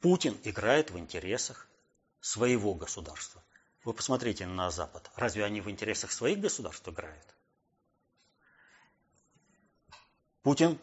Путин 0.00 0.36
играет 0.42 0.90
в 0.90 0.98
интересах 0.98 1.68
своего 2.20 2.74
государства. 2.74 3.42
Вы 3.84 3.92
посмотрите 3.92 4.46
на 4.46 4.70
Запад. 4.70 5.10
Разве 5.14 5.44
они 5.44 5.60
в 5.60 5.70
интересах 5.70 6.10
своих 6.10 6.40
государств 6.40 6.88
играют? 6.88 7.34
Путин 10.42 10.78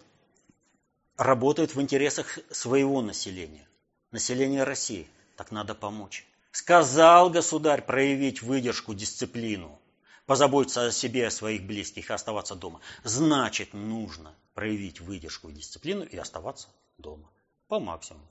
работает 1.18 1.76
в 1.76 1.82
интересах 1.82 2.40
своего 2.52 3.02
населения, 3.02 3.68
населения 4.12 4.64
России 4.64 5.10
так 5.36 5.52
надо 5.52 5.76
помочь. 5.76 6.26
Сказал 6.52 7.30
государь 7.30 7.82
проявить 7.82 8.42
выдержку, 8.42 8.94
дисциплину, 8.94 9.80
позаботиться 10.26 10.88
о 10.88 10.92
себе, 10.92 11.28
о 11.28 11.32
своих 11.32 11.64
близких 11.64 12.10
и 12.10 12.14
оставаться 12.14 12.56
дома. 12.56 12.82
Значит, 13.04 13.74
нужно 13.74 14.36
проявить 14.54 15.00
выдержку 15.00 15.50
и 15.50 15.54
дисциплину 15.54 16.04
и 16.04 16.18
оставаться 16.18 16.68
дома 16.98 17.30
по 17.68 17.80
максимуму. 17.80 18.28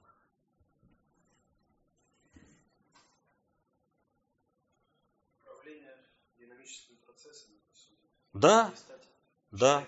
Да, 8.33 8.73
да. 9.51 9.85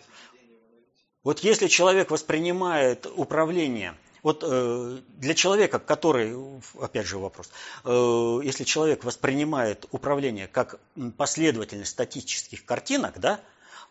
Вот 1.22 1.40
если 1.40 1.68
человек 1.68 2.10
воспринимает 2.10 3.06
управление 3.06 3.96
вот 4.22 4.44
э, 4.46 4.98
для 5.18 5.34
человека, 5.34 5.78
который, 5.78 6.36
опять 6.80 7.06
же 7.06 7.18
вопрос, 7.18 7.50
э, 7.84 8.40
если 8.44 8.64
человек 8.64 9.04
воспринимает 9.04 9.86
управление 9.90 10.46
как 10.46 10.78
последовательность 11.16 11.90
статических 11.90 12.64
картинок, 12.64 13.18
да, 13.18 13.40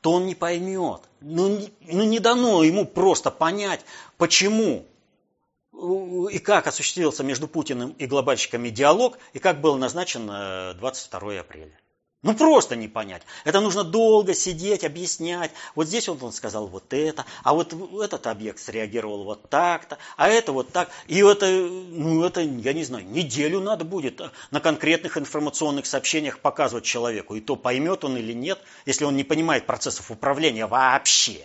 то 0.02 0.14
он 0.14 0.26
не 0.26 0.36
поймет. 0.36 1.02
Ну 1.20 1.60
ну 1.82 2.04
не 2.04 2.20
дано 2.20 2.64
ему 2.64 2.86
просто 2.86 3.30
понять, 3.30 3.82
почему 4.18 4.86
и 6.32 6.40
как 6.40 6.68
осуществился 6.68 7.24
между 7.24 7.48
Путиным 7.48 7.92
и 7.92 8.06
глобальщиками 8.06 8.70
диалог, 8.70 9.18
и 9.34 9.40
как 9.40 9.62
был 9.62 9.78
назначен 9.78 10.28
22 10.78 11.34
э, 11.34 11.40
апреля. 11.40 11.78
Ну 12.24 12.36
просто 12.36 12.76
не 12.76 12.88
понять. 12.88 13.24
Это 13.46 13.62
нужно 13.62 13.84
долго 13.84 14.36
сидеть, 14.36 14.84
объяснять. 14.84 15.50
Вот 15.74 15.88
здесь 15.88 16.08
вот 16.08 16.22
он 16.22 16.32
сказал 16.32 16.68
вот 16.68 16.94
это, 16.94 17.26
а 17.44 17.56
вот 17.56 17.74
этот 17.74 18.28
объект 18.28 18.60
среагировал 18.60 19.24
вот 19.24 19.50
так-то, 19.50 19.98
а 20.18 20.30
это 20.30 20.52
вот 20.52 20.72
так. 20.72 20.92
И 21.08 21.18
это, 21.18 21.48
ну 21.48 22.24
это, 22.24 22.42
я 22.42 22.74
не 22.74 22.84
знаю, 22.84 23.08
неделю 23.08 23.60
надо 23.60 23.86
будет 23.86 24.22
на 24.52 24.60
конкретных 24.60 25.18
информационных 25.18 25.88
сообщениях 25.88 26.40
показывать 26.40 26.86
человеку. 26.86 27.34
И 27.36 27.42
то 27.42 27.56
поймет 27.56 28.04
он 28.04 28.18
или 28.18 28.34
нет, 28.34 28.60
если 28.86 29.06
он 29.06 29.16
не 29.16 29.24
понимает 29.24 29.66
процессов 29.66 30.12
управления 30.12 30.68
вообще. 30.68 31.44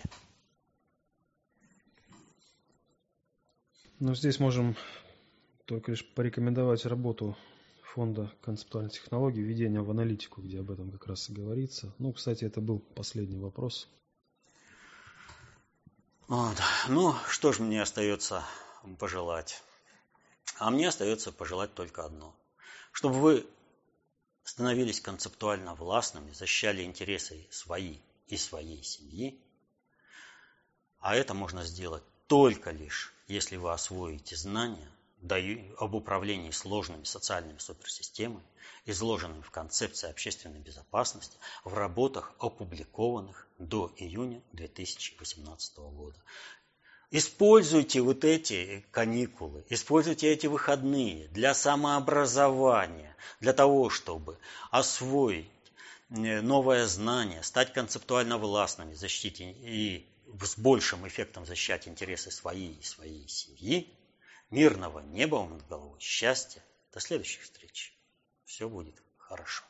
Ну 3.99 4.13
здесь 4.13 4.39
можем 4.39 4.75
только 5.65 5.89
лишь 5.89 6.05
порекомендовать 6.05 6.85
работу 6.85 7.35
фонда 7.97 8.31
концептуальных 8.43 8.93
технологий 8.93 9.41
введения 9.41 9.81
в 9.81 9.89
аналитику, 9.89 10.43
где 10.43 10.59
об 10.59 10.69
этом 10.69 10.91
как 10.91 11.07
раз 11.07 11.31
и 11.31 11.33
говорится. 11.33 11.95
Ну, 11.97 12.13
кстати, 12.13 12.45
это 12.45 12.61
был 12.61 12.77
последний 12.77 13.39
вопрос. 13.39 13.89
Вот. 16.27 16.57
Ну, 16.89 17.15
что 17.27 17.53
же 17.53 17.63
мне 17.63 17.81
остается 17.81 18.43
пожелать? 18.99 19.63
А 20.59 20.69
мне 20.69 20.89
остается 20.89 21.31
пожелать 21.31 21.73
только 21.73 22.05
одно. 22.05 22.35
Чтобы 22.91 23.19
вы 23.19 23.47
становились 24.43 25.01
концептуально 25.01 25.73
властными, 25.73 26.31
защищали 26.33 26.83
интересы 26.83 27.47
свои 27.49 27.97
и 28.27 28.37
своей 28.37 28.83
семьи. 28.83 29.41
А 30.99 31.15
это 31.15 31.33
можно 31.33 31.63
сделать 31.63 32.03
только 32.27 32.69
лишь, 32.69 33.11
если 33.27 33.55
вы 33.55 33.73
освоите 33.73 34.35
знания, 34.35 34.91
об 35.77 35.95
управлении 35.95 36.51
сложными 36.51 37.03
социальными 37.03 37.57
суперсистемами, 37.57 38.43
изложенными 38.85 39.41
в 39.41 39.51
концепции 39.51 40.09
общественной 40.09 40.59
безопасности 40.59 41.37
в 41.63 41.73
работах, 41.73 42.33
опубликованных 42.39 43.47
до 43.57 43.91
июня 43.97 44.41
2018 44.53 45.77
года. 45.77 46.17
Используйте 47.09 48.01
вот 48.01 48.25
эти 48.25 48.85
каникулы, 48.91 49.63
используйте 49.69 50.27
эти 50.27 50.47
выходные 50.47 51.29
для 51.29 51.53
самообразования, 51.53 53.15
для 53.39 53.53
того, 53.53 53.89
чтобы 53.89 54.37
освоить 54.71 55.49
э, 56.09 56.41
новое 56.41 56.85
знание, 56.85 57.43
стать 57.43 57.71
концептуально 57.71 58.37
властными, 58.37 58.93
защитить 58.93 59.39
и 59.39 60.05
с 60.41 60.57
большим 60.57 61.07
эффектом 61.07 61.45
защищать 61.45 61.87
интересы 61.87 62.29
своей 62.29 62.73
и 62.73 62.83
своей 62.83 63.25
семьи, 63.29 63.89
Мирного 64.49 64.99
неба 64.99 65.35
вам 65.35 65.53
над 65.53 65.67
головой, 65.67 65.99
счастья. 65.99 66.63
До 66.93 66.99
следующих 67.01 67.43
встреч. 67.43 67.93
Все 68.45 68.69
будет 68.69 69.03
хорошо. 69.17 69.63